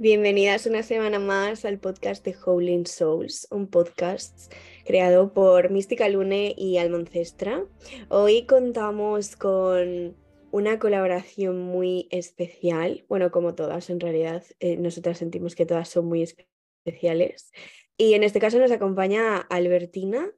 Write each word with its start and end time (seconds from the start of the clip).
Bienvenidas 0.00 0.66
una 0.66 0.84
semana 0.84 1.18
más 1.18 1.64
al 1.64 1.80
podcast 1.80 2.24
de 2.24 2.32
Howling 2.32 2.86
Souls, 2.86 3.48
un 3.50 3.66
podcast 3.66 4.54
creado 4.86 5.32
por 5.32 5.72
Mística 5.72 6.08
Lune 6.08 6.54
y 6.56 6.78
Almoncestra. 6.78 7.64
Hoy 8.08 8.46
contamos 8.46 9.34
con 9.34 10.16
una 10.52 10.78
colaboración 10.78 11.60
muy 11.60 12.06
especial, 12.12 13.06
bueno, 13.08 13.32
como 13.32 13.56
todas 13.56 13.90
en 13.90 13.98
realidad, 13.98 14.44
eh, 14.60 14.76
nosotras 14.76 15.18
sentimos 15.18 15.56
que 15.56 15.66
todas 15.66 15.88
son 15.88 16.06
muy 16.06 16.22
especiales. 16.22 17.50
Y 17.96 18.14
en 18.14 18.22
este 18.22 18.38
caso 18.38 18.60
nos 18.60 18.70
acompaña 18.70 19.38
Albertina, 19.38 20.30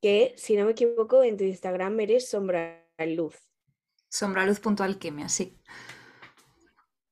que 0.00 0.32
si 0.36 0.54
no 0.54 0.64
me 0.64 0.70
equivoco 0.70 1.24
en 1.24 1.36
tu 1.36 1.42
Instagram 1.42 1.98
eres 1.98 2.30
Sombra 2.30 2.88
Luz. 3.04 3.34
Sombraluz.alquimia, 4.10 5.28
sí. 5.28 5.58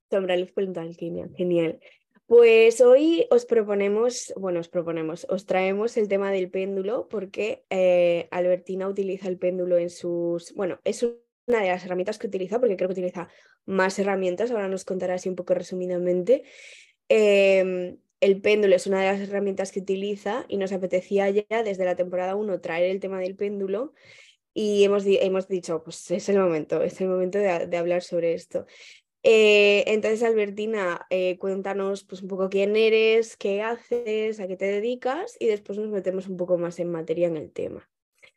Sombraluz.alquimia, 0.09 1.29
genial. 1.37 1.81
Pues 2.27 2.81
hoy 2.81 3.29
os 3.31 3.47
proponemos, 3.47 4.33
bueno, 4.37 4.59
os 4.59 4.69
proponemos, 4.69 5.29
os 5.31 5.47
traemos 5.47 5.97
el 5.97 6.09
tema 6.09 6.33
del 6.33 6.51
péndulo 6.51 7.07
porque 7.09 7.65
eh, 7.71 8.27
Albertina 8.33 8.89
utiliza 8.89 9.29
el 9.29 9.39
péndulo 9.39 9.79
en 9.79 9.91
sus, 9.91 10.53
bueno, 10.55 10.81
es 10.83 11.05
una 11.05 11.63
de 11.63 11.69
las 11.69 11.85
herramientas 11.85 12.19
que 12.19 12.27
utiliza 12.27 12.59
porque 12.59 12.77
creo 12.77 12.89
que 12.89 12.95
utiliza 12.95 13.29
más 13.65 13.97
herramientas, 14.01 14.51
ahora 14.51 14.67
nos 14.67 14.85
contará 14.85 15.15
así 15.15 15.29
un 15.29 15.37
poco 15.37 15.55
resumidamente. 15.55 16.43
Em, 17.09 17.99
el 18.21 18.41
péndulo 18.41 18.75
es 18.75 18.89
una 18.89 19.01
de 19.01 19.13
las 19.13 19.21
herramientas 19.21 19.71
que 19.71 19.79
utiliza 19.81 20.47
y 20.49 20.57
nos 20.57 20.73
apetecía 20.73 21.31
ya 21.31 21.63
desde 21.63 21.85
la 21.85 21.95
temporada 21.95 22.35
1 22.35 22.61
traer 22.61 22.91
el 22.91 22.99
tema 22.99 23.21
del 23.21 23.37
péndulo 23.37 23.93
y 24.53 24.83
hemos, 24.83 25.05
hemos 25.07 25.47
dicho, 25.47 25.85
pues 25.85 26.11
es 26.11 26.29
el 26.29 26.39
momento, 26.39 26.83
es 26.83 27.01
el 27.01 27.09
momento 27.09 27.39
de, 27.39 27.69
de 27.69 27.77
hablar 27.77 28.03
sobre 28.03 28.35
esto. 28.35 28.67
Eh, 29.29 29.83
entonces, 29.89 30.23
Albertina, 30.23 31.05
eh, 31.11 31.37
cuéntanos 31.41 32.05
pues, 32.05 32.23
un 32.23 32.29
poco 32.29 32.49
quién 32.49 32.77
eres, 32.77 33.37
qué 33.37 33.61
haces, 33.61 34.39
a 34.39 34.47
qué 34.47 34.57
te 34.57 34.67
dedicas 34.67 35.37
y 35.41 35.47
después 35.47 35.81
nos 35.81 35.89
metemos 35.89 36.29
un 36.29 36.37
poco 36.37 36.59
más 36.59 36.79
en 36.79 36.93
materia 36.93 37.27
en 37.27 37.37
el 37.37 37.51
tema. 37.51 37.91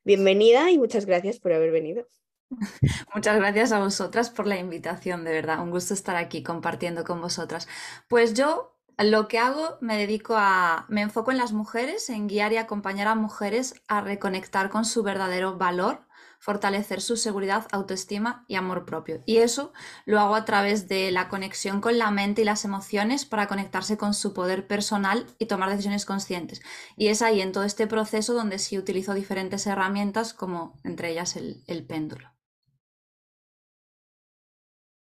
Bienvenida 0.04 0.72
y 0.72 0.80
muchas 0.80 1.06
gracias 1.06 1.38
por 1.38 1.54
haber 1.54 1.70
venido. 1.70 2.08
Muchas 3.14 3.38
gracias 3.38 3.72
a 3.72 3.78
vosotras 3.78 4.32
por 4.32 4.48
la 4.48 4.58
invitación, 4.58 5.24
de 5.24 5.32
verdad. 5.32 5.62
Un 5.62 5.70
gusto 5.70 5.94
estar 5.94 6.16
aquí 6.16 6.42
compartiendo 6.42 7.04
con 7.04 7.22
vosotras. 7.22 7.68
Pues 8.08 8.34
yo 8.34 8.76
lo 8.98 9.28
que 9.28 9.38
hago 9.38 9.78
me 9.82 9.96
dedico 9.96 10.34
a, 10.38 10.88
me 10.90 11.02
enfoco 11.02 11.30
en 11.30 11.38
las 11.38 11.54
mujeres, 11.54 12.10
en 12.10 12.28
guiar 12.28 12.52
y 12.54 12.58
acompañar 12.58 13.06
a 13.06 13.14
mujeres 13.14 13.76
a 13.88 14.02
reconectar 14.02 14.72
con 14.72 14.86
su 14.86 15.04
verdadero 15.04 15.56
valor 15.56 16.09
fortalecer 16.40 17.02
su 17.02 17.18
seguridad, 17.18 17.68
autoestima 17.72 18.46
y 18.48 18.56
amor 18.56 18.86
propio. 18.86 19.22
Y 19.26 19.38
eso 19.38 19.74
lo 20.06 20.20
hago 20.20 20.36
a 20.36 20.46
través 20.46 20.88
de 20.88 21.12
la 21.12 21.28
conexión 21.28 21.82
con 21.82 21.98
la 21.98 22.12
mente 22.12 22.42
y 22.42 22.46
las 22.46 22.66
emociones 22.66 23.26
para 23.26 23.48
conectarse 23.48 23.98
con 23.98 24.14
su 24.14 24.34
poder 24.34 24.66
personal 24.66 25.26
y 25.38 25.46
tomar 25.46 25.70
decisiones 25.70 26.06
conscientes. 26.06 26.62
Y 26.96 27.10
es 27.10 27.22
ahí 27.22 27.42
en 27.42 27.52
todo 27.52 27.66
este 27.66 27.88
proceso 27.88 28.34
donde 28.34 28.58
sí 28.58 28.78
utilizo 28.78 29.14
diferentes 29.14 29.68
herramientas 29.68 30.34
como 30.34 30.80
entre 30.84 31.12
ellas 31.12 31.36
el, 31.36 31.86
péndulo. 31.86 32.30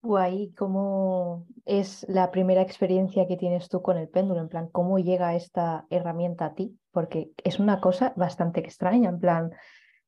Guay, 0.02 0.52
¿cómo 0.54 1.46
es 1.66 2.06
la 2.08 2.30
primera 2.30 2.62
experiencia 2.62 3.26
que 3.28 3.36
tienes 3.36 3.68
tú 3.68 3.82
con 3.82 3.98
el 3.98 4.08
péndulo? 4.08 4.40
En 4.40 4.48
plan, 4.48 4.68
¿cómo 4.68 4.98
llega 4.98 5.34
esta 5.34 5.86
herramienta 5.90 6.46
a 6.46 6.54
ti? 6.54 6.78
Porque 6.90 7.32
es 7.44 7.60
una 7.60 7.80
cosa 7.80 8.14
bastante 8.16 8.60
extraña, 8.60 9.10
en 9.10 9.20
plan, 9.20 9.50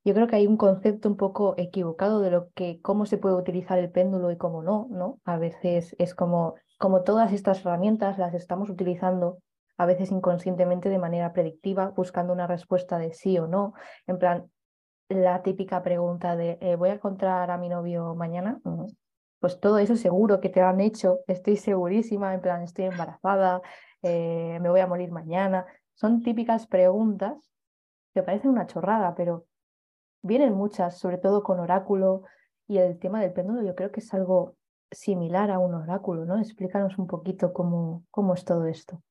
yo 0.05 0.15
creo 0.15 0.27
que 0.27 0.37
hay 0.37 0.47
un 0.47 0.57
concepto 0.57 1.09
un 1.09 1.17
poco 1.17 1.55
equivocado 1.57 2.21
de 2.21 2.31
lo 2.31 2.51
que 2.51 2.81
cómo 2.83 3.07
se 3.07 3.19
puede 3.19 3.37
utilizar 3.37 3.79
el 3.79 3.91
péndulo 3.91 4.31
y 4.31 4.37
cómo 4.37 4.63
no, 4.63 4.89
¿no? 4.91 5.21
A 5.25 5.37
veces 5.37 5.95
es 5.99 6.15
como 6.15 6.55
como 6.79 7.05
todas 7.05 7.33
estas 7.33 7.61
herramientas 7.61 8.19
las 8.19 8.35
estamos 8.35 8.69
utilizando 8.69 9.39
a 9.77 9.87
veces 9.87 10.11
inconscientemente 10.11 10.89
de 10.89 10.99
manera 10.99 11.33
predictiva, 11.33 11.91
buscando 11.91 12.33
una 12.33 12.49
respuesta 12.49 12.99
de 12.99 13.13
sí 13.13 13.39
o 13.39 13.47
no, 13.47 13.75
en 14.09 14.19
plan 14.19 14.51
la 15.09 15.43
típica 15.43 15.81
pregunta 15.83 16.35
de 16.35 16.59
eh, 16.61 16.75
¿voy 16.75 16.89
a 16.89 16.95
encontrar 16.95 17.53
a 17.53 17.59
mi 17.59 17.69
novio 17.69 18.17
mañana? 18.17 18.61
Pues 19.39 19.61
todo 19.61 19.79
eso 19.79 19.95
seguro 19.95 20.41
que 20.41 20.49
te 20.49 20.61
lo 20.61 20.67
han 20.67 20.81
hecho, 20.81 21.21
estoy 21.29 21.57
segurísima, 21.57 22.35
en 22.35 22.41
plan 22.41 22.63
estoy 22.63 22.87
embarazada, 22.87 23.61
eh, 24.03 24.59
me 24.61 24.69
voy 24.69 24.81
a 24.81 24.87
morir 24.89 25.13
mañana. 25.13 25.67
Son 25.95 26.23
típicas 26.23 26.67
preguntas 26.67 27.53
que 28.13 28.25
parecen 28.25 28.51
una 28.51 28.67
chorrada, 28.67 29.15
pero 29.15 29.47
vienen 30.23 30.55
muchas, 30.55 30.99
sobre 30.99 31.19
todo 31.19 31.43
con 31.43 31.61
oráculo 31.61 32.23
y 32.67 32.79
el 32.79 32.99
tema 32.99 33.21
del 33.21 33.33
péndulo 33.33 33.63
yo 33.63 33.75
creo 33.75 33.91
que 33.91 34.01
es 34.01 34.15
algo 34.15 34.57
similar 34.91 35.51
a 35.51 35.59
un 35.59 35.75
oráculo, 35.75 36.25
¿no? 36.25 36.39
Explícanos 36.39 36.99
un 36.99 37.07
poquito 37.07 37.53
cómo, 37.53 38.05
cómo 38.11 38.35
es 38.35 38.45
todo 38.45 38.67
esto. 38.67 39.03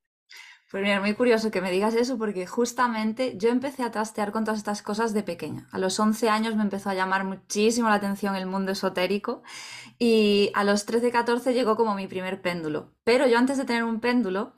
Pues 0.72 0.84
mira, 0.84 1.02
muy 1.02 1.14
curioso 1.16 1.52
que 1.52 1.60
me 1.60 1.70
digas 1.70 1.96
eso 1.96 2.18
porque 2.18 2.48
justamente 2.48 3.38
yo 3.38 3.50
empecé 3.50 3.84
a 3.84 3.92
trastear 3.92 4.32
con 4.32 4.46
todas 4.46 4.60
estas 4.60 4.82
cosas 4.82 5.14
de 5.14 5.22
pequeña. 5.22 5.68
A 5.74 5.80
los 5.80 6.00
11 6.00 6.30
años 6.30 6.56
me 6.56 6.62
empezó 6.62 6.90
a 6.90 6.94
llamar 6.94 7.26
muchísimo 7.26 7.90
la 7.90 7.96
atención 7.96 8.38
el 8.38 8.46
mundo 8.46 8.72
esotérico 8.72 9.44
y 10.00 10.50
a 10.56 10.64
los 10.64 10.86
13, 10.86 11.12
14 11.12 11.54
llegó 11.54 11.76
como 11.76 11.94
mi 11.94 12.08
primer 12.08 12.42
péndulo. 12.42 12.94
Pero 13.04 13.28
yo 13.28 13.38
antes 13.38 13.58
de 13.58 13.66
tener 13.66 13.84
un 13.84 14.00
péndulo 14.00 14.54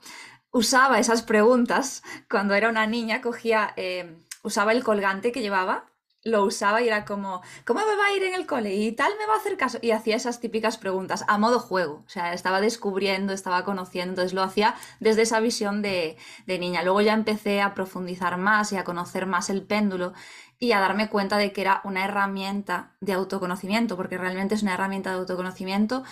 usaba 0.52 1.00
esas 1.00 1.22
preguntas. 1.22 2.04
Cuando 2.30 2.54
era 2.54 2.68
una 2.68 2.86
niña 2.86 3.20
cogía, 3.20 3.74
eh, 3.76 4.16
usaba 4.44 4.70
el 4.70 4.84
colgante 4.84 5.32
que 5.32 5.42
llevaba 5.42 5.90
lo 6.24 6.42
usaba 6.44 6.82
y 6.82 6.88
era 6.88 7.04
como, 7.04 7.42
¿cómo 7.66 7.80
me 7.80 7.96
va 7.96 8.06
a 8.06 8.16
ir 8.16 8.22
en 8.22 8.34
el 8.34 8.46
cole? 8.46 8.74
Y 8.74 8.92
tal 8.92 9.12
me 9.18 9.26
va 9.26 9.34
a 9.34 9.36
hacer 9.36 9.56
caso. 9.56 9.78
Y 9.82 9.90
hacía 9.90 10.16
esas 10.16 10.40
típicas 10.40 10.78
preguntas 10.78 11.24
a 11.28 11.38
modo 11.38 11.60
juego. 11.60 12.02
O 12.06 12.08
sea, 12.08 12.32
estaba 12.32 12.60
descubriendo, 12.60 13.32
estaba 13.32 13.64
conociendo. 13.64 14.12
Entonces 14.12 14.32
lo 14.32 14.42
hacía 14.42 14.74
desde 15.00 15.22
esa 15.22 15.40
visión 15.40 15.82
de, 15.82 16.16
de 16.46 16.58
niña. 16.58 16.82
Luego 16.82 17.02
ya 17.02 17.12
empecé 17.12 17.60
a 17.60 17.74
profundizar 17.74 18.38
más 18.38 18.72
y 18.72 18.76
a 18.76 18.84
conocer 18.84 19.26
más 19.26 19.50
el 19.50 19.62
péndulo 19.62 20.14
y 20.58 20.72
a 20.72 20.80
darme 20.80 21.10
cuenta 21.10 21.36
de 21.36 21.52
que 21.52 21.60
era 21.60 21.82
una 21.84 22.04
herramienta 22.04 22.96
de 23.00 23.12
autoconocimiento, 23.12 23.96
porque 23.96 24.16
realmente 24.16 24.54
es 24.54 24.62
una 24.62 24.74
herramienta 24.74 25.10
de 25.10 25.18
autoconocimiento 25.18 26.04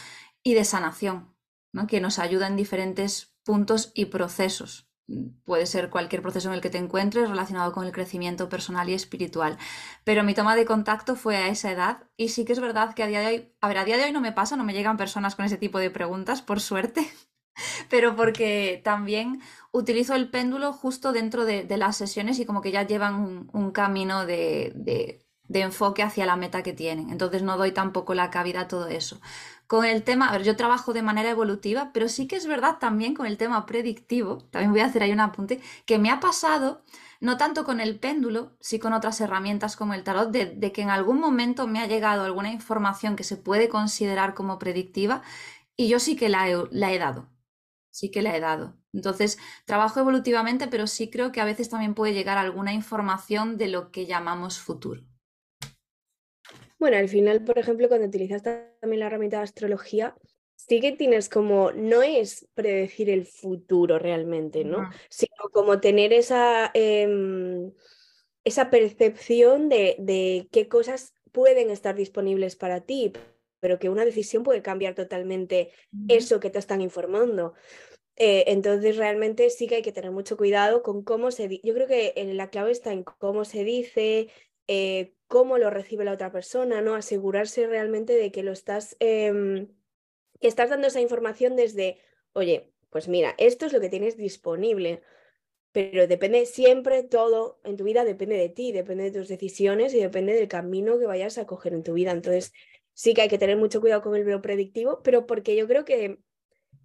y 0.43 0.55
de 0.55 0.65
sanación, 0.65 1.35
¿no? 1.73 1.87
que 1.87 2.01
nos 2.01 2.19
ayuda 2.19 2.49
en 2.49 2.57
diferentes 2.57 3.35
puntos 3.45 3.93
y 3.95 4.07
procesos 4.07 4.92
puede 5.45 5.67
ser 5.67 5.91
cualquier 5.91 6.23
proceso 6.23 6.49
en 6.49 6.55
el 6.55 6.61
que 6.61 6.71
te 6.71 6.79
encuentres 6.79 7.29
relacionado 7.29 7.73
con 7.73 7.85
el 7.87 7.93
crecimiento 7.93 8.49
personal 8.49 8.89
y 8.89 8.95
espiritual. 8.95 9.59
Pero 10.05 10.25
mi 10.25 10.35
toma 10.35 10.57
de 10.57 10.65
contacto 10.65 11.17
fue 11.17 11.37
a 11.37 11.49
esa 11.49 11.71
edad 11.71 12.05
y 12.17 12.29
sí 12.29 12.45
que 12.45 12.53
es 12.53 12.61
verdad 12.61 12.95
que 12.95 13.03
a 13.03 13.07
día 13.07 13.21
de 13.21 13.27
hoy, 13.27 13.53
a 13.61 13.69
ver, 13.69 13.79
a 13.79 13.85
día 13.85 13.97
de 13.97 14.05
hoy 14.05 14.13
no 14.13 14.21
me 14.21 14.33
pasa, 14.33 14.57
no 14.57 14.65
me 14.65 14.75
llegan 14.75 14.97
personas 14.97 15.35
con 15.35 15.45
ese 15.45 15.57
tipo 15.57 15.79
de 15.79 15.91
preguntas, 15.91 16.43
por 16.43 16.61
suerte, 16.61 17.09
pero 17.91 18.17
porque 18.17 18.81
también 18.85 19.41
utilizo 19.73 20.15
el 20.15 20.31
péndulo 20.31 20.73
justo 20.73 21.13
dentro 21.13 21.45
de, 21.45 21.67
las 21.77 21.97
sesiones 21.97 22.39
y 22.39 22.47
como 22.47 22.61
que 22.61 22.73
ya 22.73 22.83
llevan 22.87 23.49
un, 23.53 23.71
camino 23.73 24.27
de, 24.27 24.73
de 24.75 25.22
enfoque 25.61 26.03
hacia 26.03 26.27
la 26.27 26.37
meta 26.37 26.63
que 26.63 26.73
tienen. 26.73 27.11
Entonces 27.11 27.43
no 27.43 27.57
doy 27.57 27.73
tampoco 27.73 28.15
la 28.15 28.31
cabida 28.31 28.63
a 28.63 28.69
todo 28.69 28.89
eso 28.89 29.21
con 29.73 29.87
el 29.87 30.03
tema, 30.05 30.29
a 30.29 30.33
ver, 30.33 30.43
yo 30.43 30.55
trabajo 30.55 30.93
de 30.93 31.01
manera 31.01 31.31
evolutiva, 31.31 31.93
pero 31.95 32.07
sí 32.07 32.27
que 32.27 32.37
es 32.37 32.47
verdad 32.47 32.77
también 32.79 33.15
con 33.15 33.25
el 33.25 33.39
tema 33.39 33.65
predictivo, 33.65 34.37
también 34.51 34.71
voy 34.71 34.81
a 34.81 34.85
hacer 34.85 35.03
ahí 35.03 35.13
un 35.13 35.21
apunte, 35.21 35.63
que 35.87 35.99
me 35.99 36.11
ha 36.11 36.21
pasado, 36.21 36.85
no 37.21 37.39
tanto 37.39 37.65
con 37.65 37.81
el 37.81 37.99
péndulo, 37.99 38.55
sí 38.61 38.79
con 38.79 38.93
otras 38.93 39.19
herramientas 39.23 39.77
como 39.77 39.95
el 39.95 40.05
tarot, 40.05 40.31
de, 40.31 40.73
que 40.73 40.83
en 40.83 40.91
algún 40.91 41.19
momento 41.21 41.67
me 41.67 41.81
ha 41.81 41.87
llegado 41.87 42.23
alguna 42.25 42.53
información 42.53 43.17
que 43.17 43.25
se 43.25 43.39
puede 43.39 43.71
considerar 43.71 44.35
como 44.35 44.59
predictiva 44.59 45.23
y 45.75 45.89
yo 45.89 46.01
sí 46.01 46.17
que 46.17 46.29
la 46.29 46.49
he, 46.51 46.99
dado, 46.99 47.31
sí 47.91 48.11
que 48.11 48.23
la 48.23 48.37
he 48.37 48.41
dado. 48.41 48.77
Entonces, 48.93 49.39
trabajo 49.65 50.01
evolutivamente, 50.01 50.69
pero 50.69 50.87
sí 50.87 51.11
creo 51.11 51.33
que 51.33 51.41
a 51.41 51.47
veces 51.47 51.71
también 51.71 51.95
puede 51.95 52.13
llegar 52.13 52.37
alguna 52.37 52.75
información 52.75 53.57
de 53.57 53.69
lo 53.69 53.91
que 53.91 54.07
llamamos 54.07 54.61
futuro. 54.61 55.03
Bueno, 56.83 56.97
al 56.97 57.09
final, 57.09 57.45
por 57.45 57.61
ejemplo, 57.61 57.87
cuando 57.87 58.09
utilizas 58.09 58.43
también 58.43 58.99
la 58.99 59.07
herramienta 59.07 59.37
de 59.37 59.45
astrología, 59.45 60.17
sí 60.57 60.81
que 60.81 60.91
tienes 60.91 61.29
como, 61.29 61.71
no 61.71 62.03
es 62.03 62.49
predecir 62.55 63.09
el 63.09 63.25
futuro 63.25 64.01
realmente, 64.01 64.65
¿no? 64.65 64.91
Sino 65.09 65.49
como 65.53 65.79
tener 65.79 66.13
esa, 66.13 66.73
em, 66.75 67.71
esa 68.43 68.69
percepción 68.69 69.69
de, 69.69 70.49
qué 70.51 70.67
cosas 70.67 71.15
pueden 71.31 71.71
estar 71.71 71.95
disponibles 71.95 72.57
para 72.57 72.81
ti, 72.81 73.13
pero 73.61 73.79
que 73.79 73.89
una 73.89 74.05
decisión 74.05 74.43
puede 74.43 74.61
cambiar 74.61 74.97
totalmente 74.97 75.71
eso 76.09 76.41
que 76.41 76.51
te 76.51 76.59
están 76.59 76.81
informando. 76.81 77.55
Eh, 78.17 78.43
entonces, 78.49 78.97
realmente 78.97 79.51
sí 79.51 79.69
que 79.69 79.77
hay 79.77 79.83
que 79.83 79.93
tener 79.93 80.11
mucho 80.11 80.37
cuidado 80.37 80.83
con 80.83 81.05
cómo 81.05 81.31
se 81.31 81.47
dice. 81.47 81.65
Yo 81.65 81.75
creo 81.75 81.87
que 81.87 82.13
la 82.35 82.51
clave 82.51 82.73
está 82.73 82.93
en 82.93 83.05
cómo 83.05 83.45
se 83.45 83.63
dice, 83.63 84.31
eh, 84.67 85.15
cómo 85.33 85.57
lo 85.57 85.71
recibe 85.71 86.05
la 86.05 86.13
otra 86.13 86.31
persona, 86.31 86.83
¿no? 86.83 86.95
Asegurarse 86.95 87.67
realmente 87.67 88.13
de 88.13 88.31
que 88.31 88.43
lo 88.43 88.53
estás, 88.53 88.99
em, 89.01 89.69
que 90.43 90.47
estás 90.47 90.69
dando 90.69 90.89
esa 90.89 91.01
información 91.01 91.57
desde, 91.57 92.01
oye, 92.35 92.71
pues 92.91 93.09
mira, 93.09 93.35
esto 93.39 93.65
es 93.65 93.73
lo 93.73 93.81
que 93.81 93.89
tienes 93.89 94.19
disponible, 94.19 95.01
pero 95.73 96.07
depende 96.07 96.45
siempre 96.45 97.03
todo 97.03 97.59
en 97.65 97.79
tu 97.79 97.85
vida, 97.85 98.05
depende 98.05 98.37
de 98.37 98.51
ti, 98.51 98.73
depende 98.73 99.05
de 99.05 99.19
tus 99.21 99.29
decisiones 99.29 99.95
y 99.95 100.01
depende 100.01 100.35
del 100.35 100.49
camino 100.49 100.99
que 100.99 101.07
vayas 101.07 101.39
a 101.39 101.47
coger 101.47 101.73
en 101.73 101.83
tu 101.83 101.95
vida. 101.95 102.11
Entonces, 102.11 102.53
sí 102.93 103.15
que 103.15 103.23
hay 103.23 103.31
que 103.31 103.39
tener 103.39 103.57
mucho 103.57 103.81
cuidado 103.81 104.03
con 104.03 104.15
el 104.15 104.25
veo 104.25 104.43
predictivo, 104.43 105.01
pero 105.03 105.27
porque 105.27 105.57
yo 105.57 105.67
creo 105.67 105.87
que 105.87 106.19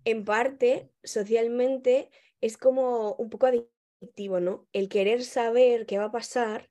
en 0.06 0.24
parte, 0.24 0.90
socialmente, 1.04 2.12
es 2.40 2.56
como 2.56 3.14
un 3.16 3.30
poco 3.30 3.48
adictivo, 3.48 4.40
¿no? 4.40 4.70
El 4.72 4.88
querer 4.88 5.26
saber 5.26 5.86
qué 5.86 5.98
va 5.98 6.06
a 6.06 6.12
pasar 6.14 6.70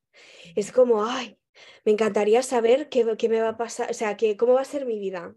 es 0.55 0.73
como, 0.73 1.05
ay, 1.05 1.39
me 1.85 1.93
encantaría 1.93 2.43
saber 2.43 2.89
qué, 2.89 3.05
me 3.29 3.41
va 3.41 3.51
a 3.51 3.57
pasar, 3.57 3.91
o 3.91 3.95
sea, 3.95 4.17
que, 4.17 4.37
cómo 4.37 4.55
va 4.55 4.63
a 4.63 4.65
ser 4.65 4.87
mi 4.87 4.99
vida, 4.99 5.37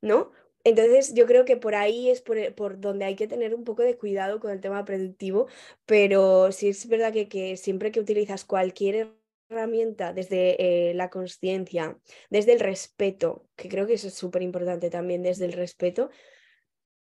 ¿no? 0.00 0.32
Entonces 0.64 1.14
yo 1.14 1.26
creo 1.26 1.44
que 1.44 1.56
por 1.56 1.74
ahí 1.74 2.10
es 2.10 2.22
por, 2.22 2.80
donde 2.80 3.04
hay 3.06 3.16
que 3.16 3.26
tener 3.26 3.54
un 3.54 3.64
poco 3.64 3.82
de 3.82 3.96
cuidado 3.96 4.40
con 4.40 4.50
el 4.50 4.60
tema 4.60 4.84
productivo, 4.84 5.46
pero 5.86 6.52
sí 6.52 6.68
es 6.68 6.86
verdad 6.88 7.12
que, 7.12 7.28
que 7.28 7.56
siempre 7.56 7.92
que 7.92 8.00
utilizas 8.00 8.44
cualquier 8.44 9.14
herramienta 9.48 10.12
desde 10.12 10.90
eh, 10.90 10.94
la 10.94 11.10
conciencia, 11.10 11.98
desde 12.30 12.52
el 12.52 12.60
respeto, 12.60 13.48
que 13.56 13.68
creo 13.68 13.86
que 13.86 13.94
eso 13.94 14.08
es 14.08 14.14
súper 14.14 14.42
importante 14.42 14.90
también, 14.90 15.22
desde 15.22 15.46
el 15.46 15.52
respeto, 15.52 16.10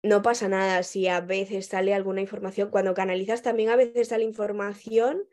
no 0.02 0.22
pasa 0.22 0.48
nada 0.48 0.82
si 0.82 1.08
a 1.08 1.20
veces 1.20 1.66
sale 1.66 1.94
alguna 1.94 2.20
información, 2.20 2.70
cuando 2.70 2.94
canalizas 2.94 3.42
también 3.42 3.68
a 3.68 3.76
veces 3.76 4.08
sale 4.08 4.24
información 4.24 5.26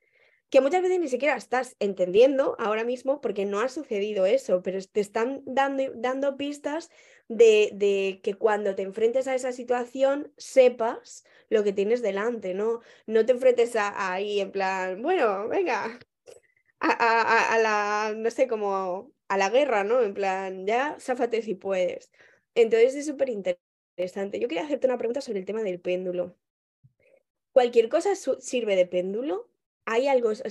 que 0.50 0.62
muchas 0.62 0.82
veces 0.82 1.00
ni 1.00 1.10
siquiera 1.10 1.36
estás 1.36 1.76
entendiendo 1.80 2.56
ahora 2.60 2.84
mismo 2.84 3.20
porque 3.22 3.46
no 3.46 3.60
ha 3.60 3.70
sucedido 3.70 4.26
eso, 4.26 4.62
pero 4.64 4.80
te 4.82 5.02
están 5.02 5.42
dando, 5.46 5.84
dando 5.96 6.38
pistas 6.38 6.90
de, 7.28 7.72
de, 7.74 8.22
que 8.24 8.36
cuando 8.36 8.76
te 8.76 8.84
enfrentes 8.84 9.28
a 9.28 9.36
esa 9.36 9.52
situación 9.52 10.32
sepas 10.38 11.26
lo 11.50 11.64
que 11.64 11.74
tienes 11.74 12.02
delante, 12.02 12.54
¿no? 12.54 12.80
No 13.06 13.26
te 13.26 13.34
enfrentes 13.34 13.76
a, 13.76 14.14
ahí 14.14 14.40
en 14.40 14.52
plan, 14.52 15.02
bueno, 15.02 15.48
venga, 15.50 16.00
a, 16.80 17.54
a, 17.54 17.58
la, 17.60 18.14
no 18.16 18.30
sé, 18.32 18.48
como 18.48 19.12
a 19.28 19.38
la 19.38 19.50
guerra, 19.50 19.84
¿no? 19.84 20.02
En 20.02 20.14
plan, 20.14 20.66
ya, 20.66 20.98
záfate 21.00 21.42
si 21.42 21.56
puedes. 21.56 22.12
Entonces 22.56 22.96
es 22.96 23.06
súper 23.06 23.30
interesante. 23.30 24.40
Yo 24.40 24.48
quería 24.48 24.64
hacerte 24.64 24.88
una 24.88 24.98
pregunta 24.98 25.22
sobre 25.22 25.40
el 25.40 25.46
tema 25.46 25.64
del 25.64 25.80
péndulo. 25.82 26.36
¿Cualquier 27.52 27.90
cosa 27.90 28.16
sirve 28.16 28.76
de 28.76 28.86
péndulo? 28.86 29.50
¿Hay 29.89 30.10
algo, 30.10 30.31
es 30.31 30.44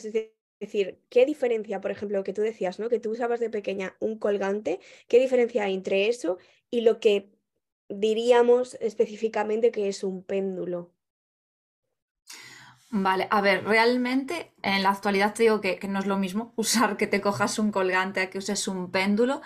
decir, 0.61 0.99
qué 1.11 1.27
diferencia, 1.27 1.83
por 1.83 1.91
ejemplo, 1.91 2.17
lo 2.17 2.25
que 2.25 2.33
tú 2.33 2.41
decías, 2.41 2.79
¿no? 2.79 2.89
Que 2.89 2.99
tú 2.99 3.11
usabas 3.11 3.39
de 3.39 3.51
pequeña 3.51 3.95
un 4.01 4.19
colgante, 4.19 4.81
¿qué 5.09 5.21
diferencia 5.21 5.65
hay 5.65 5.75
entre 5.75 6.09
eso 6.09 6.39
y 6.71 6.81
lo 6.81 7.01
que 7.01 7.31
diríamos 7.91 8.79
específicamente 8.81 9.71
que 9.71 9.89
es 9.89 10.03
un 10.03 10.25
péndulo? 10.25 10.91
Vale, 12.89 13.29
a 13.31 13.43
ver, 13.43 13.65
realmente 13.65 14.55
en 14.63 14.83
la 14.83 14.89
actualidad 14.89 15.35
te 15.35 15.43
digo 15.43 15.61
que, 15.61 15.79
no 15.87 15.99
es 15.99 16.07
lo 16.07 16.17
mismo 16.17 16.55
usar 16.57 16.97
que 16.97 17.07
te 17.07 17.21
cojas 17.21 17.59
un 17.59 17.73
colgante 17.73 18.21
a 18.21 18.31
que 18.31 18.39
uses 18.39 18.67
un 18.69 18.91
péndulo. 18.91 19.43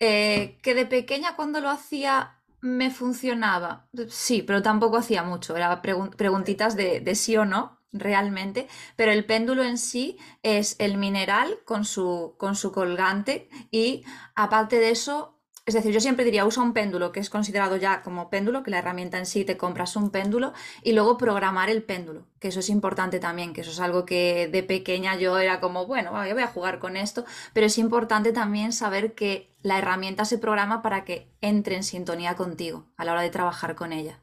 Eh, 0.00 0.58
que 0.62 0.74
de 0.74 0.86
pequeña 0.86 1.36
cuando 1.36 1.60
lo 1.60 1.70
hacía 1.70 2.40
me 2.60 2.90
funcionaba. 2.90 3.88
Sí, 4.08 4.42
pero 4.42 4.62
tampoco 4.62 4.96
hacía 4.96 5.22
mucho. 5.22 5.56
Era 5.56 5.80
preguntitas 5.80 6.74
de, 6.74 7.00
de, 7.00 7.14
sí 7.14 7.36
o 7.36 7.44
no, 7.44 7.77
realmente. 7.92 8.68
Pero 8.96 9.12
el 9.12 9.24
péndulo 9.24 9.64
en 9.64 9.78
sí 9.78 10.18
es 10.42 10.76
el 10.78 10.96
mineral 10.98 11.58
con 11.64 11.84
su, 11.84 12.34
con 12.38 12.56
su 12.56 12.72
colgante 12.72 13.48
y 13.70 14.04
aparte 14.34 14.78
de 14.78 14.90
eso 14.90 15.38
es 15.68 15.74
decir, 15.74 15.92
yo 15.92 16.00
siempre 16.00 16.24
diría, 16.24 16.46
usa 16.46 16.62
un 16.62 16.72
péndulo, 16.72 17.12
que 17.12 17.20
es 17.20 17.28
considerado 17.28 17.76
ya 17.76 18.00
como 18.00 18.30
péndulo, 18.30 18.62
que 18.62 18.70
la 18.70 18.78
herramienta 18.78 19.18
en 19.18 19.26
sí 19.26 19.44
te 19.44 19.58
compras 19.58 19.96
un 19.96 20.08
péndulo, 20.08 20.54
y 20.82 20.92
luego 20.92 21.18
programar 21.18 21.68
el 21.68 21.82
péndulo, 21.82 22.26
que 22.40 22.48
eso 22.48 22.60
es 22.60 22.70
importante 22.70 23.20
también, 23.20 23.52
que 23.52 23.60
eso 23.60 23.70
es 23.70 23.80
algo 23.80 24.06
que 24.06 24.48
de 24.48 24.62
pequeña 24.62 25.16
yo 25.16 25.38
era 25.38 25.60
como, 25.60 25.86
bueno, 25.86 26.26
yo 26.26 26.32
voy 26.32 26.42
a 26.42 26.46
jugar 26.46 26.78
con 26.78 26.96
esto, 26.96 27.26
pero 27.52 27.66
es 27.66 27.76
importante 27.76 28.32
también 28.32 28.72
saber 28.72 29.14
que 29.14 29.54
la 29.60 29.76
herramienta 29.76 30.24
se 30.24 30.38
programa 30.38 30.80
para 30.80 31.04
que 31.04 31.30
entre 31.42 31.76
en 31.76 31.84
sintonía 31.84 32.34
contigo 32.34 32.86
a 32.96 33.04
la 33.04 33.12
hora 33.12 33.20
de 33.20 33.28
trabajar 33.28 33.74
con 33.74 33.92
ella. 33.92 34.22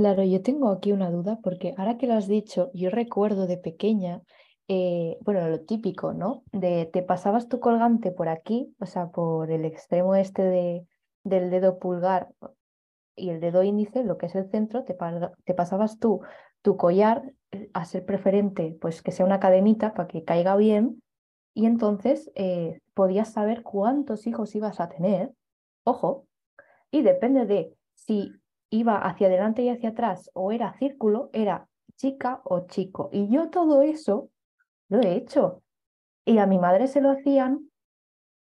Claro, 0.00 0.24
yo 0.24 0.40
tengo 0.40 0.70
aquí 0.70 0.92
una 0.92 1.10
duda 1.10 1.40
porque 1.42 1.74
ahora 1.76 1.98
que 1.98 2.06
lo 2.06 2.14
has 2.14 2.26
dicho, 2.26 2.70
yo 2.72 2.88
recuerdo 2.88 3.46
de 3.46 3.58
pequeña 3.58 4.22
eh, 4.66 5.18
bueno, 5.20 5.46
lo 5.46 5.60
típico, 5.60 6.14
¿no? 6.14 6.42
De 6.52 6.86
te 6.90 7.02
pasabas 7.02 7.50
tu 7.50 7.60
colgante 7.60 8.10
por 8.10 8.30
aquí, 8.30 8.74
o 8.80 8.86
sea, 8.86 9.08
por 9.08 9.50
el 9.50 9.66
extremo 9.66 10.14
este 10.14 10.40
de, 10.40 10.86
del 11.22 11.50
dedo 11.50 11.78
pulgar 11.78 12.28
y 13.14 13.28
el 13.28 13.40
dedo 13.40 13.62
índice, 13.62 14.02
lo 14.02 14.16
que 14.16 14.24
es 14.24 14.34
el 14.36 14.48
centro, 14.48 14.84
te, 14.84 14.94
pasabas 15.52 15.98
tú 15.98 16.22
tu 16.62 16.78
collar 16.78 17.34
eh, 17.50 17.68
a 17.74 17.84
ser 17.84 18.06
preferente, 18.06 18.74
pues 18.80 19.02
que 19.02 19.12
sea 19.12 19.26
una 19.26 19.38
cadenita 19.38 19.92
para 19.92 20.08
que 20.08 20.24
caiga 20.24 20.56
bien, 20.56 21.02
y 21.52 21.66
entonces 21.66 22.30
eh, 22.36 22.80
podías 22.94 23.34
saber 23.34 23.62
cuántos 23.62 24.26
hijos 24.26 24.54
ibas 24.54 24.80
a 24.80 24.88
tener, 24.88 25.30
ojo, 25.84 26.24
y 26.90 27.02
depende 27.02 27.44
de 27.44 27.74
si 27.92 28.39
iba 28.70 28.98
hacia 28.98 29.26
adelante 29.26 29.62
y 29.62 29.68
hacia 29.68 29.90
atrás 29.90 30.30
o 30.34 30.52
era 30.52 30.72
círculo, 30.74 31.30
era 31.32 31.68
chica 31.96 32.40
o 32.44 32.66
chico. 32.66 33.10
Y 33.12 33.28
yo 33.28 33.50
todo 33.50 33.82
eso 33.82 34.30
lo 34.88 35.00
he 35.00 35.14
hecho. 35.14 35.62
Y 36.24 36.38
a 36.38 36.46
mi 36.46 36.58
madre 36.58 36.86
se 36.86 37.00
lo 37.00 37.10
hacían, 37.10 37.70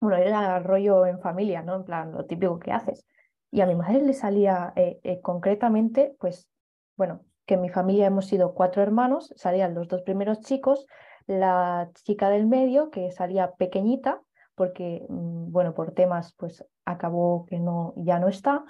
bueno, 0.01 0.17
era 0.17 0.59
rollo 0.61 1.07
en 1.07 1.21
familia, 1.21 1.63
¿no? 1.63 1.77
En 1.77 1.85
plan, 1.85 2.13
lo 2.13 2.25
típico 2.27 2.59
que 2.59 2.73
haces. 2.73 3.05
Y 3.51 3.61
a 3.61 3.67
mi 3.67 3.75
madre 3.75 4.03
le 4.03 4.15
salía 4.15 4.73
eh, 4.77 5.01
eh, 5.03 5.21
concretamente, 5.21 6.17
pues, 6.19 6.49
bueno, 6.97 7.25
que 7.45 7.55
en 7.55 7.61
mi 7.61 7.69
familia 7.69 8.07
hemos 8.07 8.27
sido 8.27 8.55
cuatro 8.55 8.83
hermanos, 8.83 9.33
salían 9.37 9.75
los 9.75 9.89
dos 9.89 10.03
primeros 10.03 10.41
chicos, 10.41 10.87
la 11.27 11.91
chica 12.05 12.31
del 12.31 12.47
medio, 12.47 12.91
que 12.91 13.11
salía 13.11 13.53
pequeñita, 13.53 14.23
porque, 14.55 15.05
mm, 15.09 15.51
bueno, 15.51 15.75
por 15.75 15.93
temas, 15.93 16.35
pues 16.37 16.65
acabó 16.85 17.47
que 17.47 17.59
no, 17.59 17.95
ya 17.97 18.19
no 18.19 18.29
está, 18.29 18.65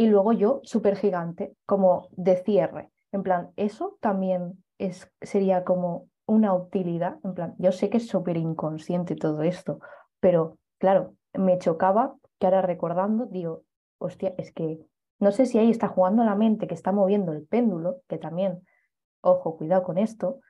y 0.00 0.06
luego 0.06 0.32
yo, 0.32 0.60
súper 0.62 0.96
gigante, 0.96 1.54
como 1.66 2.08
de 2.12 2.42
cierre. 2.42 2.90
En 3.12 3.22
plan, 3.22 3.50
eso 3.56 3.98
también 4.00 4.64
es, 4.78 5.12
sería 5.20 5.62
como 5.62 6.08
una 6.24 6.54
utilidad, 6.54 7.18
en 7.22 7.34
plan, 7.34 7.54
yo 7.58 7.70
sé 7.70 7.90
que 7.90 7.98
es 7.98 8.08
súper 8.08 8.38
inconsciente 8.38 9.14
todo 9.14 9.42
esto, 9.42 9.78
pero 10.18 10.56
claro, 10.78 11.16
me 11.34 11.58
chocaba 11.58 12.16
que 12.38 12.46
ahora 12.46 12.62
recordando, 12.62 13.26
digo, 13.26 13.64
hostia, 13.98 14.32
es 14.38 14.52
que 14.52 14.80
no 15.18 15.32
sé 15.32 15.44
si 15.44 15.58
ahí 15.58 15.70
está 15.70 15.88
jugando 15.88 16.24
la 16.24 16.34
mente 16.34 16.66
que 16.66 16.72
está 16.72 16.92
moviendo 16.92 17.32
el 17.32 17.46
péndulo, 17.46 18.00
que 18.08 18.16
también, 18.16 18.66
ojo, 19.20 19.58
cuidado 19.58 19.82
con 19.82 19.98
esto, 19.98 20.40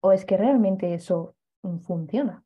o 0.00 0.10
es 0.10 0.24
que 0.24 0.36
realmente 0.36 0.94
eso 0.94 1.36
funciona. 1.86 2.43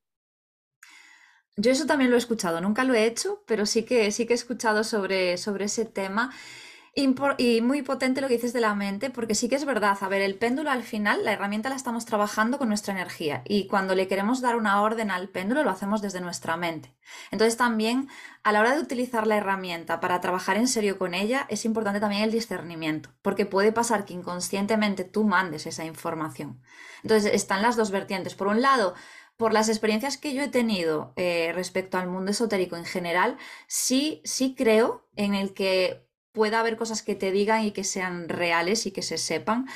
Yo 1.61 1.73
eso 1.73 1.87
también 1.87 2.11
lo 2.11 2.17
he 2.17 2.21
escuchado, 2.21 2.61
nunca 2.61 2.85
lo 2.85 2.95
he 2.95 3.05
hecho, 3.05 3.43
pero 3.45 3.67
sí 3.67 3.83
que 3.83 4.13
sí 4.13 4.27
que 4.27 4.33
he 4.33 4.37
escuchado 4.37 4.85
sobre, 4.85 5.37
sobre 5.39 5.65
ese 5.65 5.85
tema 5.85 6.31
y 6.95 7.61
muy 7.61 7.83
potente 7.83 8.21
lo 8.21 8.29
que 8.29 8.35
dices 8.35 8.53
de 8.53 8.61
la 8.61 8.75
mente, 8.75 9.11
porque 9.11 9.35
sí 9.37 9.49
que 9.49 9.57
es 9.57 9.65
verdad, 9.65 9.97
a 10.01 10.09
ver, 10.09 10.21
el 10.23 10.37
péndulo 10.37 10.71
al 10.71 10.83
final, 10.83 11.25
la 11.25 11.33
herramienta 11.33 11.69
la 11.69 11.77
estamos 11.77 12.05
trabajando 12.05 12.59
con 12.59 12.69
nuestra 12.69 12.93
energía 12.93 13.43
y 13.45 13.67
cuando 13.67 13.95
le 13.95 14.09
queremos 14.09 14.41
dar 14.41 14.57
una 14.57 14.83
orden 14.83 15.11
al 15.11 15.29
péndulo 15.29 15.63
lo 15.65 15.71
hacemos 15.71 16.01
desde 16.01 16.21
nuestra 16.21 16.57
mente. 16.57 16.97
Entonces 17.33 17.57
también 17.57 18.09
a 18.43 18.53
la 18.53 18.61
hora 18.61 18.75
de 18.75 18.81
utilizar 18.81 19.27
la 19.27 19.37
herramienta 19.37 20.01
para 20.01 20.21
trabajar 20.21 20.57
en 20.57 20.67
serio 20.69 20.99
con 20.99 21.15
ella 21.15 21.47
es 21.49 21.65
importante 21.65 22.01
también 22.01 22.23
el 22.23 22.33
discernimiento, 22.33 23.11
porque 23.23 23.47
puede 23.47 23.73
pasar 23.73 24.05
que 24.05 24.15
inconscientemente 24.15 25.05
tú 25.05 25.25
mandes 25.25 25.67
esa 25.67 25.85
información. 25.85 26.61
Entonces 27.03 27.33
están 27.33 27.63
las 27.63 27.77
dos 27.77 27.91
vertientes. 27.91 28.35
Por 28.35 28.49
un 28.49 28.61
lado, 28.61 28.95
por 29.39 29.53
las 29.55 29.69
experiencias 29.69 30.19
que 30.19 30.35
yo 30.35 30.43
he 30.43 30.49
tenido 30.49 31.13
eh, 31.17 31.53
respecto 31.55 31.97
al 31.97 32.09
mundo 32.09 32.33
esotérico 32.33 32.77
en 32.77 32.85
general, 32.85 33.39
sí, 33.69 34.21
sí 34.25 34.55
creo 34.57 35.09
en 35.17 35.35
el 35.35 35.55
que 35.55 36.07
pueda 36.33 36.61
haber 36.61 36.77
cosas 36.77 37.03
que 37.03 37.15
te 37.15 37.31
digan 37.33 37.65
y 37.65 37.71
que 37.73 37.85
sean 37.85 38.29
reales 38.29 38.87
y 38.87 38.91
que 38.93 39.03
se 39.03 39.17
sepan. 39.19 39.67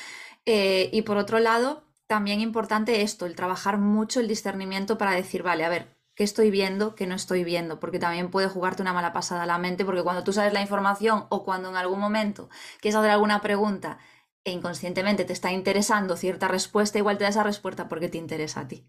Eh, 0.46 0.90
y 0.92 1.02
por 1.02 1.16
otro 1.16 1.38
lado, 1.38 1.84
también 2.08 2.40
importante 2.40 3.02
esto, 3.02 3.26
el 3.26 3.36
trabajar 3.36 3.78
mucho 3.78 4.20
el 4.20 4.28
discernimiento 4.28 4.98
para 4.98 5.12
decir, 5.12 5.42
vale, 5.44 5.64
a 5.64 5.68
ver, 5.68 5.96
¿qué 6.16 6.24
estoy 6.24 6.50
viendo, 6.50 6.94
qué 6.96 7.06
no 7.06 7.14
estoy 7.14 7.44
viendo? 7.44 7.80
Porque 7.80 7.98
también 8.00 8.30
puede 8.30 8.48
jugarte 8.48 8.82
una 8.82 8.92
mala 8.92 9.12
pasada 9.12 9.44
a 9.44 9.46
la 9.46 9.58
mente, 9.58 9.84
porque 9.84 10.02
cuando 10.02 10.24
tú 10.24 10.32
sabes 10.32 10.52
la 10.52 10.60
información 10.62 11.26
o 11.30 11.44
cuando 11.44 11.70
en 11.70 11.76
algún 11.76 12.00
momento 12.00 12.48
quieres 12.80 12.96
hacer 12.96 13.10
alguna 13.10 13.40
pregunta 13.40 13.98
e 14.44 14.50
inconscientemente 14.52 15.24
te 15.24 15.32
está 15.32 15.52
interesando 15.52 16.16
cierta 16.16 16.48
respuesta, 16.48 16.98
igual 16.98 17.18
te 17.18 17.24
da 17.24 17.30
esa 17.30 17.44
respuesta 17.44 17.88
porque 17.88 18.08
te 18.08 18.18
interesa 18.18 18.62
a 18.62 18.68
ti. 18.68 18.88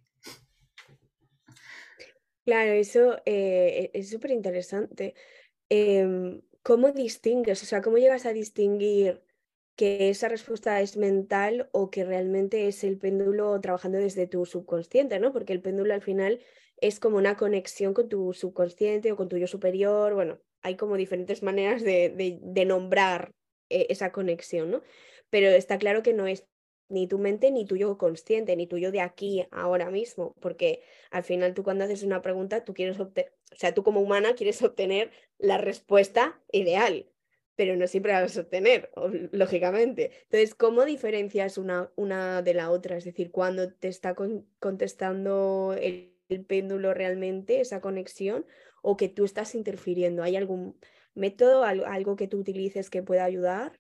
Claro, 2.46 2.74
eso 2.74 3.22
eh, 3.26 3.90
es 3.94 4.10
súper 4.10 4.32
interesante. 4.32 5.16
Em, 5.70 6.42
¿cómo 6.64 6.92
distingues? 6.92 7.64
O 7.64 7.66
sea, 7.66 7.82
¿cómo 7.82 7.98
llegas 7.98 8.26
a 8.26 8.34
distinguir 8.34 9.24
que 9.76 10.10
esa 10.10 10.30
respuesta 10.30 10.82
es 10.82 10.98
mental 10.98 11.70
o 11.74 11.90
que 11.90 12.04
realmente 12.06 12.68
es 12.68 12.84
el 12.84 12.98
péndulo 13.00 13.60
trabajando 13.62 13.98
desde 14.00 14.28
tu 14.28 14.46
subconsciente, 14.46 15.20
¿no? 15.20 15.34
Porque 15.34 15.54
el 15.54 15.62
péndulo 15.62 15.94
al 15.94 16.02
final 16.02 16.42
es 16.78 17.00
como 17.00 17.18
una 17.18 17.38
conexión 17.38 17.94
con 17.94 18.10
tu 18.10 18.34
subconsciente 18.34 19.12
o 19.12 19.18
con 19.18 19.30
tu 19.30 19.38
yo 19.38 19.48
superior. 19.48 20.14
Bueno, 20.14 20.40
hay 20.62 20.76
como 20.78 20.98
diferentes 20.98 21.44
maneras 21.44 21.84
de, 21.84 22.42
nombrar 22.68 23.32
eh, 23.70 23.88
esa 23.90 24.12
conexión, 24.12 24.72
¿no? 24.72 24.84
Pero 25.30 25.48
está 25.50 25.78
claro 25.80 26.04
que 26.04 26.14
no 26.14 26.28
es 26.28 26.46
ni 26.90 27.08
tu 27.08 27.18
mente 27.18 27.52
ni 27.52 27.66
tu 27.66 27.76
yo 27.76 27.98
consciente, 27.98 28.56
ni 28.56 28.68
tu 28.68 28.78
yo 28.78 28.92
de 28.92 29.02
aquí, 29.02 29.46
ahora 29.52 29.90
mismo, 29.90 30.36
porque 30.40 30.82
al 31.12 31.24
final 31.24 31.54
tú 31.54 31.64
cuando 31.64 31.86
haces 31.86 32.04
una 32.04 32.22
pregunta, 32.22 32.64
tú 32.64 32.74
quieres 32.74 33.00
obtener, 33.00 33.34
o 33.52 33.56
sea, 33.56 33.74
tú 33.74 33.84
como 33.84 34.02
humana 34.02 34.36
quieres 34.36 34.62
obtener 34.62 35.12
la 35.38 35.58
respuesta 35.58 36.42
ideal, 36.52 37.10
pero 37.56 37.76
no 37.76 37.88
siempre 37.88 38.14
la 38.14 38.22
vas 38.22 38.38
a 38.38 38.42
obtener, 38.42 38.92
lógicamente. 39.32 40.12
Entonces, 40.24 40.56
¿cómo 40.56 40.86
diferencias 40.86 41.58
una, 41.58 41.92
una 41.96 42.42
de 42.42 42.54
la 42.54 42.72
otra? 42.72 42.98
Es 42.98 43.06
decir, 43.06 43.32
cuando 43.32 43.72
te 43.74 43.88
está 43.88 44.16
contestando 44.60 45.76
el, 45.80 46.16
el, 46.30 46.46
péndulo 46.46 46.94
realmente, 46.94 47.62
esa 47.62 47.80
conexión, 47.80 48.46
o 48.82 48.98
que 48.98 49.08
tú 49.10 49.24
estás 49.24 49.56
interfiriendo. 49.56 50.24
¿Hay 50.24 50.36
algún 50.36 50.78
método, 51.14 51.64
algo 51.64 52.16
que 52.16 52.28
tú 52.28 52.40
utilices 52.40 52.90
que 52.90 53.04
pueda 53.04 53.24
ayudar? 53.24 53.80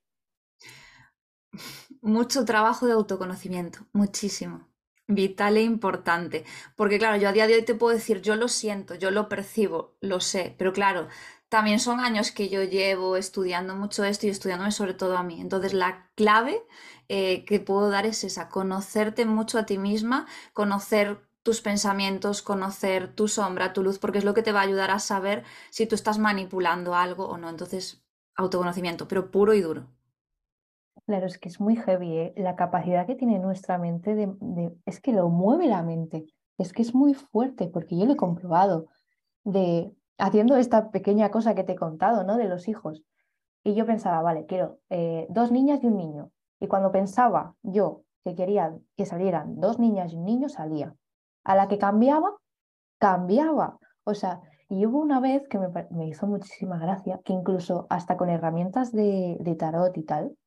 Mucho 2.03 2.45
trabajo 2.45 2.85
de 2.85 2.93
autoconocimiento, 2.93 3.79
muchísimo. 3.93 4.67
Vital 5.07 5.57
e 5.57 5.63
importante. 5.63 6.45
Porque 6.75 6.99
claro, 6.99 7.17
yo 7.17 7.29
a 7.29 7.31
día 7.31 7.47
de 7.47 7.55
hoy 7.55 7.63
te 7.65 7.73
puedo 7.75 7.95
decir, 7.95 8.21
yo 8.21 8.35
lo 8.35 8.47
siento, 8.47 8.93
yo 8.95 9.09
lo 9.09 9.27
percibo, 9.27 9.95
lo 10.01 10.19
sé, 10.19 10.53
pero 10.57 10.71
claro, 10.71 11.07
también 11.49 11.79
son 11.79 11.99
años 11.99 12.31
que 12.31 12.49
yo 12.49 12.61
llevo 12.63 13.15
estudiando 13.17 13.75
mucho 13.75 14.03
esto 14.03 14.27
y 14.27 14.29
estudiándome 14.29 14.71
sobre 14.71 14.93
todo 14.93 15.17
a 15.17 15.23
mí. 15.23 15.39
Entonces, 15.41 15.73
la 15.73 16.09
clave 16.15 16.63
eh, 17.09 17.43
que 17.45 17.59
puedo 17.59 17.89
dar 17.89 18.05
es 18.05 18.23
esa, 18.23 18.49
conocerte 18.49 19.25
mucho 19.25 19.57
a 19.57 19.65
ti 19.65 19.77
misma, 19.79 20.27
conocer 20.53 21.25
tus 21.41 21.61
pensamientos, 21.61 22.41
conocer 22.41 23.15
tu 23.15 23.27
sombra, 23.27 23.73
tu 23.73 23.81
luz, 23.83 23.97
porque 23.99 24.19
es 24.19 24.25
lo 24.25 24.33
que 24.33 24.43
te 24.43 24.51
va 24.51 24.59
a 24.61 24.63
ayudar 24.63 24.91
a 24.91 24.99
saber 24.99 25.43
si 25.71 25.87
tú 25.87 25.95
estás 25.95 26.19
manipulando 26.19 26.95
algo 26.95 27.27
o 27.27 27.37
no. 27.37 27.49
Entonces, 27.49 28.03
autoconocimiento, 28.35 29.07
pero 29.07 29.31
puro 29.31 29.53
y 29.53 29.61
duro. 29.61 29.87
Claro, 31.05 31.25
es 31.25 31.37
que 31.37 31.49
es 31.49 31.59
muy 31.59 31.75
heavy, 31.75 32.17
¿eh? 32.17 32.33
la 32.37 32.55
capacidad 32.55 33.05
que 33.05 33.15
tiene 33.15 33.37
nuestra 33.37 33.77
mente 33.77 34.15
de, 34.15 34.73
es 34.85 35.01
que 35.01 35.11
lo 35.11 35.27
mueve 35.27 35.67
la 35.67 35.83
mente, 35.83 36.25
es 36.57 36.71
que 36.71 36.81
es 36.81 36.95
muy 36.95 37.13
fuerte, 37.13 37.67
porque 37.67 37.97
yo 37.97 38.05
lo 38.05 38.13
he 38.13 38.17
comprobado, 38.17 38.87
de 39.43 39.93
haciendo 40.17 40.55
esta 40.55 40.91
pequeña 40.91 41.29
cosa 41.29 41.55
que 41.55 41.65
te 41.65 41.73
he 41.73 41.75
contado, 41.75 42.23
¿no? 42.23 42.37
De 42.37 42.47
los 42.47 42.69
hijos. 42.69 43.03
Y 43.65 43.75
yo 43.75 43.85
pensaba, 43.85 44.21
vale, 44.21 44.45
quiero 44.45 44.79
eh, 44.89 45.27
dos 45.29 45.51
niñas 45.51 45.83
y 45.83 45.87
un 45.87 45.97
niño. 45.97 46.31
Y 46.61 46.67
cuando 46.67 46.91
pensaba 46.91 47.55
yo 47.63 48.03
que 48.23 48.35
quería 48.35 48.73
que 48.95 49.05
salieran 49.05 49.59
dos 49.59 49.79
niñas 49.79 50.13
y 50.13 50.15
un 50.15 50.23
niño, 50.23 50.47
salía. 50.47 50.95
A 51.43 51.55
la 51.55 51.67
que 51.67 51.77
cambiaba, 51.77 52.37
cambiaba. 52.97 53.77
O 54.05 54.13
sea, 54.13 54.41
y 54.69 54.85
hubo 54.85 54.99
una 54.99 55.19
vez 55.19 55.47
que 55.49 55.59
me, 55.59 56.07
hizo 56.07 56.27
muchísima 56.27 56.77
gracia, 56.77 57.19
que 57.25 57.33
incluso 57.33 57.87
hasta 57.89 58.15
con 58.15 58.29
herramientas 58.29 58.93
de, 58.93 59.37
de 59.41 59.55
tarot 59.55 59.97
y 59.97 60.03
tal, 60.03 60.37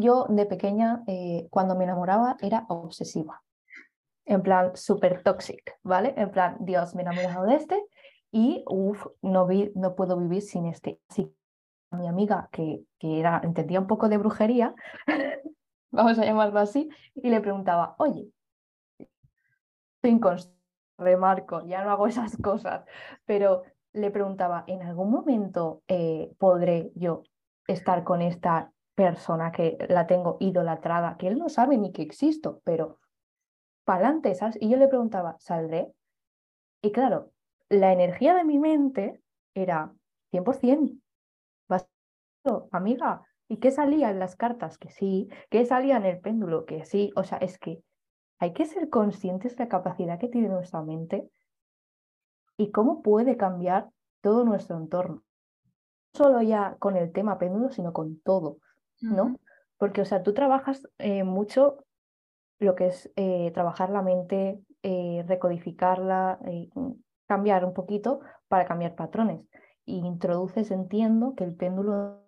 yo 0.00 0.26
de 0.28 0.46
pequeña, 0.46 1.02
eh, 1.06 1.46
cuando 1.50 1.76
me 1.76 1.84
enamoraba, 1.84 2.36
era 2.40 2.66
obsesiva. 2.68 3.42
En 4.24 4.42
plan, 4.42 4.72
súper 4.74 5.22
tóxico, 5.22 5.72
¿vale? 5.82 6.14
En 6.16 6.30
plan, 6.30 6.56
Dios, 6.60 6.94
me 6.94 7.02
he 7.02 7.06
enamorado 7.06 7.46
de 7.46 7.54
este 7.56 7.84
y 8.32 8.64
uff, 8.68 9.06
no, 9.22 9.46
vi, 9.46 9.72
no 9.74 9.94
puedo 9.94 10.16
vivir 10.16 10.42
sin 10.42 10.66
este. 10.66 11.00
Así 11.08 11.34
mi 11.92 12.06
amiga, 12.06 12.48
que, 12.52 12.84
que 12.98 13.18
era, 13.18 13.40
entendía 13.42 13.80
un 13.80 13.86
poco 13.86 14.08
de 14.08 14.18
brujería, 14.18 14.74
vamos 15.90 16.18
a 16.18 16.24
llamarlo 16.24 16.60
así, 16.60 16.88
y 17.14 17.30
le 17.30 17.40
preguntaba, 17.40 17.94
oye, 17.98 18.30
remarco, 20.98 21.66
ya 21.66 21.82
no 21.82 21.90
hago 21.90 22.06
esas 22.06 22.36
cosas, 22.36 22.84
pero 23.24 23.62
le 23.92 24.10
preguntaba, 24.10 24.64
¿en 24.66 24.82
algún 24.82 25.10
momento 25.10 25.82
eh, 25.88 26.32
podré 26.38 26.92
yo 26.94 27.24
estar 27.66 28.04
con 28.04 28.22
esta 28.22 28.72
persona 29.00 29.50
que 29.50 29.78
la 29.88 30.06
tengo 30.06 30.36
idolatrada, 30.40 31.16
que 31.16 31.28
él 31.28 31.38
no 31.38 31.48
sabe 31.48 31.78
ni 31.78 31.92
que 31.92 32.02
existo, 32.02 32.60
pero 32.64 32.98
para 33.84 34.06
adelante, 34.06 34.34
¿sabes? 34.34 34.58
Y 34.60 34.68
yo 34.68 34.76
le 34.76 34.88
preguntaba, 34.88 35.36
¿saldré? 35.38 35.92
Y 36.82 36.92
claro, 36.92 37.32
la 37.68 37.92
energía 37.92 38.34
de 38.34 38.44
mi 38.44 38.58
mente 38.58 39.22
era 39.54 39.92
100%. 40.32 40.98
Vas, 41.68 41.88
amiga, 42.72 43.22
¿y 43.48 43.56
qué 43.56 43.70
salía 43.70 44.10
en 44.10 44.18
las 44.18 44.36
cartas? 44.36 44.78
Que 44.78 44.90
sí, 44.90 45.28
¿qué 45.48 45.64
salía 45.64 45.96
en 45.96 46.04
el 46.04 46.20
péndulo? 46.20 46.66
Que 46.66 46.84
sí, 46.84 47.10
o 47.16 47.24
sea, 47.24 47.38
es 47.38 47.58
que 47.58 47.82
hay 48.38 48.52
que 48.52 48.66
ser 48.66 48.90
conscientes 48.90 49.56
de 49.56 49.64
la 49.64 49.68
capacidad 49.68 50.18
que 50.18 50.28
tiene 50.28 50.48
nuestra 50.48 50.82
mente 50.82 51.30
y 52.56 52.70
cómo 52.70 53.02
puede 53.02 53.36
cambiar 53.36 53.88
todo 54.20 54.44
nuestro 54.44 54.76
entorno. 54.76 55.24
No 56.12 56.18
solo 56.18 56.42
ya 56.42 56.76
con 56.78 56.96
el 56.96 57.12
tema 57.12 57.38
péndulo, 57.38 57.70
sino 57.70 57.92
con 57.92 58.20
todo. 58.20 58.58
¿No? 59.00 59.38
Porque, 59.78 60.02
o 60.02 60.04
sea, 60.04 60.22
tú 60.22 60.34
trabajas 60.34 60.86
eh, 60.98 61.24
mucho 61.24 61.84
lo 62.58 62.74
que 62.74 62.88
es 62.88 63.10
eh, 63.16 63.50
trabajar 63.54 63.90
la 63.90 64.02
mente, 64.02 64.60
eh, 64.82 65.24
recodificarla, 65.26 66.38
cambiar 67.26 67.64
un 67.64 67.72
poquito 67.72 68.20
para 68.48 68.66
cambiar 68.66 68.94
patrones. 68.94 69.48
Y 69.84 69.98
introduces, 69.98 70.70
entiendo, 70.70 71.34
que 71.34 71.44
el 71.44 71.54
péndulo, 71.54 72.22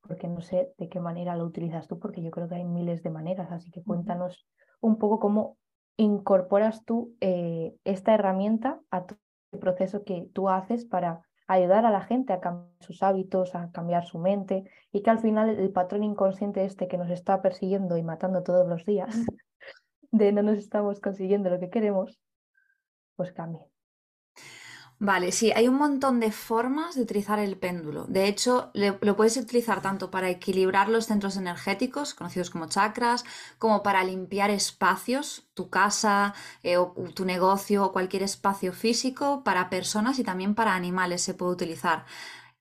porque 0.00 0.26
no 0.26 0.40
sé 0.40 0.72
de 0.78 0.88
qué 0.88 1.00
manera 1.00 1.36
lo 1.36 1.44
utilizas 1.44 1.86
tú, 1.86 1.98
porque 1.98 2.22
yo 2.22 2.30
creo 2.30 2.48
que 2.48 2.56
hay 2.56 2.64
miles 2.64 3.02
de 3.02 3.10
maneras, 3.10 3.52
así 3.52 3.70
que 3.70 3.82
cuéntanos 3.82 4.46
un 4.80 4.98
poco 4.98 5.20
cómo 5.20 5.56
incorporas 5.96 6.84
tú 6.84 7.14
esta 7.20 8.14
herramienta 8.14 8.80
a 8.90 9.06
tu 9.06 9.16
proceso 9.60 10.04
que 10.04 10.28
tú 10.32 10.48
haces 10.48 10.84
para 10.84 11.25
ayudar 11.46 11.86
a 11.86 11.90
la 11.90 12.02
gente 12.02 12.32
a 12.32 12.40
cambiar 12.40 12.72
sus 12.80 13.02
hábitos, 13.02 13.54
a 13.54 13.70
cambiar 13.70 14.04
su 14.04 14.18
mente 14.18 14.64
y 14.92 15.02
que 15.02 15.10
al 15.10 15.20
final 15.20 15.50
el 15.50 15.70
patrón 15.70 16.02
inconsciente 16.02 16.64
este 16.64 16.88
que 16.88 16.98
nos 16.98 17.10
está 17.10 17.42
persiguiendo 17.42 17.96
y 17.96 18.02
matando 18.02 18.42
todos 18.42 18.68
los 18.68 18.84
días, 18.84 19.08
de 20.10 20.32
no 20.32 20.42
nos 20.42 20.58
estamos 20.58 21.00
consiguiendo 21.00 21.50
lo 21.50 21.60
que 21.60 21.70
queremos, 21.70 22.18
pues 23.16 23.32
cambie. 23.32 23.75
Vale, 24.98 25.30
sí, 25.30 25.52
hay 25.54 25.68
un 25.68 25.76
montón 25.76 26.20
de 26.20 26.32
formas 26.32 26.94
de 26.94 27.02
utilizar 27.02 27.38
el 27.38 27.58
péndulo. 27.58 28.06
De 28.06 28.26
hecho, 28.28 28.70
lo 28.74 29.16
puedes 29.16 29.36
utilizar 29.36 29.82
tanto 29.82 30.10
para 30.10 30.30
equilibrar 30.30 30.88
los 30.88 31.06
centros 31.06 31.36
energéticos, 31.36 32.14
conocidos 32.14 32.48
como 32.48 32.66
chakras, 32.66 33.24
como 33.58 33.82
para 33.82 34.02
limpiar 34.04 34.50
espacios, 34.50 35.48
tu 35.52 35.68
casa 35.68 36.34
eh, 36.62 36.78
o 36.78 36.94
tu 37.14 37.26
negocio 37.26 37.84
o 37.84 37.92
cualquier 37.92 38.22
espacio 38.22 38.72
físico, 38.72 39.44
para 39.44 39.68
personas 39.68 40.18
y 40.18 40.24
también 40.24 40.54
para 40.54 40.74
animales 40.74 41.20
se 41.20 41.34
puede 41.34 41.52
utilizar. 41.52 42.06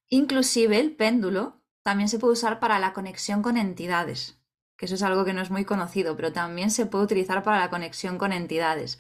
Inclusive 0.10 0.80
el 0.80 0.94
péndulo 0.96 1.62
también 1.84 2.10
se 2.10 2.20
puede 2.20 2.34
usar 2.34 2.60
para 2.60 2.80
la 2.80 2.94
conexión 2.94 3.42
con 3.44 3.56
entidades 3.58 4.38
que 4.78 4.86
eso 4.88 4.96
es 4.96 5.04
algo 5.04 5.24
que 5.24 5.34
no 5.34 5.42
es 5.42 5.52
muy 5.52 5.64
conocido, 5.64 6.16
pero 6.16 6.34
también 6.34 6.70
se 6.70 6.86
puede 6.86 7.06
utilizar 7.06 7.44
para 7.44 7.60
la 7.60 7.70
conexión 7.70 8.18
con 8.18 8.34
entidades. 8.34 9.00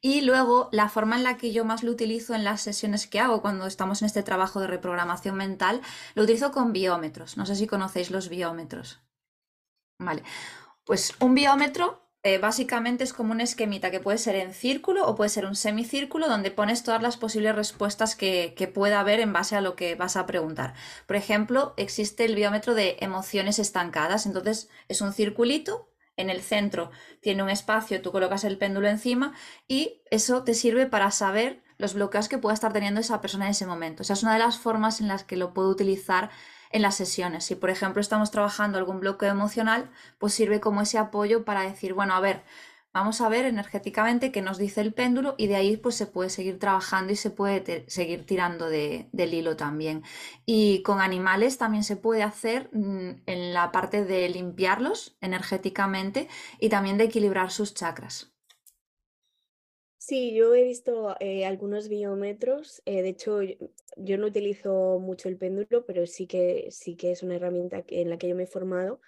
Y 0.00 0.20
luego, 0.20 0.68
la 0.70 0.88
forma 0.88 1.16
en 1.16 1.24
la 1.24 1.36
que 1.36 1.52
yo 1.52 1.64
más 1.64 1.82
lo 1.82 1.90
utilizo 1.90 2.34
en 2.34 2.44
las 2.44 2.60
sesiones 2.60 3.06
que 3.06 3.18
hago 3.18 3.42
cuando 3.42 3.66
estamos 3.66 4.00
en 4.02 4.06
este 4.06 4.22
trabajo 4.22 4.60
de 4.60 4.68
reprogramación 4.68 5.36
mental, 5.36 5.80
lo 6.14 6.22
utilizo 6.22 6.52
con 6.52 6.72
biómetros. 6.72 7.36
No 7.36 7.46
sé 7.46 7.56
si 7.56 7.66
conocéis 7.66 8.10
los 8.10 8.28
biómetros. 8.28 9.00
Vale. 9.98 10.22
Pues 10.84 11.14
un 11.20 11.34
biómetro 11.34 12.08
eh, 12.24 12.38
básicamente 12.38 13.04
es 13.04 13.12
como 13.12 13.32
un 13.32 13.40
esquemita 13.40 13.90
que 13.90 14.00
puede 14.00 14.18
ser 14.18 14.34
en 14.34 14.52
círculo 14.52 15.06
o 15.06 15.14
puede 15.14 15.30
ser 15.30 15.46
un 15.46 15.54
semicírculo 15.54 16.28
donde 16.28 16.50
pones 16.50 16.82
todas 16.82 17.00
las 17.00 17.16
posibles 17.16 17.54
respuestas 17.54 18.16
que, 18.16 18.54
que, 18.56 18.66
pueda 18.66 19.00
haber 19.00 19.20
en 19.20 19.32
base 19.32 19.54
a 19.54 19.60
lo 19.60 19.76
que 19.76 19.94
vas 19.94 20.16
a 20.16 20.26
preguntar. 20.26 20.74
Por 21.06 21.16
ejemplo, 21.16 21.74
existe 21.76 22.24
el 22.24 22.34
biómetro 22.34 22.74
de 22.74 22.96
emociones 23.00 23.58
estancadas, 23.58 24.26
entonces 24.26 24.68
es 24.88 25.00
un 25.00 25.12
circulito. 25.12 25.88
En 26.18 26.28
el 26.28 26.42
centro 26.42 26.90
tiene 27.22 27.42
un 27.42 27.48
espacio, 27.48 28.02
tú 28.02 28.12
colocas 28.12 28.44
el 28.44 28.58
péndulo 28.58 28.88
encima 28.88 29.32
y 29.66 30.02
eso 30.10 30.44
te 30.44 30.52
sirve 30.52 30.86
para 30.86 31.10
saber 31.10 31.62
los 31.78 31.94
bloqueos 31.94 32.28
que 32.28 32.38
pueda 32.38 32.54
estar 32.54 32.72
teniendo 32.72 33.00
esa 33.00 33.20
persona 33.22 33.46
en 33.46 33.52
ese 33.52 33.66
momento. 33.66 34.02
O 34.02 34.04
sea, 34.04 34.14
es 34.14 34.22
una 34.22 34.34
de 34.34 34.40
las 34.40 34.58
formas 34.58 35.00
en 35.00 35.08
las 35.08 35.24
que 35.24 35.36
lo 35.36 35.54
puedo 35.54 35.70
utilizar 35.70 36.28
en 36.70 36.82
las 36.82 36.96
sesiones. 36.96 37.44
Si, 37.44 37.54
por 37.54 37.70
ejemplo, 37.70 38.00
estamos 38.00 38.30
trabajando 38.30 38.78
algún 38.78 39.00
bloqueo 39.00 39.30
emocional, 39.30 39.90
pues 40.18 40.34
sirve 40.34 40.60
como 40.60 40.82
ese 40.82 40.98
apoyo 40.98 41.44
para 41.44 41.62
decir, 41.62 41.94
bueno, 41.94 42.14
a 42.14 42.20
ver, 42.20 42.42
vamos 42.98 43.20
a 43.20 43.28
ver 43.28 43.44
energéticamente 43.46 44.32
qué 44.32 44.42
nos 44.42 44.58
dice 44.58 44.80
el 44.80 44.92
péndulo 44.92 45.34
y 45.38 45.46
de 45.46 45.54
ahí 45.56 45.76
pues 45.76 45.94
se 45.94 46.06
puede 46.06 46.30
seguir 46.30 46.58
trabajando 46.58 47.12
y 47.12 47.16
se 47.16 47.30
puede 47.30 47.84
seguir 47.88 48.26
tirando 48.26 48.68
de, 48.68 49.08
del 49.12 49.34
hilo 49.34 49.56
también. 49.56 50.02
Y 50.46 50.82
con 50.82 51.00
animales 51.00 51.58
también 51.58 51.84
se 51.84 51.96
puede 51.96 52.22
hacer 52.22 52.68
mm, 52.72 53.22
en 53.26 53.54
la 53.54 53.70
parte 53.70 54.04
de 54.04 54.28
limpiarlos 54.28 55.16
energéticamente 55.20 56.28
y 56.58 56.68
también 56.68 56.98
de 56.98 57.04
equilibrar 57.04 57.50
sus 57.52 57.72
chakras. 57.72 58.32
Sí, 59.96 60.34
yo 60.34 60.54
he 60.54 60.64
visto 60.64 61.14
eh, 61.20 61.44
algunos 61.44 61.88
biómetros. 61.88 62.82
Eh, 62.84 63.02
de 63.02 63.10
hecho, 63.10 63.42
yo, 63.96 64.18
no 64.18 64.26
utilizo 64.26 64.98
mucho 65.00 65.28
el 65.28 65.36
péndulo, 65.36 65.84
pero 65.86 66.06
sí 66.06 66.26
que, 66.26 66.68
sí 66.70 66.96
que 66.96 67.12
es 67.12 67.22
una 67.22 67.36
herramienta 67.36 67.84
en 67.88 68.10
la 68.10 68.18
que 68.18 68.28
yo 68.28 68.34
me 68.34 68.44
he 68.44 68.46
formado. 68.46 69.00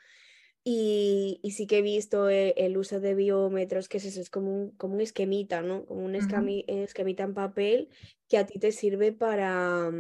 Y, 0.63 1.41
sí 1.55 1.67
que 1.67 1.79
he 1.79 1.83
visto 1.83 2.29
eh, 2.29 2.55
el, 2.59 2.77
uso 2.77 3.01
de 3.01 3.15
biómetros, 3.15 3.89
que 3.89 3.97
es 3.97 4.05
eso, 4.05 4.21
es 4.21 4.31
como 4.31 4.55
un, 4.55 4.71
como 4.73 4.95
un 4.95 5.01
esquemita, 5.01 5.63
¿no? 5.63 5.87
Como 5.87 6.05
un 6.05 6.15
esquemita 6.15 7.23
en 7.25 7.35
papel 7.35 7.89
que 8.29 8.39
a 8.39 8.47
ti 8.47 8.59
te 8.59 8.71
sirve 8.73 9.13
para, 9.13 9.91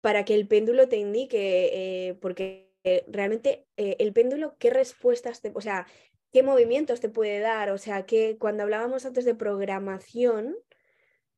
para 0.00 0.24
que 0.24 0.34
el 0.34 0.48
péndulo 0.48 0.88
te 0.88 0.96
indique, 0.96 2.16
porque 2.22 2.72
realmente 3.08 3.66
el 3.76 4.12
péndulo, 4.14 4.56
¿qué 4.58 4.70
respuestas 4.70 5.42
te... 5.42 5.52
O 5.54 5.60
sea, 5.60 5.86
qué 6.32 6.42
movimientos 6.42 7.00
te 7.00 7.08
puede 7.08 7.40
dar. 7.40 7.70
O 7.70 7.78
sea, 7.78 8.06
que 8.06 8.38
cuando 8.38 8.62
hablábamos 8.62 9.06
antes 9.06 9.24
de 9.24 9.34
programación, 9.34 10.56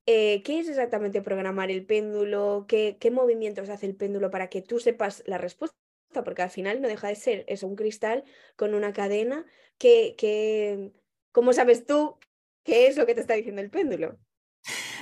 eh, 0.06 0.42
¿qué 0.42 0.60
es 0.60 0.68
exactamente 0.68 1.22
programar 1.22 1.70
el 1.70 1.86
péndulo? 1.86 2.66
¿Qué, 2.68 2.96
¿Qué 3.00 3.10
movimientos 3.10 3.68
hace 3.68 3.86
el 3.86 3.96
péndulo 3.96 4.30
para 4.30 4.48
que 4.48 4.62
tú 4.62 4.78
sepas 4.78 5.22
la 5.26 5.38
respuesta? 5.38 5.76
Porque 6.12 6.42
al 6.42 6.50
final 6.50 6.80
no 6.80 6.88
deja 6.88 7.08
de 7.08 7.14
ser 7.14 7.44
es 7.48 7.62
un 7.62 7.76
cristal 7.76 8.24
con 8.56 8.74
una 8.74 8.92
cadena 8.92 9.46
que, 9.78 10.14
que, 10.18 10.92
¿cómo 11.32 11.52
sabes 11.52 11.86
tú 11.86 12.18
qué 12.64 12.86
es 12.88 12.96
lo 12.96 13.06
que 13.06 13.14
te 13.14 13.20
está 13.20 13.34
diciendo 13.34 13.62
el 13.62 13.70
péndulo? 13.70 14.18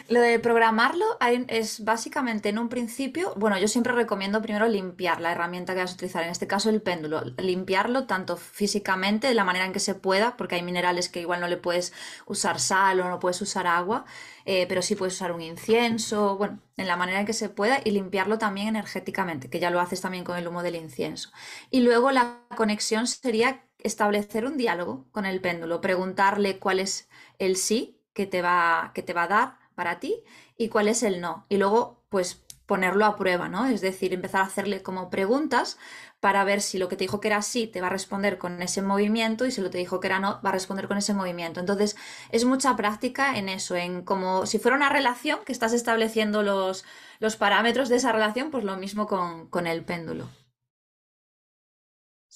Lo 0.09 0.23
de 0.23 0.39
programarlo 0.39 1.05
es 1.49 1.85
básicamente 1.85 2.49
en 2.49 2.59
un 2.59 2.71
principio, 2.71 3.35
bueno, 3.37 3.59
yo 3.59 3.69
siempre 3.69 3.93
recomiendo 3.93 4.41
primero 4.41 4.67
limpiar 4.67 5.21
la 5.21 5.33
herramienta 5.33 5.75
que 5.75 5.81
vas 5.81 5.91
a 5.91 5.95
utilizar, 5.95 6.25
en 6.25 6.31
este 6.31 6.47
caso 6.47 6.71
el 6.71 6.81
péndulo, 6.81 7.23
limpiarlo 7.37 8.07
tanto 8.07 8.39
físicamente, 8.39 9.27
de 9.29 9.35
la 9.35 9.45
manera 9.45 9.67
en 9.67 9.73
que 9.75 9.81
se 9.81 9.95
pueda, 9.95 10.35
porque 10.39 10.55
hay 10.55 10.63
minerales 10.63 11.11
que 11.11 11.21
igual 11.21 11.43
no 11.43 11.47
le 11.47 11.59
puedes 11.59 11.93
usar 12.25 12.59
sal 12.59 13.01
o 13.01 13.09
no 13.11 13.19
puedes 13.19 13.43
usar 13.43 13.67
agua, 13.67 14.07
eh, 14.47 14.65
pero 14.67 14.81
sí 14.81 14.95
puedes 14.95 15.13
usar 15.13 15.31
un 15.31 15.43
incienso, 15.43 16.39
bueno, 16.39 16.63
en 16.79 16.87
la 16.87 16.97
manera 16.97 17.21
en 17.21 17.27
que 17.27 17.35
se 17.35 17.51
pueda 17.51 17.79
y 17.85 17.91
limpiarlo 17.91 18.39
también 18.39 18.69
energéticamente, 18.69 19.51
que 19.51 19.61
ya 19.61 19.69
lo 19.69 19.79
haces 19.79 20.01
también 20.01 20.25
con 20.25 20.39
el 20.39 20.49
humo 20.49 20.63
del 20.63 20.77
incienso. 20.77 21.31
Y 21.71 21.81
luego 21.81 22.13
la 22.13 22.39
conexión 22.57 23.07
sería 23.07 23.63
establecer 23.79 24.47
un 24.47 24.57
diálogo 24.57 25.07
con 25.13 25.27
el 25.27 25.43
péndulo, 25.43 25.83
preguntarle 25.83 26.59
cuál 26.59 26.81
es 26.81 27.11
el 27.39 27.57
sí 27.57 28.01
que 28.15 28.27
te 28.27 28.41
va, 28.41 28.93
que 28.95 29.03
te 29.03 29.13
va 29.13 29.25
a 29.25 29.29
dar 29.29 29.68
para 29.79 30.01
ti 30.01 30.25
y 30.57 30.71
cuál 30.71 30.89
es 30.89 31.05
el 31.05 31.21
no. 31.21 31.47
Y 31.49 31.57
luego, 31.57 32.03
pues 32.09 32.43
ponerlo 32.67 33.07
a 33.07 33.17
prueba, 33.17 33.49
¿no? 33.49 33.67
Es 33.67 33.81
decir, 33.81 34.13
empezar 34.13 34.41
a 34.41 34.47
hacerle 34.47 34.83
como 34.83 35.09
preguntas 35.09 35.79
para 36.19 36.43
ver 36.43 36.61
si 36.61 36.79
lo 36.79 36.89
que 36.89 36.97
te 36.97 37.05
dijo 37.05 37.21
que 37.21 37.29
era 37.29 37.43
sí 37.43 37.69
te 37.69 37.81
va 37.81 37.87
a 37.87 37.91
responder 37.91 38.39
con 38.39 38.61
ese 38.61 38.83
movimiento 38.83 39.47
y 39.47 39.53
si 39.53 39.61
lo 39.61 39.69
que 39.69 39.73
te 39.73 39.79
dijo 39.79 40.01
que 40.01 40.09
era 40.09 40.19
no 40.19 40.41
va 40.45 40.51
a 40.51 40.53
responder 40.53 40.89
con 40.89 40.99
ese 40.99 41.15
movimiento. 41.15 41.61
Entonces, 41.61 41.97
es 42.31 42.45
mucha 42.45 42.75
práctica 42.75 43.39
en 43.39 43.49
eso, 43.49 43.77
en 43.77 44.03
como 44.03 44.47
si 44.47 44.59
fuera 44.59 44.77
una 44.77 44.89
relación 44.91 45.39
que 45.47 45.53
estás 45.53 45.73
estableciendo 45.73 46.43
los, 46.43 46.85
los 47.21 47.37
parámetros 47.37 47.89
de 47.89 47.97
esa 47.97 48.11
relación, 48.11 48.51
pues 48.51 48.65
lo 48.65 48.77
mismo 48.77 49.07
con, 49.07 49.49
con 49.49 49.69
el 49.69 49.85
péndulo. 49.85 50.29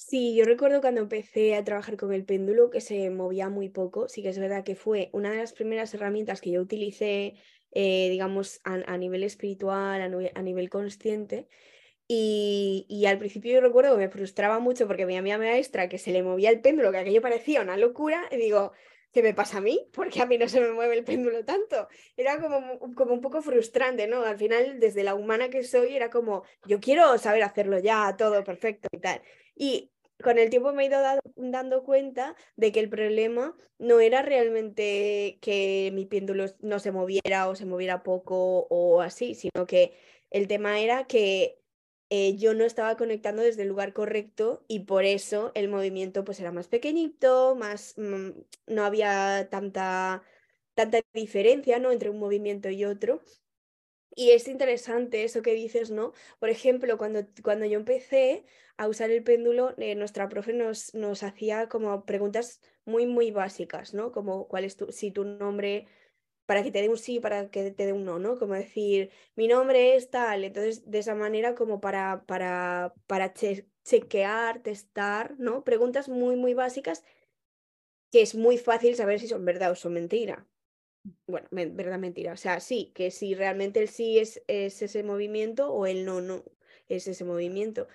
Sí, 0.05 0.35
yo 0.35 0.43
recuerdo 0.43 0.81
cuando 0.81 1.01
empecé 1.01 1.55
a 1.55 1.63
trabajar 1.63 1.95
con 1.95 2.13
el 2.13 2.25
péndulo 2.25 2.69
que 2.69 2.81
se 2.81 3.09
movía 3.09 3.49
muy 3.49 3.69
poco. 3.69 4.09
Sí 4.09 4.21
que 4.21 4.29
es 4.29 4.37
verdad 4.37 4.63
que 4.63 4.75
fue 4.75 5.09
una 5.13 5.31
de 5.31 5.37
las 5.37 5.53
primeras 5.53 5.93
herramientas 5.93 6.41
que 6.41 6.51
yo 6.51 6.61
utilicé, 6.61 7.35
eh, 7.71 8.09
digamos, 8.09 8.59
a, 8.65 8.97
nivel 8.97 9.23
espiritual, 9.23 10.01
a, 10.01 10.41
nivel 10.41 10.69
consciente. 10.69 11.47
Y, 12.07 13.05
al 13.07 13.17
principio 13.17 13.53
yo 13.53 13.61
recuerdo 13.61 13.93
que 13.93 13.99
me 14.05 14.09
frustraba 14.09 14.59
mucho 14.59 14.87
porque 14.87 15.05
veía 15.05 15.19
a 15.19 15.21
mi 15.21 15.31
maestra 15.37 15.87
que 15.89 15.97
se 15.97 16.11
le 16.11 16.21
movía 16.21 16.49
el 16.49 16.61
péndulo, 16.61 16.91
que 16.91 16.97
aquello 16.97 17.21
parecía 17.21 17.61
una 17.61 17.77
locura, 17.77 18.27
y 18.29 18.35
digo, 18.37 18.73
¿qué 19.13 19.23
me 19.23 19.33
pasa 19.33 19.59
a 19.59 19.61
mí? 19.61 19.87
Porque 19.93 20.21
a 20.21 20.25
mí 20.25 20.37
no 20.37 20.49
se 20.49 20.59
me 20.59 20.73
mueve 20.73 20.97
el 20.97 21.05
péndulo 21.05 21.45
tanto. 21.45 21.87
Era 22.17 22.41
como, 22.41 22.79
como 22.95 23.13
un 23.13 23.21
poco 23.21 23.41
frustrante, 23.41 24.07
¿no? 24.07 24.23
Al 24.23 24.37
final, 24.37 24.79
desde 24.79 25.03
la 25.03 25.15
humana 25.15 25.49
que 25.49 25.63
soy, 25.63 25.95
era 25.95 26.09
como, 26.09 26.43
yo 26.65 26.79
quiero 26.81 27.17
saber 27.17 27.43
hacerlo 27.43 27.79
ya, 27.79 28.15
todo 28.17 28.43
perfecto 28.43 28.89
y 28.91 28.99
tal. 28.99 29.21
Y 29.55 29.92
con 30.23 30.39
el 30.39 30.49
tiempo 30.49 30.73
me 30.73 30.83
he 30.83 30.87
ido 30.87 30.99
dando 31.35 31.83
cuenta 31.83 32.35
de 32.55 32.71
que 32.71 32.79
el 32.79 32.89
problema 32.89 33.55
no 33.77 33.99
era 33.99 34.21
realmente 34.23 35.37
que 35.41 35.91
mi 35.93 36.05
péndulo 36.05 36.45
no 36.61 36.79
se 36.79 36.91
moviera 36.91 37.47
o 37.49 37.55
se 37.55 37.65
moviera 37.65 38.03
poco 38.03 38.67
o 38.69 39.01
así, 39.01 39.35
sino 39.35 39.67
que 39.67 39.93
el 40.31 40.47
tema 40.47 40.79
era 40.79 41.05
que 41.05 41.59
eh, 42.09 42.37
yo 42.37 42.53
no 42.53 42.63
estaba 42.65 42.97
conectando 42.97 43.41
desde 43.41 43.63
el 43.63 43.69
lugar 43.69 43.93
correcto 43.93 44.63
y 44.67 44.81
por 44.81 45.03
eso 45.05 45.51
el 45.55 45.69
movimiento 45.69 46.23
pues 46.23 46.39
era 46.39 46.51
más 46.51 46.67
pequeñito, 46.67 47.55
más 47.55 47.95
mm, 47.97 48.29
no 48.67 48.85
había 48.85 49.49
tanta, 49.49 50.23
tanta 50.75 50.99
diferencia 51.13 51.79
¿no? 51.79 51.91
entre 51.91 52.09
un 52.09 52.19
movimiento 52.19 52.69
y 52.69 52.85
otro. 52.85 53.21
Y 54.15 54.31
es 54.31 54.47
interesante 54.47 55.23
eso 55.23 55.41
que 55.41 55.53
dices, 55.53 55.89
¿no? 55.89 56.13
Por 56.39 56.49
ejemplo, 56.49 56.97
cuando, 56.97 57.25
cuando 57.43 57.65
yo 57.65 57.79
empecé 57.79 58.45
a 58.77 58.87
usar 58.87 59.09
el 59.09 59.23
péndulo, 59.23 59.73
eh, 59.77 59.95
nuestra 59.95 60.29
profe 60.29 60.53
nos, 60.53 60.93
nos 60.93 61.23
hacía 61.23 61.67
como 61.67 62.05
preguntas 62.05 62.61
muy, 62.85 63.07
muy 63.07 63.31
básicas, 63.31 63.93
¿no? 63.93 64.11
Como 64.11 64.47
cuál 64.47 64.65
es 64.65 64.77
tu, 64.77 64.91
si 64.91 65.11
tu 65.11 65.23
nombre, 65.25 65.87
para 66.45 66.63
que 66.63 66.71
te 66.71 66.81
dé 66.81 66.89
un 66.89 66.97
sí, 66.97 67.19
para 67.19 67.49
que 67.49 67.71
te 67.71 67.85
dé 67.85 67.93
un 67.93 68.05
no, 68.05 68.19
¿no? 68.19 68.37
Como 68.37 68.53
decir, 68.53 69.11
mi 69.35 69.47
nombre 69.47 69.95
es 69.95 70.09
tal. 70.11 70.43
Entonces, 70.43 70.89
de 70.89 70.99
esa 70.99 71.15
manera, 71.15 71.55
como 71.55 71.81
para, 71.81 72.25
para, 72.27 72.93
para 73.07 73.33
chequear, 73.83 74.61
testar, 74.63 75.35
¿no? 75.39 75.63
Preguntas 75.63 76.09
muy, 76.09 76.35
muy 76.35 76.53
básicas 76.53 77.03
que 78.11 78.21
es 78.21 78.35
muy 78.35 78.57
fácil 78.57 78.95
saber 78.95 79.19
si 79.19 79.27
son 79.27 79.43
verdad 79.45 79.71
o 79.71 79.75
son 79.75 79.93
mentira 79.93 80.47
bueno, 81.27 81.47
verdad, 81.51 81.99
mentira. 81.99 82.33
O 82.33 82.37
sea, 82.37 82.59
sí, 82.59 82.91
que 82.95 83.11
si 83.11 83.35
realmente 83.35 83.79
el 83.79 83.89
sí 83.89 84.19
es, 84.19 84.41
es 84.47 84.81
ese 84.81 85.03
movimiento 85.03 85.71
o 85.71 85.85
el 85.85 86.05
no, 86.05 86.21
no 86.21 86.43
es 86.87 87.07
ese 87.07 87.25
movimiento. 87.25 87.87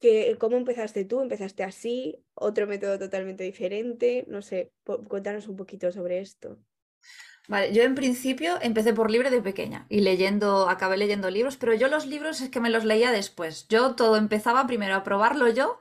Que, 0.00 0.36
¿Cómo 0.38 0.56
empezaste 0.56 1.04
tú? 1.04 1.20
¿Empezaste 1.20 1.64
así? 1.64 2.24
¿Otro 2.34 2.66
método 2.66 2.98
totalmente 2.98 3.44
diferente? 3.44 4.24
No 4.28 4.42
sé, 4.42 4.72
cuéntanos 5.08 5.48
un 5.48 5.56
poquito 5.56 5.90
sobre 5.90 6.20
esto. 6.20 6.58
Vale, 7.48 7.72
yo 7.72 7.82
en 7.82 7.94
principio 7.94 8.58
empecé 8.60 8.92
por 8.92 9.10
libre 9.10 9.30
de 9.30 9.40
pequeña 9.40 9.86
y 9.88 10.00
leyendo, 10.02 10.68
acabé 10.68 10.98
leyendo 10.98 11.30
libros, 11.30 11.56
pero 11.56 11.72
yo 11.74 11.88
los 11.88 12.06
libros 12.06 12.42
es 12.42 12.50
que 12.50 12.60
me 12.60 12.68
los 12.68 12.84
leía 12.84 13.10
después. 13.10 13.66
Yo 13.68 13.94
todo 13.94 14.16
empezaba 14.16 14.66
primero 14.66 14.94
a 14.94 15.02
probarlo 15.02 15.48
yo, 15.48 15.78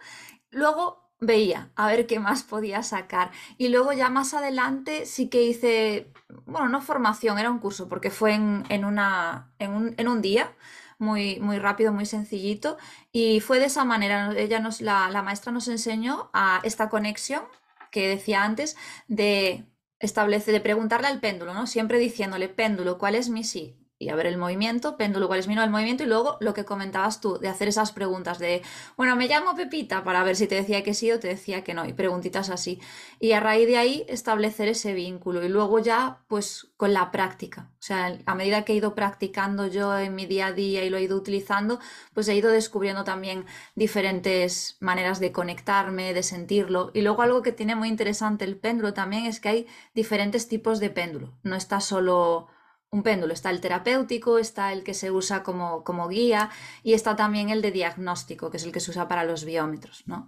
luego 0.49 1.06
veía 1.19 1.71
a 1.75 1.87
ver 1.87 2.07
qué 2.07 2.19
más 2.19 2.43
podía 2.43 2.83
sacar. 2.83 3.31
Y 3.57 3.69
luego 3.69 3.93
ya 3.93 4.09
más 4.09 4.33
adelante 4.33 5.05
sí 5.05 5.29
que 5.29 5.43
hice, 5.43 6.11
bueno, 6.45 6.69
no 6.69 6.81
formación, 6.81 7.39
era 7.39 7.51
un 7.51 7.59
curso, 7.59 7.87
porque 7.89 8.11
fue 8.11 8.33
en, 8.33 8.85
una, 8.85 9.51
en, 9.59 9.71
un, 9.71 9.95
en 9.97 10.07
un 10.07 10.21
día. 10.21 10.53
Muy, 10.99 11.39
muy 11.39 11.59
rápido, 11.59 11.93
muy 11.93 12.05
sencillito. 12.07 12.77
Y 13.11 13.39
fue 13.39 13.59
de 13.59 13.65
esa 13.65 13.85
manera. 13.85 14.33
Ella 14.35 14.59
nos, 14.59 14.81
la, 14.81 15.09
la 15.11 15.21
maestra 15.21 15.51
nos 15.51 15.67
enseñó 15.67 16.29
a 16.33 16.59
esta 16.63 16.89
conexión 16.89 17.43
que 17.91 18.07
decía 18.07 18.43
antes 18.43 18.75
de 19.07 19.65
establecer, 19.99 20.53
de 20.53 20.61
preguntarle 20.61 21.07
al 21.07 21.19
péndulo, 21.19 21.53
¿no? 21.53 21.67
Siempre 21.67 21.99
diciéndole, 21.99 22.49
péndulo, 22.49 22.97
¿cuál 22.97 23.15
es 23.15 23.29
mi 23.29 23.43
sí? 23.43 23.77
Y 23.99 24.09
a 24.09 24.15
ver 24.15 24.27
el 24.27 24.37
movimiento, 24.37 24.97
péndulo, 24.97 25.27
cuál 25.27 25.39
es 25.39 25.47
mi 25.47 25.55
no 25.55 25.63
el 25.63 25.69
movimiento, 25.69 26.03
y 26.03 26.07
luego 26.07 26.37
lo 26.39 26.53
que 26.53 26.65
comentabas 26.65 27.19
tú, 27.19 27.39
de 27.39 27.47
hacer 27.47 27.67
esas 27.67 27.91
preguntas 27.91 28.39
de, 28.39 28.61
bueno, 28.95 29.15
me 29.15 29.27
llamo 29.27 29.55
Pepita, 29.55 30.03
para 30.03 30.23
ver 30.23 30.35
si 30.35 30.47
te 30.47 30.55
decía 30.55 30.83
que 30.83 30.93
sí 30.93 31.11
o 31.11 31.19
te 31.19 31.27
decía 31.27 31.63
que 31.63 31.73
no, 31.73 31.85
y 31.85 31.93
preguntitas 31.93 32.49
así. 32.49 32.79
Y 33.19 33.31
a 33.31 33.39
raíz 33.39 33.67
de 33.67 33.77
ahí 33.77 34.05
establecer 34.07 34.67
ese 34.67 34.93
vínculo, 34.93 35.43
y 35.43 35.49
luego 35.49 35.79
ya, 35.79 36.19
pues, 36.27 36.67
con 36.77 36.93
la 36.93 37.11
práctica. 37.11 37.71
O 37.79 37.83
sea, 37.87 38.19
a 38.25 38.35
medida 38.35 38.65
que 38.65 38.73
he 38.73 38.75
ido 38.75 38.93
practicando 38.95 39.67
yo 39.67 39.97
en 39.97 40.13
mi 40.13 40.25
día 40.25 40.47
a 40.47 40.51
día 40.51 40.83
y 40.83 40.89
lo 40.89 40.97
he 40.97 41.03
ido 41.03 41.15
utilizando, 41.15 41.79
pues 42.13 42.27
he 42.27 42.35
ido 42.35 42.51
descubriendo 42.51 43.03
también 43.03 43.45
diferentes 43.75 44.77
maneras 44.79 45.19
de 45.19 45.31
conectarme, 45.31 46.13
de 46.13 46.23
sentirlo. 46.23 46.91
Y 46.93 47.01
luego 47.01 47.21
algo 47.21 47.41
que 47.41 47.51
tiene 47.51 47.75
muy 47.75 47.87
interesante 47.87 48.45
el 48.45 48.57
péndulo 48.57 48.93
también 48.93 49.25
es 49.25 49.39
que 49.39 49.49
hay 49.49 49.67
diferentes 49.95 50.47
tipos 50.47 50.79
de 50.79 50.89
péndulo. 50.89 51.33
No 51.43 51.55
está 51.55 51.79
solo 51.79 52.47
un 52.91 53.03
péndulo. 53.03 53.33
Está 53.33 53.49
el 53.49 53.61
terapéutico, 53.61 54.37
está 54.37 54.73
el 54.73 54.83
que 54.83 54.93
se 54.93 55.11
usa 55.11 55.43
como, 55.43 55.83
como, 55.83 56.07
guía 56.07 56.49
y 56.83 56.93
está 56.93 57.15
también 57.15 57.49
el 57.49 57.61
de 57.61 57.71
diagnóstico, 57.71 58.49
que 58.49 58.57
es 58.57 58.63
el 58.63 58.71
que 58.71 58.79
se 58.79 58.91
usa 58.91 59.07
para 59.07 59.23
los 59.23 59.45
biómetros. 59.45 60.03
¿no? 60.07 60.27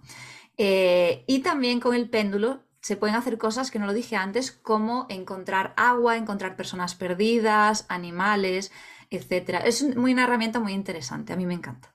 Eh, 0.56 1.24
y 1.26 1.40
también 1.40 1.80
con 1.80 1.94
el 1.94 2.08
péndulo 2.08 2.60
se 2.80 2.96
pueden 2.96 3.16
hacer 3.16 3.38
cosas 3.38 3.70
que 3.70 3.78
no 3.78 3.86
lo 3.86 3.92
dije 3.92 4.16
antes, 4.16 4.52
como 4.52 5.06
encontrar 5.08 5.74
agua, 5.76 6.16
encontrar 6.16 6.56
personas 6.56 6.94
perdidas, 6.94 7.84
animales, 7.88 8.72
etc. 9.10 9.62
Es 9.64 9.96
muy, 9.96 10.12
una 10.12 10.24
herramienta 10.24 10.60
muy 10.60 10.72
interesante, 10.72 11.32
a 11.32 11.36
mí 11.36 11.46
me 11.46 11.54
encanta. 11.54 11.94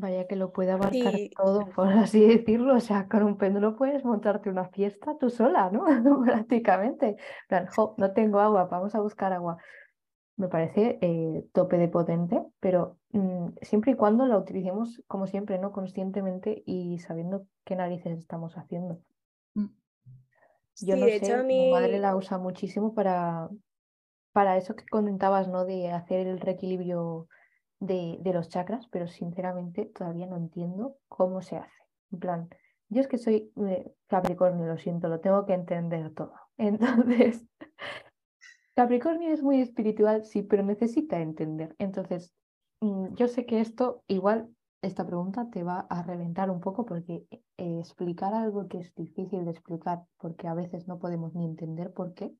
Vaya 0.00 0.28
que 0.28 0.36
lo 0.36 0.52
puede 0.52 0.70
abarcar 0.70 1.12
todo, 1.36 1.66
por 1.74 1.88
así 1.88 2.24
decirlo. 2.24 2.76
O 2.76 2.80
sea, 2.80 3.08
con 3.08 3.24
un 3.24 3.36
péndulo 3.36 3.76
puedes 3.76 4.04
montarte 4.04 4.48
una 4.48 4.68
fiesta 4.68 5.16
tú 5.18 5.28
sola, 5.28 5.70
¿no? 5.70 5.84
Prácticamente. 6.24 7.16
plan, 7.48 7.68
no 7.96 8.12
tengo 8.12 8.38
agua, 8.38 8.66
vamos 8.66 8.94
a 8.94 9.00
buscar 9.00 9.32
agua. 9.32 9.58
Me 10.36 10.46
parece 10.46 10.98
eh, 11.00 11.44
tope 11.52 11.78
de 11.78 11.88
potente, 11.88 12.40
pero 12.60 12.98
mm, 13.10 13.48
siempre 13.60 13.92
y 13.92 13.94
cuando 13.96 14.24
la 14.26 14.38
utilicemos, 14.38 15.02
como 15.08 15.26
siempre, 15.26 15.58
¿no? 15.58 15.72
Conscientemente 15.72 16.62
y 16.64 16.98
sabiendo 16.98 17.46
qué 17.64 17.74
narices 17.74 18.18
estamos 18.18 18.56
haciendo. 18.56 19.00
Mm. 19.54 19.66
Yo 20.80 20.96
no 20.96 21.06
sé, 21.06 21.42
mi 21.42 21.72
madre 21.72 21.98
la 21.98 22.14
usa 22.14 22.38
muchísimo 22.38 22.94
para, 22.94 23.48
para 24.32 24.56
eso 24.56 24.76
que 24.76 24.86
comentabas, 24.86 25.48
¿no? 25.48 25.64
De 25.64 25.90
hacer 25.90 26.28
el 26.28 26.38
reequilibrio 26.38 27.26
de, 27.80 28.20
los 28.32 28.48
chakras, 28.48 28.86
pero 28.88 29.06
sinceramente 29.06 29.86
todavía 29.86 30.26
no 30.26 30.36
entiendo 30.36 30.96
cómo 31.08 31.42
se 31.42 31.56
hace. 31.56 31.82
En 32.12 32.18
plan, 32.18 32.48
yo 32.88 33.00
es 33.00 33.08
que 33.08 33.18
soy 33.18 33.52
eh, 33.56 33.92
Capricornio, 34.06 34.66
lo 34.66 34.78
siento, 34.78 35.08
lo 35.08 35.20
tengo 35.20 35.44
que 35.46 35.54
entender 35.54 36.12
todo. 36.14 36.34
Entonces, 36.56 37.46
Capricornio 38.74 39.32
es 39.32 39.42
muy 39.42 39.60
espiritual, 39.60 40.24
sí, 40.24 40.42
pero 40.42 40.62
necesita 40.62 41.20
entender. 41.20 41.74
Entonces, 41.78 42.34
mm, 42.80 43.14
yo 43.14 43.28
sé 43.28 43.46
que 43.46 43.60
esto, 43.60 44.02
igual, 44.08 44.48
esta 44.82 45.04
pregunta 45.04 45.50
te 45.50 45.64
va 45.64 45.80
a 45.90 46.02
reventar 46.02 46.50
un 46.50 46.60
poco 46.60 46.86
porque 46.86 47.26
eh, 47.30 47.78
explicar 47.80 48.34
algo 48.34 48.68
que 48.68 48.78
es 48.78 48.94
difícil 48.94 49.44
de 49.44 49.50
explicar, 49.50 50.04
porque 50.18 50.46
a 50.46 50.54
veces 50.54 50.86
no 50.86 50.98
podemos 50.98 51.34
ni 51.34 51.44
entender 51.44 51.92
por 51.92 52.14
qué, 52.14 52.32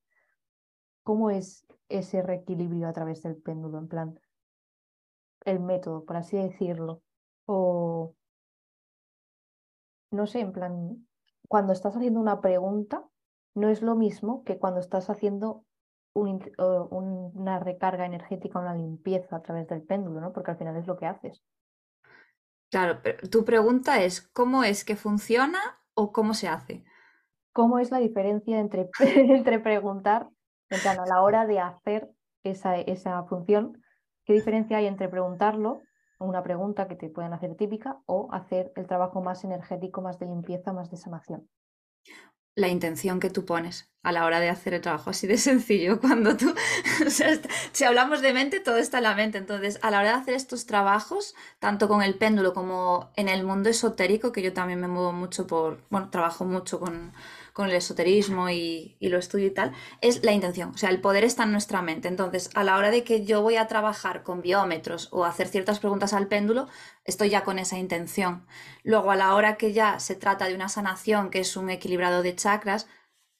¿cómo 1.02 1.30
es 1.30 1.66
ese 1.88 2.22
reequilibrio 2.22 2.86
a 2.86 2.92
través 2.92 3.22
del 3.22 3.36
péndulo? 3.36 3.78
En 3.78 3.88
plan, 3.88 4.20
el 5.44 5.60
método, 5.60 6.04
por 6.04 6.16
así 6.16 6.36
decirlo. 6.36 7.02
O, 7.46 8.14
no 10.10 10.26
sé, 10.26 10.40
en 10.40 10.52
plan, 10.52 11.06
cuando 11.48 11.72
estás 11.72 11.96
haciendo 11.96 12.20
una 12.20 12.40
pregunta, 12.40 13.04
no 13.54 13.68
es 13.68 13.82
lo 13.82 13.96
mismo 13.96 14.44
que 14.44 14.58
cuando 14.58 14.80
estás 14.80 15.10
haciendo 15.10 15.64
una 16.14 17.60
recarga 17.60 18.04
energética, 18.04 18.58
una 18.58 18.74
limpieza 18.74 19.36
a 19.36 19.42
través 19.42 19.68
del 19.68 19.82
péndulo, 19.82 20.20
¿no? 20.20 20.32
Porque 20.32 20.50
al 20.50 20.58
final 20.58 20.76
es 20.76 20.86
lo 20.86 20.96
que 20.96 21.06
haces. 21.06 21.44
Claro, 22.70 23.00
pero 23.02 23.28
tu 23.28 23.44
pregunta 23.44 24.02
es, 24.02 24.28
¿cómo 24.28 24.64
es 24.64 24.84
que 24.84 24.96
funciona 24.96 25.58
o 25.94 26.12
cómo 26.12 26.34
se 26.34 26.48
hace? 26.48 26.84
¿Cómo 27.52 27.78
es 27.78 27.90
la 27.90 27.98
diferencia 27.98 28.58
entre, 28.58 28.90
entre 29.00 29.58
preguntar, 29.60 30.28
en 30.70 30.80
plan, 30.80 30.98
a 31.00 31.06
la 31.06 31.22
hora 31.22 31.46
de 31.46 31.60
hacer 31.60 32.10
esa, 32.44 32.76
esa 32.76 33.22
función, 33.24 33.80
qué 34.28 34.34
diferencia 34.34 34.76
hay 34.76 34.86
entre 34.86 35.08
preguntarlo, 35.08 35.80
una 36.18 36.42
pregunta 36.42 36.86
que 36.86 36.96
te 36.96 37.08
pueden 37.08 37.32
hacer 37.32 37.56
típica, 37.56 38.02
o 38.04 38.28
hacer 38.30 38.72
el 38.76 38.86
trabajo 38.86 39.22
más 39.22 39.42
energético, 39.42 40.02
más 40.02 40.18
de 40.18 40.26
limpieza, 40.26 40.74
más 40.74 40.90
de 40.90 40.98
sanación? 40.98 41.48
la 42.58 42.68
intención 42.68 43.20
que 43.20 43.30
tú 43.30 43.44
pones 43.44 43.88
a 44.02 44.10
la 44.10 44.24
hora 44.24 44.40
de 44.40 44.48
hacer 44.48 44.74
el 44.74 44.80
trabajo, 44.80 45.10
así 45.10 45.26
de 45.26 45.38
sencillo. 45.38 46.00
Cuando 46.00 46.36
tú, 46.36 46.52
si 47.72 47.84
hablamos 47.84 48.20
de 48.20 48.32
mente, 48.32 48.58
todo 48.58 48.76
está 48.78 48.98
en 48.98 49.04
la 49.04 49.14
mente. 49.14 49.38
Entonces, 49.38 49.78
a 49.82 49.90
la 49.90 50.00
hora 50.00 50.08
de 50.08 50.16
hacer 50.16 50.34
estos 50.34 50.66
trabajos, 50.66 51.34
tanto 51.60 51.88
con 51.88 52.02
el 52.02 52.16
péndulo 52.16 52.52
como 52.54 53.12
en 53.16 53.28
el 53.28 53.44
mundo 53.44 53.68
esotérico, 53.68 54.32
que 54.32 54.42
yo 54.42 54.52
también 54.52 54.80
me 54.80 54.88
muevo 54.88 55.12
mucho 55.12 55.46
por, 55.46 55.84
bueno, 55.88 56.10
trabajo 56.10 56.44
mucho 56.44 56.80
con, 56.80 57.12
con 57.58 57.70
el 57.70 57.74
esoterismo 57.74 58.50
y, 58.50 58.96
lo 59.00 59.18
estudio 59.18 59.48
y 59.48 59.50
tal, 59.50 59.72
es 60.00 60.22
la 60.22 60.30
intención. 60.30 60.68
O 60.70 60.78
sea, 60.78 60.90
el 60.90 61.00
poder 61.00 61.24
está 61.24 61.42
en 61.42 61.50
nuestra 61.50 61.82
mente. 61.82 62.06
Entonces, 62.06 62.50
a 62.54 62.62
la 62.62 62.76
hora 62.76 62.92
de 62.92 63.02
que 63.02 63.24
yo 63.24 63.42
voy 63.42 63.56
a 63.56 63.66
trabajar 63.66 64.22
con 64.22 64.42
biómetros 64.42 65.08
o 65.10 65.24
hacer 65.24 65.48
ciertas 65.48 65.80
preguntas 65.80 66.12
al 66.12 66.28
péndulo, 66.28 66.68
estoy 67.04 67.30
ya 67.30 67.42
con 67.42 67.58
esa 67.58 67.76
intención. 67.76 68.46
Luego, 68.84 69.10
a 69.10 69.16
la 69.16 69.34
hora 69.34 69.56
que 69.56 69.72
ya 69.72 69.98
se 69.98 70.14
trata 70.14 70.46
de 70.46 70.54
una 70.54 70.68
sanación, 70.68 71.30
que 71.30 71.40
es 71.40 71.56
un 71.56 71.68
equilibrado 71.68 72.22
de 72.22 72.36
chakras, 72.36 72.86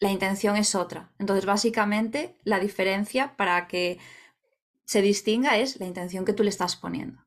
la 0.00 0.10
intención 0.10 0.56
es 0.56 0.74
otra. 0.74 1.12
Entonces, 1.20 1.46
básicamente, 1.46 2.34
la 2.42 2.58
diferencia 2.58 3.36
para 3.36 3.68
que 3.68 4.00
se 4.84 5.00
distinga 5.00 5.58
es 5.58 5.78
la 5.78 5.86
intención 5.86 6.24
que 6.24 6.32
tú 6.32 6.42
le 6.42 6.50
estás 6.50 6.74
poniendo. 6.74 7.24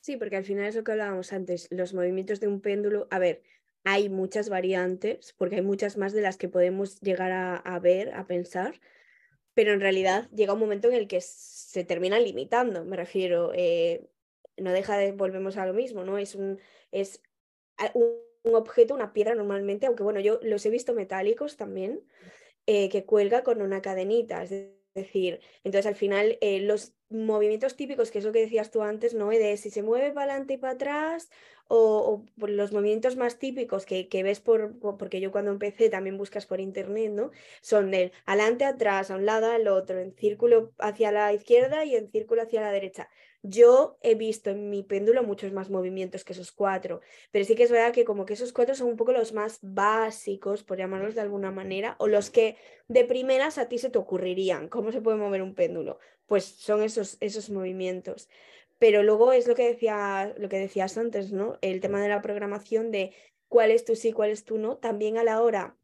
Sí, 0.00 0.16
porque 0.16 0.36
al 0.36 0.44
final 0.44 0.64
es 0.64 0.74
lo 0.74 0.82
que 0.82 0.90
hablábamos 0.90 1.32
antes, 1.32 1.68
los 1.70 1.94
movimientos 1.94 2.40
de 2.40 2.48
un 2.48 2.60
péndulo, 2.60 3.06
a 3.12 3.20
ver, 3.20 3.44
hay 3.84 4.08
muchas 4.08 4.48
variantes, 4.48 5.34
porque 5.38 5.56
hay 5.56 5.62
muchas 5.62 5.96
más 5.96 6.12
de 6.12 6.20
las 6.20 6.36
que 6.36 6.48
podemos 6.48 7.00
llegar 7.00 7.32
a, 7.32 7.78
ver, 7.78 8.14
a 8.14 8.26
pensar, 8.26 8.80
pero 9.54 9.72
en 9.72 9.80
realidad 9.80 10.28
llega 10.30 10.52
un 10.52 10.60
momento 10.60 10.88
en 10.88 10.94
el 10.94 11.08
que 11.08 11.20
se 11.20 11.84
terminan 11.84 12.24
limitando, 12.24 12.84
me 12.84 12.96
refiero, 12.96 13.52
eh, 13.54 14.08
no 14.56 14.72
deja 14.72 14.96
de, 14.96 15.12
volvemos 15.12 15.56
a 15.56 15.66
lo 15.66 15.72
mismo, 15.72 16.04
¿no? 16.04 16.18
Es 16.18 16.34
un, 16.34 16.58
es 16.92 17.22
un, 17.94 18.54
objeto, 18.54 18.94
una 18.94 19.12
piedra 19.12 19.34
normalmente, 19.34 19.86
aunque 19.86 20.02
bueno, 20.02 20.20
yo 20.20 20.38
los 20.42 20.64
he 20.64 20.70
visto 20.70 20.94
metálicos 20.94 21.56
también, 21.56 22.00
eh, 22.66 22.88
que 22.88 23.04
cuelga 23.04 23.42
con 23.42 23.62
una 23.62 23.82
cadenita, 23.82 24.42
es 24.42 24.50
decir, 24.94 25.40
entonces 25.64 25.86
al 25.86 25.94
final 25.94 26.38
eh, 26.40 26.60
los 26.60 26.94
movimientos 27.10 27.76
típicos, 27.76 28.10
que 28.10 28.18
es 28.18 28.24
lo 28.24 28.32
que 28.32 28.40
decías 28.40 28.70
tú 28.70 28.82
antes, 28.82 29.14
¿no? 29.14 29.28
De 29.30 29.56
si 29.56 29.70
se 29.70 29.82
mueve 29.82 30.12
para 30.12 30.32
adelante 30.32 30.54
y 30.54 30.58
para 30.58 30.74
atrás, 30.74 31.30
o, 31.68 32.24
los 32.38 32.72
movimientos 32.72 33.16
más 33.16 33.38
típicos 33.38 33.84
que, 33.86 34.08
ves 34.22 34.40
por, 34.40 34.78
porque 34.98 35.20
yo 35.20 35.30
cuando 35.30 35.50
empecé 35.50 35.90
también 35.90 36.16
buscas 36.16 36.46
por 36.46 36.60
internet, 36.60 37.12
¿no? 37.12 37.30
Son 37.60 37.90
del 37.90 38.12
adelante, 38.24 38.64
atrás, 38.64 39.10
a 39.10 39.16
un 39.16 39.26
lado, 39.26 39.50
al 39.50 39.68
otro, 39.68 39.98
en 40.00 40.14
círculo 40.14 40.72
hacia 40.78 41.12
la 41.12 41.32
izquierda 41.32 41.84
y 41.84 41.94
en 41.94 42.10
círculo 42.10 42.42
hacia 42.42 42.62
la 42.62 42.72
derecha. 42.72 43.08
Yo 43.42 43.98
he 44.02 44.14
visto 44.14 44.50
en 44.50 44.68
mi 44.68 44.82
péndulo 44.82 45.22
muchos 45.22 45.52
más 45.52 45.70
movimientos 45.70 46.24
que 46.24 46.32
esos 46.32 46.50
cuatro, 46.50 47.00
pero 47.30 47.44
sí 47.44 47.54
que 47.54 47.62
es 47.62 47.70
verdad 47.70 47.92
que 47.92 48.04
como 48.04 48.24
que 48.26 48.32
esos 48.32 48.52
cuatro 48.52 48.74
son 48.74 48.88
un 48.88 48.96
poco 48.96 49.12
los 49.12 49.32
más 49.32 49.58
básicos, 49.62 50.64
por 50.64 50.78
llamarlos 50.78 51.14
de 51.14 51.20
alguna 51.20 51.52
manera, 51.52 51.96
o 51.98 52.08
los 52.08 52.30
que 52.30 52.56
de 52.88 53.04
primeras 53.04 53.58
a 53.58 53.68
ti 53.68 53.78
se 53.78 53.90
te 53.90 53.98
ocurrirían. 53.98 54.68
¿Cómo 54.68 54.90
se 54.90 55.00
puede 55.02 55.18
mover 55.18 55.42
un 55.42 55.54
péndulo? 55.54 55.98
Pues 56.26 56.44
son 56.44 56.82
esos, 56.82 57.16
esos 57.20 57.50
movimientos. 57.50 58.28
Pero 58.78 59.02
luego 59.02 59.32
es 59.32 59.46
lo 59.46 59.54
que, 59.54 59.68
decía, 59.68 60.34
lo 60.38 60.48
que 60.48 60.58
decías 60.58 60.96
antes, 60.98 61.32
¿no? 61.32 61.58
El 61.62 61.80
tema 61.80 62.00
de 62.00 62.08
la 62.08 62.22
programación 62.22 62.90
de 62.90 63.12
cuál 63.48 63.70
es 63.70 63.84
tu 63.84 63.96
sí, 63.96 64.12
cuál 64.12 64.30
es 64.30 64.44
tu 64.44 64.58
no, 64.58 64.76
también 64.78 65.18
a 65.18 65.24
la 65.24 65.42
hora 65.42 65.76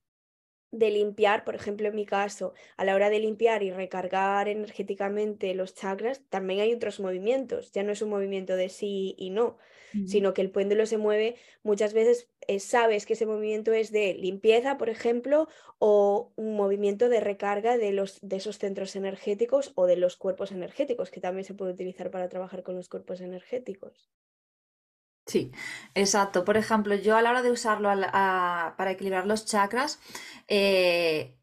de 0.78 0.90
limpiar, 0.90 1.44
por 1.44 1.54
ejemplo, 1.54 1.88
en 1.88 1.94
mi 1.94 2.06
caso, 2.06 2.54
a 2.76 2.84
la 2.84 2.94
hora 2.94 3.10
de 3.10 3.20
limpiar 3.20 3.62
y 3.62 3.70
recargar 3.70 4.48
energéticamente 4.48 5.54
los 5.54 5.74
chakras, 5.74 6.22
también 6.28 6.60
hay 6.60 6.72
otros 6.72 7.00
movimientos. 7.00 7.72
Ya 7.72 7.82
no 7.82 7.92
es 7.92 8.02
un 8.02 8.10
movimiento 8.10 8.56
de 8.56 8.68
sí 8.68 9.14
y 9.18 9.30
no, 9.30 9.58
sino 10.04 10.34
que 10.34 10.42
el 10.42 10.50
péndulo 10.50 10.87
se 10.87 10.98
mueve 10.98 11.37
muchas 11.62 11.92
veces, 11.94 12.28
eh, 12.48 12.60
sabes 12.60 13.06
que 13.06 13.14
ese 13.14 13.26
movimiento 13.26 13.72
es 13.72 13.92
de 13.92 14.14
limpieza, 14.14 14.76
por 14.76 14.90
ejemplo, 14.90 15.48
o 15.78 16.32
un 16.37 16.56
movimiento 16.56 17.08
de 17.08 17.20
recarga 17.20 17.78
de, 17.78 17.92
los, 17.92 18.18
de 18.22 18.37
esos 18.37 18.58
centros 18.58 18.96
energéticos 18.96 19.72
o 19.76 19.87
de 19.87 19.96
los 19.96 20.16
cuerpos 20.16 20.52
energéticos, 20.52 21.10
que 21.10 21.20
también 21.20 21.44
se 21.44 21.54
puede 21.54 21.72
utilizar 21.72 22.10
para 22.10 22.28
trabajar 22.28 22.62
con 22.62 22.76
los 22.76 22.88
cuerpos 22.88 23.20
energéticos. 23.20 24.10
Sí, 25.26 25.52
exacto. 25.94 26.44
Por 26.44 26.56
ejemplo, 26.58 26.94
yo 26.94 27.16
a 27.16 27.22
la 27.22 27.30
hora 27.30 27.42
de 27.42 27.50
usarlo 27.50 27.88
para 28.76 28.90
equilibrar 28.90 29.26
los 29.26 29.46
chakras, 29.46 29.98
eh, 30.48 31.34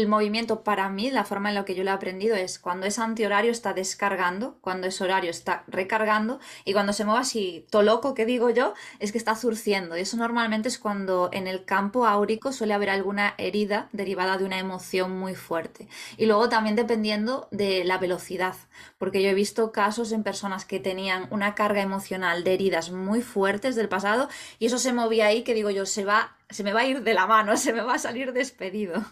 el 0.00 0.08
movimiento 0.08 0.64
para 0.64 0.88
mí, 0.88 1.08
la 1.12 1.22
forma 1.22 1.50
en 1.50 1.54
la 1.54 1.64
que 1.64 1.76
yo 1.76 1.84
lo 1.84 1.90
he 1.90 1.92
aprendido 1.92 2.34
es 2.34 2.58
cuando 2.58 2.84
es 2.84 2.98
antihorario 2.98 3.52
está 3.52 3.74
descargando, 3.74 4.58
cuando 4.60 4.88
es 4.88 5.00
horario 5.00 5.30
está 5.30 5.62
recargando 5.68 6.40
y 6.64 6.72
cuando 6.72 6.92
se 6.92 7.04
mueve 7.04 7.20
así, 7.20 7.64
to 7.70 7.82
loco 7.82 8.12
que 8.12 8.26
digo 8.26 8.50
yo, 8.50 8.74
es 8.98 9.12
que 9.12 9.18
está 9.18 9.36
zurciendo. 9.36 9.96
Y 9.96 10.00
eso 10.00 10.16
normalmente 10.16 10.66
es 10.66 10.80
cuando 10.80 11.30
en 11.32 11.46
el 11.46 11.64
campo 11.64 12.08
áurico 12.08 12.52
suele 12.52 12.74
haber 12.74 12.90
alguna 12.90 13.34
herida 13.38 13.88
derivada 13.92 14.36
de 14.36 14.44
una 14.44 14.58
emoción 14.58 15.16
muy 15.16 15.36
fuerte. 15.36 15.86
Y 16.16 16.26
luego 16.26 16.48
también 16.48 16.74
dependiendo 16.74 17.46
de 17.52 17.84
la 17.84 17.98
velocidad, 17.98 18.56
porque 18.98 19.22
yo 19.22 19.28
he 19.28 19.34
visto 19.34 19.70
casos 19.70 20.10
en 20.10 20.24
personas 20.24 20.64
que 20.64 20.80
tenían 20.80 21.28
una 21.30 21.54
carga 21.54 21.82
emocional 21.82 22.42
de 22.42 22.54
heridas 22.54 22.90
muy 22.90 23.22
fuertes 23.22 23.76
del 23.76 23.88
pasado 23.88 24.28
y 24.58 24.66
eso 24.66 24.78
se 24.78 24.92
movía 24.92 25.26
ahí 25.26 25.44
que 25.44 25.54
digo 25.54 25.70
yo, 25.70 25.86
se 25.86 26.04
va, 26.04 26.36
se 26.50 26.64
me 26.64 26.72
va 26.72 26.80
a 26.80 26.86
ir 26.86 27.04
de 27.04 27.14
la 27.14 27.28
mano, 27.28 27.56
se 27.64 27.72
me 27.72 27.82
va 27.82 27.94
a 27.94 27.98
salir 28.00 28.32
despedido. 28.32 29.04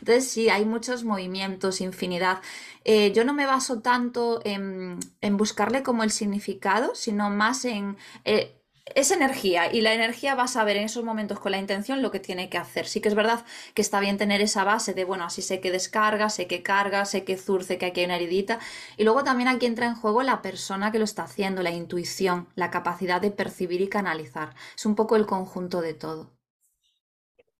Entonces 0.00 0.30
sí, 0.30 0.48
hay 0.48 0.64
muchos 0.64 1.04
movimientos, 1.04 1.80
infinidad. 1.80 2.40
Eh, 2.84 3.12
yo 3.12 3.24
no 3.24 3.34
me 3.34 3.46
baso 3.46 3.80
tanto 3.80 4.40
en, 4.44 4.98
buscarle 5.32 5.82
como 5.82 6.02
el 6.04 6.10
significado, 6.10 6.94
sino 6.94 7.30
más 7.30 7.64
en... 7.64 7.96
Eh, 8.24 8.54
es 8.94 9.10
energía 9.10 9.72
y 9.72 9.80
la 9.80 9.92
energía 9.92 10.34
va 10.34 10.44
a 10.44 10.48
saber 10.48 10.76
en 10.76 10.84
esos 10.84 11.04
momentos 11.04 11.40
con 11.40 11.52
la 11.52 11.58
intención 11.58 12.02
lo 12.02 12.10
que 12.10 12.20
tiene 12.20 12.48
que 12.48 12.58
hacer. 12.58 12.86
Sí 12.86 13.00
que 13.00 13.08
es 13.08 13.14
verdad 13.14 13.44
que 13.74 13.82
está 13.82 14.00
bien 14.00 14.16
tener 14.18 14.40
esa 14.40 14.64
base 14.64 14.94
de, 14.94 15.04
bueno, 15.04 15.24
así 15.24 15.42
sé 15.42 15.60
que 15.60 15.70
descarga, 15.70 16.30
sé 16.30 16.46
que 16.46 16.62
carga, 16.62 17.04
sé 17.04 17.24
que 17.24 17.36
zurce, 17.36 17.78
que 17.78 17.86
aquí 17.86 18.00
hay 18.00 18.06
una 18.06 18.16
heridita. 18.16 18.58
Y 18.96 19.04
luego 19.04 19.24
también 19.24 19.48
aquí 19.48 19.66
entra 19.66 19.86
en 19.86 19.94
juego 19.94 20.22
la 20.22 20.42
persona 20.42 20.90
que 20.92 20.98
lo 20.98 21.04
está 21.04 21.24
haciendo, 21.24 21.62
la 21.62 21.70
intuición, 21.70 22.48
la 22.54 22.70
capacidad 22.70 23.20
de 23.20 23.30
percibir 23.30 23.80
y 23.80 23.88
canalizar. 23.88 24.54
Es 24.76 24.86
un 24.86 24.94
poco 24.94 25.16
el 25.16 25.26
conjunto 25.26 25.80
de 25.80 25.94
todo. 25.94 26.37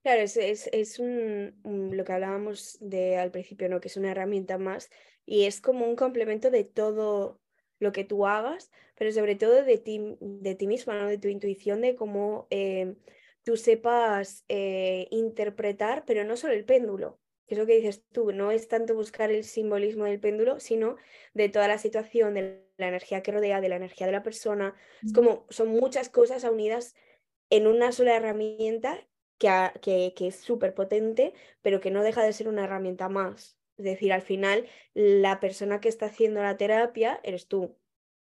Claro, 0.08 0.22
es, 0.22 0.38
es, 0.72 0.98
un, 1.00 1.54
lo 1.92 2.02
que 2.02 2.12
hablábamos 2.14 2.78
de 2.80 3.18
al 3.18 3.30
principio, 3.30 3.68
¿no? 3.68 3.78
Que 3.78 3.88
es 3.88 3.98
una 3.98 4.10
herramienta 4.10 4.56
más 4.56 4.88
y 5.26 5.44
es 5.44 5.60
como 5.60 5.86
un 5.86 5.96
complemento 5.96 6.50
de 6.50 6.64
todo 6.64 7.42
lo 7.78 7.92
que 7.92 8.04
tú 8.04 8.26
hagas, 8.26 8.70
pero 8.96 9.12
sobre 9.12 9.34
todo 9.34 9.62
de 9.62 9.76
ti, 9.76 10.16
de 10.18 10.54
ti 10.54 10.66
misma, 10.66 10.98
¿no? 10.98 11.08
De 11.08 11.18
tu 11.18 11.28
intuición, 11.28 11.82
de 11.82 11.94
cómo 11.94 12.46
eh, 12.48 12.94
tú 13.42 13.58
sepas 13.58 14.46
eh, 14.48 15.08
interpretar, 15.10 16.04
pero 16.06 16.24
no 16.24 16.38
solo 16.38 16.54
el 16.54 16.64
péndulo, 16.64 17.20
que 17.46 17.54
es 17.54 17.58
lo 17.58 17.66
que 17.66 17.76
dices 17.76 18.02
tú, 18.10 18.32
no 18.32 18.50
es 18.50 18.66
tanto 18.66 18.94
buscar 18.94 19.30
el 19.30 19.44
simbolismo 19.44 20.06
del 20.06 20.20
péndulo, 20.20 20.58
sino 20.58 20.96
de 21.34 21.50
toda 21.50 21.68
la 21.68 21.76
situación, 21.76 22.32
de 22.32 22.64
la 22.78 22.88
energía 22.88 23.22
que 23.22 23.32
rodea, 23.32 23.60
de 23.60 23.68
la 23.68 23.76
energía 23.76 24.06
de 24.06 24.12
la 24.14 24.22
persona. 24.22 24.74
Es 25.04 25.12
como, 25.12 25.44
son 25.50 25.68
muchas 25.68 26.08
cosas 26.08 26.44
unidas 26.44 26.94
en 27.50 27.66
una 27.66 27.92
sola 27.92 28.16
herramienta 28.16 29.06
que, 29.38 30.14
es 30.18 30.36
súper 30.36 30.74
potente, 30.74 31.32
pero 31.62 31.80
que 31.80 31.90
no 31.90 32.02
deja 32.02 32.22
de 32.22 32.32
ser 32.32 32.48
una 32.48 32.64
herramienta 32.64 33.08
más. 33.08 33.56
Es 33.76 33.84
decir, 33.84 34.12
al 34.12 34.22
final, 34.22 34.66
la 34.94 35.40
persona 35.40 35.80
que 35.80 35.88
está 35.88 36.06
haciendo 36.06 36.42
la 36.42 36.56
terapia 36.56 37.20
eres 37.22 37.46
tú. 37.48 37.76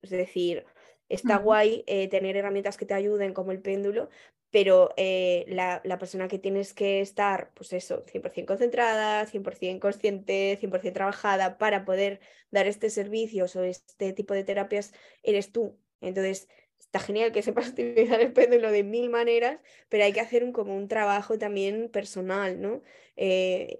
Es 0.02 0.10
decir, 0.10 0.64
está 1.08 1.38
guay 1.38 1.84
eh, 1.86 2.08
tener 2.08 2.36
herramientas 2.36 2.76
que 2.76 2.86
te 2.86 2.94
ayuden 2.94 3.32
como 3.32 3.52
el 3.52 3.62
péndulo, 3.62 4.10
pero 4.50 4.90
eh, 4.96 5.44
la, 5.48 5.80
la, 5.84 5.98
persona 5.98 6.28
que 6.28 6.38
tienes 6.38 6.74
que 6.74 7.00
estar, 7.00 7.52
pues 7.54 7.72
eso, 7.72 8.04
100% 8.06 8.46
concentrada, 8.46 9.26
100% 9.26 9.80
consciente, 9.80 10.58
100% 10.60 10.92
trabajada 10.92 11.58
para 11.58 11.84
poder 11.84 12.20
dar 12.50 12.66
este 12.66 12.90
servicio 12.90 13.46
o 13.52 13.62
este 13.62 14.12
tipo 14.12 14.34
de 14.34 14.44
terapias, 14.44 14.92
eres 15.22 15.50
tú. 15.52 15.78
Entonces, 16.00 16.48
está 16.78 17.00
genial 17.00 17.32
que 17.32 17.42
sepas 17.42 17.68
utilizar 17.70 18.20
el 18.20 18.32
péndulo 18.32 18.70
de 18.70 18.84
mil 18.84 19.10
maneras, 19.10 19.60
pero 19.88 20.04
hay 20.04 20.12
que 20.12 20.20
hacer 20.20 20.44
un, 20.44 20.52
como 20.52 20.76
un 20.76 20.88
trabajo 20.88 21.38
también 21.38 21.88
personal, 21.90 22.60
¿no? 22.60 22.82
Eh, 23.16 23.78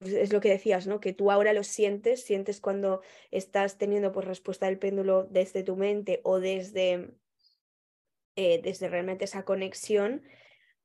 es 0.00 0.32
lo 0.32 0.40
que 0.40 0.50
decías, 0.50 0.86
¿no? 0.86 1.00
Que 1.00 1.12
tú 1.12 1.30
ahora 1.30 1.52
lo 1.52 1.62
sientes, 1.62 2.22
sientes 2.24 2.60
cuando 2.60 3.00
estás 3.30 3.78
teniendo 3.78 4.12
pues 4.12 4.26
respuesta 4.26 4.66
del 4.66 4.78
péndulo 4.78 5.24
desde 5.24 5.62
tu 5.62 5.76
mente 5.76 6.20
o 6.24 6.40
desde, 6.40 7.10
eh, 8.36 8.60
desde 8.62 8.88
realmente 8.88 9.24
esa 9.24 9.44
conexión, 9.44 10.22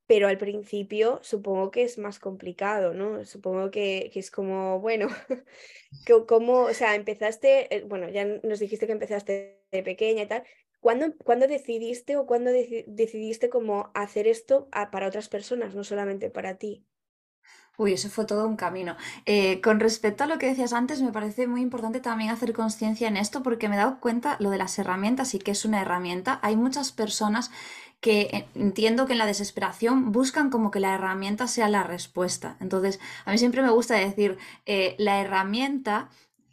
pero 0.06 0.26
al 0.26 0.38
principio 0.38 1.20
supongo 1.22 1.70
que 1.70 1.82
es 1.84 1.98
más 1.98 2.18
complicado, 2.18 2.94
¿no? 2.94 3.24
Supongo 3.24 3.70
que, 3.70 4.10
es 4.14 4.30
como, 4.30 4.80
bueno, 4.80 5.08
como, 6.28 6.62
o 6.62 6.74
sea, 6.74 6.94
empezaste, 6.94 7.74
eh, 7.74 7.84
bueno, 7.86 8.08
ya 8.08 8.24
nos 8.24 8.58
dijiste 8.58 8.86
que 8.86 8.92
empezaste 8.92 9.60
de 9.70 9.82
pequeña 9.82 10.22
y 10.24 10.26
tal. 10.26 10.44
¿Cuándo, 10.80 11.46
decidiste 11.46 12.16
o 12.16 12.26
cuándo 12.26 12.50
decidiste 12.50 13.50
como 13.50 13.90
hacer 13.94 14.26
esto 14.26 14.68
para 14.90 15.06
otras 15.06 15.28
personas, 15.28 15.74
no 15.74 15.84
solamente 15.84 16.30
para 16.30 16.56
ti? 16.56 16.84
Uy, 17.76 17.94
eso 17.94 18.10
fue 18.10 18.26
todo 18.26 18.46
un 18.46 18.56
camino. 18.56 18.96
Eh, 19.24 19.60
con 19.62 19.80
respecto 19.80 20.24
a 20.24 20.26
lo 20.26 20.38
que 20.38 20.46
decías 20.46 20.74
antes, 20.74 21.00
me 21.00 21.12
parece 21.12 21.46
muy 21.46 21.62
importante 21.62 22.00
también 22.00 22.30
hacer 22.30 22.52
conciencia 22.52 23.08
en 23.08 23.16
esto 23.16 23.42
porque 23.42 23.68
me 23.68 23.76
he 23.76 23.78
dado 23.78 24.00
cuenta 24.00 24.36
lo 24.38 24.50
de 24.50 24.58
las 24.58 24.78
herramientas 24.78 25.34
y 25.34 25.38
que 25.38 25.52
es 25.52 25.64
una 25.64 25.80
herramienta. 25.80 26.40
Hay 26.42 26.56
muchas 26.56 26.92
personas 26.92 27.50
que 28.00 28.22
eh, 28.32 28.48
entiendo 28.54 29.06
que 29.06 29.12
en 29.12 29.18
la 29.18 29.26
desesperación 29.26 30.12
buscan 30.12 30.50
como 30.50 30.70
que 30.70 30.80
la 30.80 30.94
herramienta 30.94 31.46
sea 31.46 31.68
la 31.68 31.82
respuesta. 31.82 32.56
Entonces, 32.60 33.00
a 33.24 33.32
mí 33.32 33.38
siempre 33.38 33.62
me 33.62 33.70
gusta 33.70 33.94
decir, 33.94 34.36
eh, 34.66 34.94
la 34.98 35.20
herramienta 35.20 36.10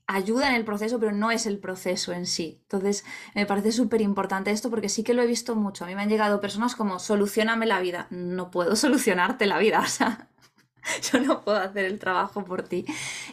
ayuda 0.07 0.49
en 0.49 0.55
el 0.55 0.65
proceso, 0.65 0.99
pero 0.99 1.11
no 1.11 1.31
es 1.31 1.45
el 1.45 1.59
proceso 1.59 2.13
en 2.13 2.25
sí. 2.25 2.59
Entonces, 2.63 3.05
me 3.35 3.45
parece 3.45 3.71
súper 3.71 4.01
importante 4.01 4.51
esto 4.51 4.69
porque 4.69 4.89
sí 4.89 5.03
que 5.03 5.13
lo 5.13 5.21
he 5.21 5.27
visto 5.27 5.55
mucho. 5.55 5.83
A 5.83 5.87
mí 5.87 5.95
me 5.95 6.01
han 6.01 6.09
llegado 6.09 6.39
personas 6.39 6.75
como, 6.75 6.97
solucioname 6.99 7.65
la 7.65 7.81
vida. 7.81 8.07
No 8.09 8.49
puedo 8.49 8.75
solucionarte 8.77 9.45
la 9.45 9.59
vida, 9.59 9.81
o 9.81 9.87
sea, 9.87 10.29
yo 11.11 11.19
no 11.19 11.41
puedo 11.41 11.57
hacer 11.57 11.85
el 11.85 11.99
trabajo 11.99 12.43
por 12.45 12.63
ti. 12.63 12.85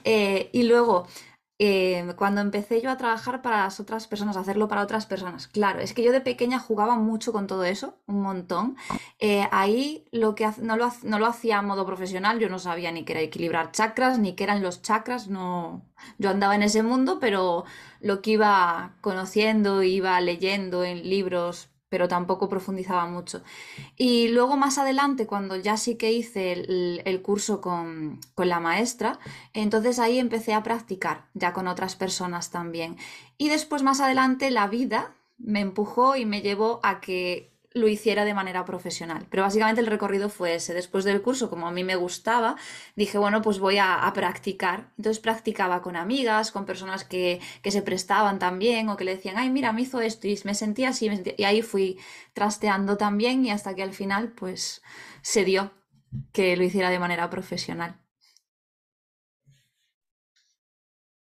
Eh, 0.03 0.51
y 0.53 0.65
luego, 0.65 1.07
eh, 1.59 2.15
cuando 2.17 2.41
empecé 2.41 2.81
yo 2.81 2.91
a 2.91 2.97
trabajar 2.97 3.41
para 3.41 3.65
las 3.65 3.79
otras 3.79 4.09
personas, 4.09 4.37
a 4.37 4.41
hacerlo 4.41 4.67
para 4.69 4.83
otras 4.83 5.07
personas, 5.07 5.47
claro, 5.47 5.81
es 5.81 5.95
que 5.95 6.03
yo 6.03 6.11
de 6.13 6.21
pequeña 6.21 6.59
jugaba 6.59 6.97
mucho 6.97 7.33
con 7.33 7.47
todo 7.47 7.65
eso, 7.65 7.99
un 8.07 8.23
montón. 8.23 8.77
Eh, 9.21 9.47
ahí 9.53 10.05
lo 10.11 10.35
que 10.35 10.51
no 10.61 10.77
lo, 10.77 10.93
no 11.03 11.19
lo 11.19 11.27
hacía 11.27 11.59
a 11.59 11.63
modo 11.63 11.87
profesional, 11.87 12.41
yo 12.41 12.49
no 12.49 12.59
sabía 12.59 12.91
ni 12.93 13.05
qué 13.05 13.13
era 13.13 13.21
equilibrar 13.23 13.71
chakras, 13.73 14.19
ni 14.19 14.35
qué 14.35 14.45
eran 14.45 14.63
los 14.63 14.83
chakras, 14.83 15.29
no, 15.29 15.83
yo 16.19 16.31
andaba 16.31 16.55
en 16.57 16.63
ese 16.65 16.83
mundo, 16.83 17.19
pero 17.21 17.65
lo 18.01 18.21
que 18.21 18.33
iba 18.33 18.97
conociendo, 19.01 19.83
iba 19.83 20.21
leyendo 20.21 20.85
en 20.85 21.09
libros 21.09 21.71
pero 21.95 22.09
tampoco 22.09 22.49
profundizaba 22.49 23.07
mucho. 23.07 23.45
Y 23.97 24.27
luego 24.27 24.57
más 24.57 24.79
adelante, 24.79 25.29
cuando 25.29 25.55
ya 25.55 25.77
sí 25.77 25.95
que 25.95 26.11
hice 26.11 26.51
el, 26.51 27.23
curso 27.23 27.61
con, 27.61 28.19
con, 28.35 28.49
la 28.49 28.59
maestra, 28.59 29.21
entonces 29.53 30.01
ahí 30.01 30.19
empecé 30.19 30.55
a 30.55 30.65
practicar, 30.65 31.27
ya 31.35 31.53
con 31.53 31.69
otras 31.69 31.95
personas 31.95 32.51
también. 32.51 32.97
Y 33.39 33.49
después 33.49 33.85
más 33.85 34.01
adelante 34.01 34.51
la 34.51 34.67
vida 34.67 35.15
me 35.39 35.61
empujó 35.61 36.17
y 36.17 36.27
me 36.27 36.43
llevó 36.43 36.81
a 36.83 37.01
que 37.01 37.54
lo 37.75 37.89
hiciera 37.89 38.25
de 38.25 38.35
manera 38.35 38.65
profesional. 38.65 39.27
Pero 39.29 39.43
básicamente 39.43 39.81
el 39.81 39.89
recorrido 39.89 40.29
fue 40.29 40.55
ese. 40.55 40.73
Después 40.75 41.05
del 41.05 41.23
curso, 41.23 41.51
como 41.51 41.67
a 41.67 41.73
mí 41.73 41.83
me 41.83 41.97
gustaba, 41.97 42.57
dije, 42.95 43.19
bueno, 43.19 43.43
pues 43.43 43.59
voy 43.59 43.79
a, 43.79 44.11
practicar. 44.15 44.93
Entonces 44.97 45.21
practicaba 45.21 45.83
con 45.83 45.97
amigas, 45.97 46.53
con 46.53 46.67
personas 46.67 47.05
que, 47.05 47.41
se 47.65 47.83
prestaban 47.83 48.39
también 48.39 48.89
o 48.89 48.97
que 48.97 49.05
le 49.05 49.17
decían, 49.17 49.37
ay, 49.39 49.51
mira, 49.51 49.73
me 49.73 49.83
hizo 49.83 50.01
esto 50.01 50.29
y 50.29 50.39
me 50.45 50.55
sentía 50.55 50.91
así. 50.91 51.11
Y 51.37 51.45
ahí 51.45 51.63
fui 51.63 51.99
trasteando 52.33 52.97
también 52.97 53.45
y 53.45 53.51
hasta 53.51 53.75
que 53.75 53.83
al 53.83 53.93
final, 53.93 54.33
pues, 54.33 54.83
se 55.23 55.45
dio 55.45 55.73
que 56.33 56.57
lo 56.57 56.63
hiciera 56.63 56.91
de 56.91 57.01
manera 57.01 57.29
profesional. 57.29 58.01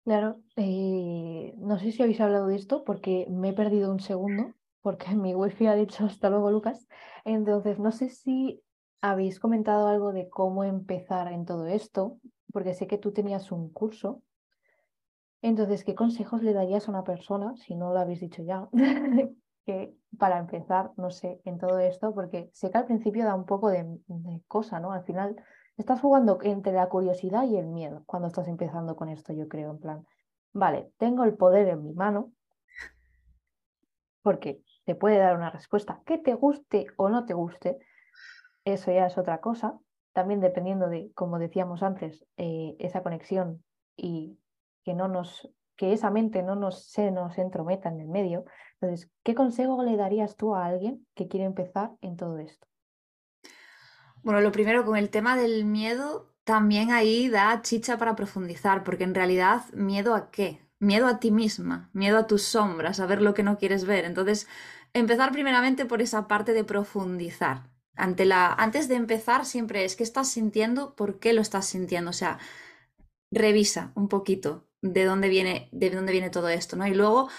Claro, 0.04 0.42
eh, 0.58 1.54
no 1.58 1.80
sé 1.80 1.92
si 1.92 2.02
habéis 2.02 2.20
hablado 2.20 2.48
de 2.48 2.56
esto 2.56 2.84
porque 2.84 3.28
me 3.30 3.50
he 3.50 3.54
perdido 3.54 3.92
un 3.92 4.00
segundo 4.00 4.54
porque 4.82 5.06
mi 5.16 5.36
wifi 5.36 5.68
ha 5.68 5.76
dicho 5.76 6.06
hasta 6.06 6.30
luego, 6.30 6.52
Lucas. 6.52 6.88
Entonces, 7.26 7.80
no 7.80 7.92
sé 7.92 8.10
si 8.10 8.62
habéis 9.02 9.40
comentado 9.40 9.88
algo 9.88 10.14
de 10.14 10.30
cómo 10.30 10.64
empezar 10.64 11.32
en 11.32 11.46
todo 11.46 11.66
esto, 11.66 12.20
porque 12.54 12.74
sé 12.74 12.88
que 12.88 12.98
tú 12.98 13.12
tenías 13.12 13.52
un 13.52 13.72
curso. 13.72 14.22
Entonces, 15.42 15.84
¿qué 15.84 15.96
consejos 15.96 16.44
le 16.44 16.54
darías 16.54 16.88
a 16.88 16.92
una 16.92 17.04
persona, 17.04 17.56
si 17.58 17.76
no 17.76 17.94
lo 17.94 18.00
habéis 18.00 18.20
dicho 18.20 18.44
ya, 18.44 18.70
que 19.66 19.96
para 20.20 20.38
empezar, 20.38 20.92
no 20.98 21.10
sé, 21.10 21.42
en 21.46 21.58
todo 21.58 21.80
esto? 21.80 22.14
Porque 22.14 22.52
sé 22.54 22.70
que 22.70 22.78
al 22.78 22.86
principio 22.86 23.26
da 23.26 23.34
un 23.34 23.46
poco 23.46 23.70
de, 23.70 24.00
cosa, 24.48 24.80
¿no? 24.80 24.92
Al 24.92 25.04
final 25.04 25.36
estás 25.78 26.00
jugando 26.00 26.38
entre 26.44 26.74
la 26.74 26.90
curiosidad 26.90 27.46
y 27.46 27.58
el 27.58 27.66
miedo 27.66 28.04
cuando 28.06 28.28
estás 28.28 28.48
empezando 28.48 28.96
con 28.96 29.10
esto, 29.10 29.34
yo 29.34 29.48
creo, 29.48 29.72
en 29.72 29.80
plan, 29.80 30.06
vale, 30.54 30.92
tengo 30.98 31.24
el 31.24 31.34
poder 31.34 31.70
en 31.70 31.82
mi 31.82 31.94
mano, 31.94 32.32
porque 34.22 34.62
te 34.86 34.96
puede 34.96 35.18
dar 35.18 35.36
una 35.36 35.50
respuesta 35.50 36.02
que 36.06 36.18
te 36.18 36.34
guste 36.34 36.88
o 36.98 37.10
no 37.10 37.26
te 37.26 37.34
guste, 37.34 37.80
eso 38.66 38.92
ya 38.92 39.06
es 39.08 39.18
otra 39.18 39.40
cosa. 39.40 39.78
También 40.14 40.42
dependiendo 40.42 40.90
de, 40.90 41.12
como 41.14 41.40
decíamos 41.40 41.84
antes, 41.84 42.26
eh, 42.38 42.76
esa 42.80 43.02
conexión 43.02 43.64
y 43.96 44.38
que 44.84 44.94
no 44.94 45.08
nos, 45.08 45.50
que 45.76 45.94
esa 45.94 46.12
mente 46.12 46.44
no 46.44 46.56
nos, 46.56 46.86
se 46.90 47.12
nos 47.12 47.38
entrometa 47.38 47.90
en 47.90 48.02
el 48.02 48.08
medio. 48.08 48.46
Entonces, 48.80 49.10
¿qué 49.24 49.36
consejo 49.36 49.84
le 49.84 49.96
darías 49.96 50.36
tú 50.36 50.56
a 50.56 50.66
alguien 50.66 51.08
que 51.16 51.28
quiere 51.28 51.46
empezar 51.46 51.92
en 52.02 52.18
todo 52.18 52.40
esto? 52.40 52.68
Bueno, 54.24 54.42
lo 54.42 54.52
primero 54.52 54.86
con 54.86 54.98
el 54.98 55.10
tema 55.10 55.36
del 55.36 55.66
miedo, 55.66 56.32
también 56.44 56.92
ahí 56.92 57.30
da 57.30 57.62
chicha 57.62 57.98
para 57.98 58.16
profundizar, 58.16 58.84
porque 58.84 59.04
en 59.04 59.16
realidad, 59.16 59.62
¿miedo 59.74 60.14
a 60.14 60.30
qué? 60.30 60.60
Miedo 60.82 61.08
a 61.08 61.20
ti 61.20 61.32
misma, 61.32 61.90
miedo 61.94 62.18
a 62.18 62.28
tus 62.28 62.42
sombras, 62.42 63.00
a 63.00 63.06
ver 63.06 63.22
lo 63.22 63.34
que 63.36 63.44
no 63.44 63.58
quieres 63.58 63.86
ver. 63.86 64.04
Entonces, 64.04 64.48
empezar 64.94 65.32
primeramente 65.32 65.86
por 65.86 66.02
esa 66.02 66.28
parte 66.28 66.54
de 66.54 66.64
profundizar. 66.64 67.70
Ante 67.96 68.26
la, 68.26 68.52
antes 68.52 68.88
de 68.88 68.96
empezar, 68.96 69.46
siempre 69.46 69.86
es 69.86 69.96
qué 69.96 70.04
estás 70.04 70.30
sintiendo, 70.30 70.96
por 70.96 71.20
qué 71.20 71.34
lo 71.34 71.42
estás 71.42 71.68
sintiendo. 71.68 72.10
O 72.10 72.14
sea, 72.14 72.40
revisa 73.30 73.92
un 73.96 74.10
poquito 74.10 74.68
de 74.82 75.06
dónde 75.06 75.30
viene, 75.30 75.70
de 75.72 75.92
dónde 75.92 76.12
viene 76.12 76.32
todo 76.32 76.50
esto, 76.50 76.76
¿no? 76.76 76.88
Y 76.88 76.96
luego, 76.96 77.30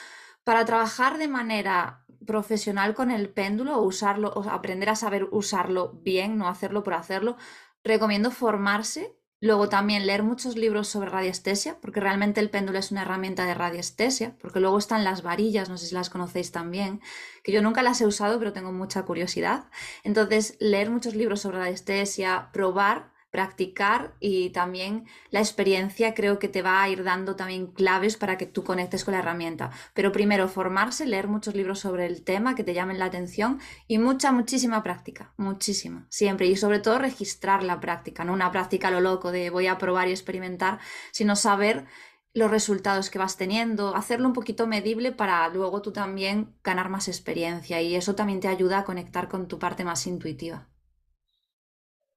para 0.44 0.64
trabajar 0.64 1.18
de 1.18 1.26
manera 1.26 2.06
profesional 2.24 2.94
con 2.94 3.10
el 3.10 3.28
péndulo, 3.28 3.80
usarlo, 3.82 4.32
o 4.34 4.48
aprender 4.48 4.88
a 4.88 4.94
saber 4.94 5.26
usarlo 5.32 5.94
bien, 6.04 6.38
no 6.38 6.46
hacerlo 6.46 6.84
por 6.84 6.94
hacerlo, 6.94 7.36
recomiendo 7.82 8.30
formarse 8.30 9.16
Luego 9.42 9.68
también 9.68 10.06
leer 10.06 10.22
muchos 10.22 10.56
libros 10.56 10.86
sobre 10.86 11.10
radiestesia, 11.10 11.76
porque 11.80 11.98
realmente 11.98 12.38
el 12.38 12.48
péndulo 12.48 12.78
es 12.78 12.92
una 12.92 13.02
herramienta 13.02 13.44
de 13.44 13.54
radiestesia, 13.54 14.36
porque 14.40 14.60
luego 14.60 14.78
están 14.78 15.02
las 15.02 15.24
varillas, 15.24 15.68
no 15.68 15.76
sé 15.78 15.86
si 15.86 15.94
las 15.96 16.10
conocéis 16.10 16.52
también, 16.52 17.00
que 17.42 17.50
yo 17.50 17.60
nunca 17.60 17.82
las 17.82 18.00
he 18.00 18.06
usado, 18.06 18.38
pero 18.38 18.52
tengo 18.52 18.70
mucha 18.70 19.02
curiosidad. 19.02 19.64
Entonces, 20.04 20.56
leer 20.60 20.90
muchos 20.90 21.16
libros 21.16 21.40
sobre 21.40 21.58
radiestesia, 21.58 22.50
probar 22.52 23.11
practicar 23.32 24.14
y 24.20 24.50
también 24.50 25.06
la 25.30 25.40
experiencia 25.40 26.12
creo 26.12 26.38
que 26.38 26.48
te 26.48 26.60
va 26.60 26.82
a 26.82 26.88
ir 26.90 27.02
dando 27.02 27.34
también 27.34 27.66
claves 27.66 28.18
para 28.18 28.36
que 28.36 28.46
tú 28.46 28.62
conectes 28.62 29.04
con 29.04 29.12
la 29.12 29.20
herramienta. 29.20 29.70
Pero 29.94 30.12
primero 30.12 30.48
formarse, 30.48 31.06
leer 31.06 31.28
muchos 31.28 31.54
libros 31.54 31.80
sobre 31.80 32.04
el 32.06 32.22
tema 32.24 32.54
que 32.54 32.62
te 32.62 32.74
llamen 32.74 32.98
la 32.98 33.06
atención 33.06 33.58
y 33.88 33.96
mucha, 33.96 34.32
muchísima 34.32 34.82
práctica, 34.82 35.32
muchísima, 35.38 36.06
siempre. 36.10 36.46
Y 36.46 36.56
sobre 36.56 36.78
todo 36.78 36.98
registrar 36.98 37.64
la 37.64 37.80
práctica, 37.80 38.22
no 38.22 38.34
una 38.34 38.52
práctica 38.52 38.88
a 38.88 38.90
lo 38.90 39.00
loco 39.00 39.32
de 39.32 39.48
voy 39.48 39.66
a 39.66 39.78
probar 39.78 40.08
y 40.08 40.12
experimentar, 40.12 40.78
sino 41.10 41.34
saber 41.34 41.86
los 42.34 42.50
resultados 42.50 43.08
que 43.08 43.18
vas 43.18 43.38
teniendo, 43.38 43.96
hacerlo 43.96 44.26
un 44.26 44.34
poquito 44.34 44.66
medible 44.66 45.12
para 45.12 45.48
luego 45.48 45.80
tú 45.80 45.92
también 45.92 46.54
ganar 46.62 46.90
más 46.90 47.08
experiencia 47.08 47.80
y 47.80 47.94
eso 47.94 48.14
también 48.14 48.40
te 48.40 48.48
ayuda 48.48 48.80
a 48.80 48.84
conectar 48.84 49.28
con 49.28 49.48
tu 49.48 49.58
parte 49.58 49.84
más 49.84 50.06
intuitiva. 50.06 50.68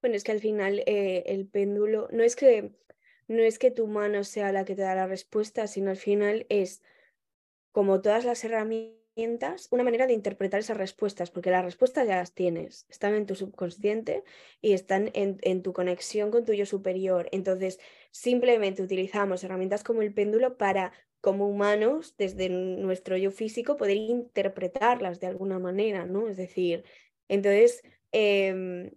Bueno, 0.06 0.18
es 0.18 0.24
que 0.24 0.34
al 0.34 0.40
final 0.40 0.84
eh, 0.86 1.24
el 1.26 1.48
péndulo 1.48 2.08
no 2.12 2.22
es 2.22 2.36
que 2.36 2.74
no 3.28 3.42
es 3.42 3.58
que 3.58 3.72
tu 3.72 3.88
mano 3.88 4.24
sea 4.24 4.52
la 4.52 4.64
que 4.64 4.76
te 4.76 4.84
da 4.84 4.94
la 4.94 5.08
respuesta, 5.08 5.66
sino 5.66 5.90
al 5.90 5.98
final 5.98 6.46
es 6.50 6.84
como 7.72 8.02
todas 8.02 8.24
las 8.24 8.44
herramientas, 8.44 9.68
una 9.72 9.84
manera 9.84 10.06
de 10.06 10.14
interpretar 10.14 10.60
esas 10.60 10.78
respuestas, 10.78 11.32
porque 11.32 11.50
las 11.50 11.66
respuestas 11.66 12.08
ya 12.08 12.18
las 12.18 12.36
tienes, 12.36 12.86
están 12.88 13.16
en 13.16 13.26
tu 13.26 13.34
subconsciente 13.34 14.24
y 14.62 14.74
están 14.74 15.10
en, 15.16 15.40
en 15.42 15.64
tu 15.64 15.74
conexión 15.74 16.30
con 16.30 16.46
tu 16.46 16.54
yo 16.54 16.68
superior. 16.68 17.28
Entonces, 17.32 17.80
simplemente 18.12 18.84
utilizamos 18.84 19.44
herramientas 19.44 19.84
como 19.84 20.04
el 20.04 20.14
péndulo 20.14 20.56
para 20.58 20.94
como 21.22 21.50
humanos, 21.50 22.16
desde 22.20 22.50
nuestro 22.50 23.18
yo 23.18 23.32
físico, 23.32 23.76
poder 23.76 23.98
interpretarlas 23.98 25.20
de 25.20 25.28
alguna 25.28 25.58
manera, 25.58 26.06
¿no? 26.06 26.28
Es 26.30 26.38
decir, 26.38 26.84
entonces, 27.28 27.82
em, 28.12 28.92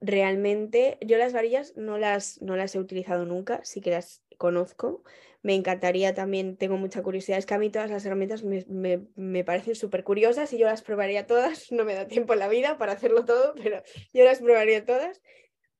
realmente 0.00 0.98
yo 1.02 1.18
las 1.18 1.32
varillas 1.32 1.76
no 1.76 1.98
las, 1.98 2.40
no 2.40 2.56
las 2.56 2.74
he 2.74 2.78
utilizado 2.78 3.26
nunca, 3.26 3.60
sí 3.64 3.80
que 3.80 3.90
las 3.90 4.22
conozco. 4.38 5.04
Me 5.42 5.54
encantaría 5.54 6.14
también, 6.14 6.56
tengo 6.56 6.76
mucha 6.76 7.02
curiosidad, 7.02 7.38
es 7.38 7.46
que 7.46 7.54
a 7.54 7.58
mí 7.58 7.70
todas 7.70 7.90
las 7.90 8.04
herramientas 8.04 8.42
me, 8.44 9.44
parecen 9.44 9.74
súper 9.74 10.04
curiosas 10.04 10.52
y 10.52 10.58
yo 10.58 10.66
las 10.66 10.82
probaría 10.82 11.26
todas, 11.26 11.70
no 11.72 11.84
me 11.84 11.94
da 11.94 12.08
tiempo 12.08 12.32
en 12.32 12.40
la 12.40 12.48
vida 12.48 12.78
para 12.78 12.92
hacerlo 12.92 13.24
todo, 13.24 13.54
pero 13.62 13.82
yo 14.12 14.24
las 14.24 14.40
probaría 14.40 14.84
todas. 14.84 15.22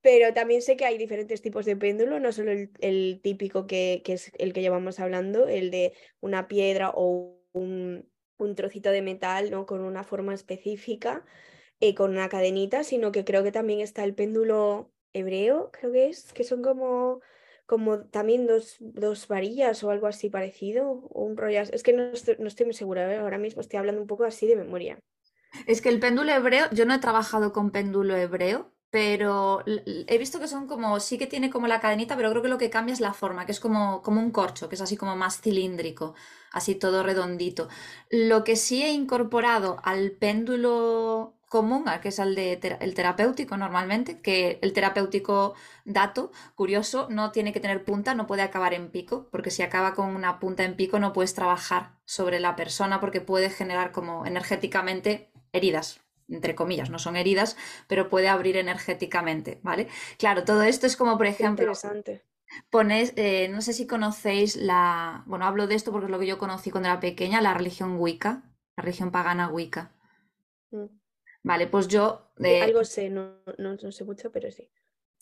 pero 0.02 0.32
también 0.32 0.62
sé 0.62 0.76
que 0.76 0.86
hay 0.86 0.96
diferentes 0.96 1.42
tipos 1.42 1.66
de 1.66 1.76
péndulo, 1.76 2.20
no 2.20 2.32
solo 2.32 2.52
el, 2.52 3.20
típico 3.22 3.66
que, 3.66 4.02
es 4.06 4.32
el 4.38 4.52
que 4.52 4.62
llevamos 4.62 5.00
hablando, 5.00 5.46
el 5.46 5.70
de 5.70 5.92
una 6.20 6.48
piedra 6.48 6.92
o 6.94 7.38
un, 7.52 8.08
trocito 8.56 8.90
de 8.90 9.02
metal 9.02 9.50
¿no? 9.50 9.66
con 9.66 9.82
una 9.82 10.02
forma 10.04 10.32
específica, 10.32 11.24
eh, 11.80 11.94
con 11.94 12.10
una 12.10 12.28
cadenita, 12.28 12.84
sino 12.84 13.12
que 13.12 13.24
creo 13.24 13.42
que 13.42 13.52
también 13.52 13.80
está 13.80 14.04
el 14.04 14.14
péndulo 14.14 14.90
hebreo, 15.12 15.70
creo 15.72 15.92
que 15.92 16.08
es, 16.08 16.32
que 16.32 16.44
son 16.44 16.62
como, 16.62 17.20
como 17.66 18.00
también 18.00 18.46
dos, 18.46 18.76
dos 18.80 19.26
varillas 19.28 19.82
o 19.82 19.90
algo 19.90 20.06
así 20.06 20.30
parecido, 20.30 20.90
o 20.90 21.24
un 21.24 21.36
rollo. 21.36 21.60
Es 21.60 21.82
que 21.82 21.92
no 21.92 22.04
estoy, 22.04 22.36
no 22.38 22.48
estoy 22.48 22.66
muy 22.66 22.74
segura, 22.74 23.12
¿eh? 23.12 23.18
ahora 23.18 23.38
mismo 23.38 23.60
estoy 23.60 23.78
hablando 23.78 24.00
un 24.00 24.06
poco 24.06 24.24
así 24.24 24.46
de 24.46 24.56
memoria. 24.56 24.98
Es 25.66 25.80
que 25.80 25.88
el 25.88 25.98
péndulo 25.98 26.30
hebreo, 26.32 26.66
yo 26.70 26.84
no 26.84 26.94
he 26.94 26.98
trabajado 26.98 27.52
con 27.52 27.70
péndulo 27.70 28.16
hebreo, 28.16 28.72
pero 28.90 29.62
he 29.66 30.18
visto 30.18 30.40
que 30.40 30.48
son 30.48 30.66
como, 30.66 30.98
sí 31.00 31.16
que 31.16 31.28
tiene 31.28 31.48
como 31.48 31.68
la 31.68 31.80
cadenita, 31.80 32.16
pero 32.16 32.30
creo 32.30 32.42
que 32.42 32.48
lo 32.48 32.58
que 32.58 32.70
cambia 32.70 32.92
es 32.92 33.00
la 33.00 33.14
forma, 33.14 33.46
que 33.46 33.52
es 33.52 33.60
como, 33.60 34.02
como 34.02 34.20
un 34.20 34.32
corcho, 34.32 34.68
que 34.68 34.74
es 34.74 34.80
así 34.80 34.96
como 34.96 35.16
más 35.16 35.40
cilíndrico, 35.40 36.14
así 36.52 36.74
todo 36.74 37.02
redondito. 37.02 37.68
Lo 38.10 38.42
que 38.42 38.56
sí 38.56 38.82
he 38.82 38.92
incorporado 38.92 39.78
al 39.84 40.10
péndulo 40.12 41.39
común, 41.50 41.84
que 42.00 42.08
es 42.10 42.20
el, 42.20 42.36
de 42.36 42.78
el 42.80 42.94
terapéutico 42.94 43.56
normalmente, 43.56 44.20
que 44.20 44.60
el 44.62 44.72
terapéutico 44.72 45.54
dato, 45.84 46.30
curioso, 46.54 47.08
no 47.10 47.32
tiene 47.32 47.52
que 47.52 47.58
tener 47.58 47.84
punta, 47.84 48.14
no 48.14 48.28
puede 48.28 48.42
acabar 48.42 48.72
en 48.72 48.88
pico, 48.88 49.26
porque 49.32 49.50
si 49.50 49.62
acaba 49.62 49.92
con 49.92 50.14
una 50.14 50.38
punta 50.38 50.62
en 50.62 50.76
pico 50.76 51.00
no 51.00 51.12
puedes 51.12 51.34
trabajar 51.34 51.98
sobre 52.04 52.38
la 52.38 52.54
persona 52.54 53.00
porque 53.00 53.20
puede 53.20 53.50
generar 53.50 53.90
como 53.90 54.26
energéticamente 54.26 55.32
heridas, 55.52 56.00
entre 56.28 56.54
comillas, 56.54 56.88
no 56.88 57.00
son 57.00 57.16
heridas, 57.16 57.56
pero 57.88 58.08
puede 58.08 58.28
abrir 58.28 58.56
energéticamente, 58.56 59.58
¿vale? 59.64 59.88
Claro, 60.18 60.44
todo 60.44 60.62
esto 60.62 60.86
es 60.86 60.96
como, 60.96 61.18
por 61.18 61.26
ejemplo, 61.26 61.64
interesante. 61.64 62.24
Pones, 62.70 63.12
eh, 63.16 63.48
no 63.48 63.60
sé 63.60 63.72
si 63.72 63.88
conocéis 63.88 64.54
la, 64.54 65.24
bueno, 65.26 65.46
hablo 65.46 65.66
de 65.66 65.74
esto 65.74 65.90
porque 65.90 66.06
es 66.06 66.12
lo 66.12 66.20
que 66.20 66.28
yo 66.28 66.38
conocí 66.38 66.70
cuando 66.70 66.88
era 66.90 67.00
pequeña, 67.00 67.40
la 67.40 67.54
religión 67.54 67.96
Wicca, 67.98 68.44
la 68.76 68.84
religión 68.84 69.10
pagana 69.10 69.48
Wicca. 69.48 69.90
Mm. 70.70 70.99
Vale, 71.42 71.66
pues 71.66 71.88
yo... 71.88 72.32
Eh, 72.38 72.62
algo 72.62 72.84
sé, 72.84 73.10
no, 73.10 73.36
no, 73.58 73.76
sé 73.92 74.04
mucho, 74.04 74.30
pero 74.30 74.50
sí. 74.50 74.68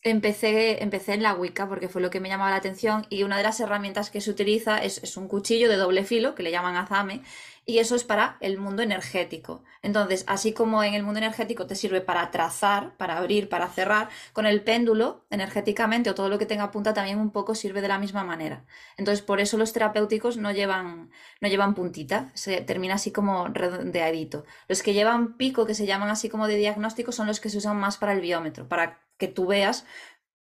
Empecé, 0.05 0.83
empecé 0.83 1.15
en 1.15 1.25
la 1.25 1.35
Wicca 1.35 1.69
porque 1.69 1.89
fue 1.89 2.01
lo 2.01 2.11
que 2.11 2.21
me 2.21 2.29
llamaba 2.29 2.51
la 2.51 2.57
atención 2.57 3.07
y 3.11 3.25
una 3.25 3.37
de 3.37 3.43
las 3.43 3.59
herramientas 3.59 4.11
que 4.11 4.21
se 4.21 4.31
utiliza 4.31 4.79
es, 4.79 5.03
es 5.03 5.17
un 5.17 5.27
cuchillo 5.27 5.69
de 5.69 5.77
doble 5.77 6.05
filo 6.05 6.37
que 6.37 6.45
le 6.45 6.53
llaman 6.53 6.77
azame 6.77 7.23
y 7.69 7.81
eso 7.81 7.97
es 7.97 8.05
para 8.05 8.39
el 8.41 8.59
mundo 8.59 8.83
energético. 8.83 9.63
Entonces, 9.83 10.25
así 10.27 10.55
como 10.55 10.83
en 10.85 10.95
el 10.95 11.03
mundo 11.03 11.19
energético 11.19 11.67
te 11.67 11.75
sirve 11.75 12.01
para 12.01 12.31
trazar, 12.31 12.97
para 12.97 13.19
abrir, 13.19 13.49
para 13.51 13.69
cerrar, 13.69 14.09
con 14.33 14.47
el 14.47 14.63
péndulo 14.63 15.27
energéticamente 15.31 16.09
o 16.09 16.15
todo 16.15 16.29
lo 16.31 16.39
que 16.39 16.47
tenga 16.47 16.71
punta 16.71 16.95
también 16.95 17.19
un 17.19 17.31
poco 17.31 17.55
sirve 17.55 17.83
de 17.83 17.89
la 17.89 17.99
misma 17.99 18.25
manera. 18.25 18.65
Entonces, 18.97 19.23
por 19.23 19.41
eso 19.41 19.59
los 19.59 19.73
terapéuticos 19.75 20.39
no 20.39 20.53
llevan, 20.53 21.11
no 21.41 21.49
llevan 21.49 21.75
puntita, 21.75 22.31
se 22.35 22.61
termina 22.63 22.95
así 22.95 23.13
como 23.13 23.49
redondeadito. 23.49 24.45
Los 24.69 24.83
que 24.83 24.95
llevan 24.95 25.37
pico, 25.37 25.67
que 25.67 25.75
se 25.75 25.87
llaman 25.87 26.09
así 26.09 26.29
como 26.31 26.47
de 26.47 26.57
diagnóstico, 26.57 27.13
son 27.13 27.27
los 27.27 27.41
que 27.41 27.51
se 27.51 27.59
usan 27.59 27.77
más 27.77 27.99
para 27.99 28.13
el 28.13 28.21
biómetro, 28.23 28.67
para 28.69 29.08
que 29.19 29.29
tú 29.29 29.47
veas 29.47 29.85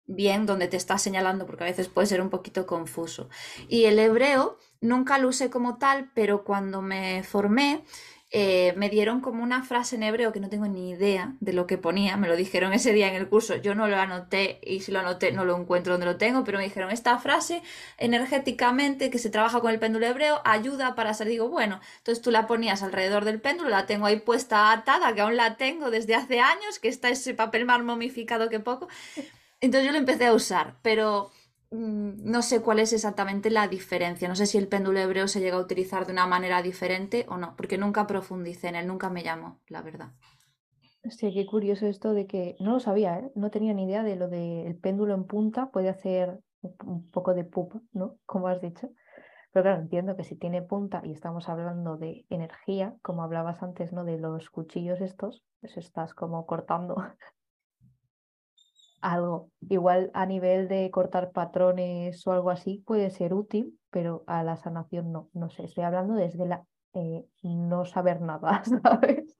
bien 0.05 0.45
donde 0.45 0.67
te 0.67 0.77
está 0.77 0.97
señalando, 0.97 1.45
porque 1.45 1.63
a 1.63 1.67
veces 1.67 1.87
puede 1.87 2.07
ser 2.07 2.21
un 2.21 2.29
poquito 2.29 2.65
confuso. 2.65 3.29
Y 3.69 3.85
el 3.85 3.99
hebreo 3.99 4.57
nunca 4.81 5.17
lo 5.17 5.29
usé 5.29 5.49
como 5.49 5.77
tal, 5.77 6.11
pero 6.13 6.43
cuando 6.43 6.81
me 6.81 7.23
formé, 7.23 7.83
eh, 8.35 8.73
me 8.77 8.89
dieron 8.89 9.21
como 9.21 9.43
una 9.43 9.61
frase 9.61 9.95
en 9.95 10.01
hebreo 10.01 10.33
que 10.33 10.39
no 10.39 10.49
tengo 10.49 10.65
ni 10.65 10.89
idea 10.89 11.35
de 11.39 11.53
lo 11.53 11.67
que 11.67 11.77
ponía, 11.77 12.17
me 12.17 12.27
lo 12.27 12.35
dijeron 12.35 12.73
ese 12.73 12.91
día 12.91 13.07
en 13.07 13.13
el 13.13 13.29
curso, 13.29 13.57
yo 13.57 13.75
no 13.75 13.87
lo 13.87 13.95
anoté 13.95 14.59
y 14.63 14.79
si 14.79 14.91
lo 14.91 15.01
anoté 15.01 15.31
no 15.31 15.45
lo 15.45 15.55
encuentro 15.55 15.93
donde 15.93 16.07
lo 16.07 16.17
tengo, 16.17 16.43
pero 16.43 16.57
me 16.57 16.63
dijeron 16.63 16.89
esta 16.89 17.19
frase 17.19 17.61
energéticamente 17.99 19.11
que 19.11 19.19
se 19.19 19.29
trabaja 19.29 19.61
con 19.61 19.69
el 19.69 19.77
péndulo 19.77 20.07
hebreo 20.07 20.41
ayuda 20.45 20.95
para 20.95 21.13
ser, 21.13 21.27
digo, 21.27 21.47
bueno, 21.47 21.79
entonces 21.99 22.23
tú 22.23 22.31
la 22.31 22.47
ponías 22.47 22.81
alrededor 22.81 23.23
del 23.23 23.39
péndulo, 23.39 23.69
la 23.69 23.85
tengo 23.85 24.07
ahí 24.07 24.19
puesta 24.19 24.71
atada, 24.71 25.13
que 25.13 25.21
aún 25.21 25.37
la 25.37 25.55
tengo 25.55 25.91
desde 25.91 26.15
hace 26.15 26.39
años, 26.39 26.79
que 26.79 26.87
está 26.87 27.09
ese 27.09 27.35
papel 27.35 27.65
más 27.65 27.83
momificado 27.83 28.49
que 28.49 28.59
poco, 28.59 28.87
entonces 29.61 29.85
yo 29.85 29.91
lo 29.91 29.99
empecé 29.99 30.25
a 30.25 30.33
usar, 30.33 30.73
pero 30.81 31.31
no 31.73 32.41
sé 32.43 32.61
cuál 32.61 32.79
es 32.79 32.93
exactamente 32.93 33.49
la 33.49 33.67
diferencia. 33.67 34.27
No 34.27 34.35
sé 34.35 34.45
si 34.45 34.57
el 34.57 34.67
péndulo 34.67 34.99
hebreo 34.99 35.27
se 35.27 35.39
llega 35.39 35.57
a 35.57 35.61
utilizar 35.61 36.05
de 36.05 36.13
una 36.13 36.27
manera 36.27 36.61
diferente 36.61 37.25
o 37.29 37.37
no, 37.37 37.55
porque 37.55 37.77
nunca 37.77 38.05
profundicé 38.05 38.67
en 38.67 38.75
él, 38.75 38.87
nunca 38.87 39.09
me 39.09 39.23
llamó, 39.23 39.59
la 39.67 39.81
verdad. 39.81 40.11
Sí, 41.09 41.33
qué 41.33 41.45
curioso 41.45 41.87
esto 41.87 42.13
de 42.13 42.27
que 42.27 42.55
no 42.59 42.73
lo 42.73 42.79
sabía, 42.79 43.19
¿eh? 43.19 43.31
no 43.35 43.49
tenía 43.49 43.73
ni 43.73 43.85
idea 43.85 44.03
de 44.03 44.15
lo 44.15 44.29
del 44.29 44.77
péndulo 44.77 45.13
en 45.15 45.25
punta, 45.25 45.69
puede 45.71 45.89
hacer 45.89 46.39
un 46.61 47.09
poco 47.09 47.33
de 47.33 47.43
pupa, 47.43 47.81
¿no? 47.91 48.15
Como 48.25 48.47
has 48.47 48.61
dicho. 48.61 48.89
Pero 49.51 49.63
claro, 49.63 49.81
entiendo 49.81 50.15
que 50.15 50.23
si 50.23 50.35
tiene 50.35 50.61
punta 50.61 51.01
y 51.03 51.11
estamos 51.11 51.49
hablando 51.49 51.97
de 51.97 52.25
energía, 52.29 52.95
como 53.01 53.23
hablabas 53.23 53.61
antes, 53.61 53.91
¿no? 53.91 54.05
De 54.05 54.17
los 54.17 54.49
cuchillos 54.49 55.01
estos, 55.01 55.43
pues 55.59 55.75
estás 55.77 56.13
como 56.13 56.45
cortando 56.45 56.95
algo. 59.03 59.51
Igual 59.69 60.09
a 60.13 60.25
nivel 60.25 60.67
de 60.67 60.89
cortar 60.89 61.31
patrones 61.31 62.25
o 62.25 62.31
algo 62.31 62.49
así 62.49 62.83
puede 62.85 63.09
ser 63.09 63.33
útil, 63.33 63.77
pero 63.91 64.23
a 64.27 64.43
la 64.43 64.57
sanación 64.57 65.11
no. 65.11 65.29
No 65.33 65.49
sé, 65.49 65.65
estoy 65.65 65.83
hablando 65.83 66.15
desde 66.15 66.45
la 66.47 66.65
eh, 66.93 67.25
no 67.43 67.85
saber 67.85 68.21
nada, 68.21 68.63
¿sabes? 68.83 69.37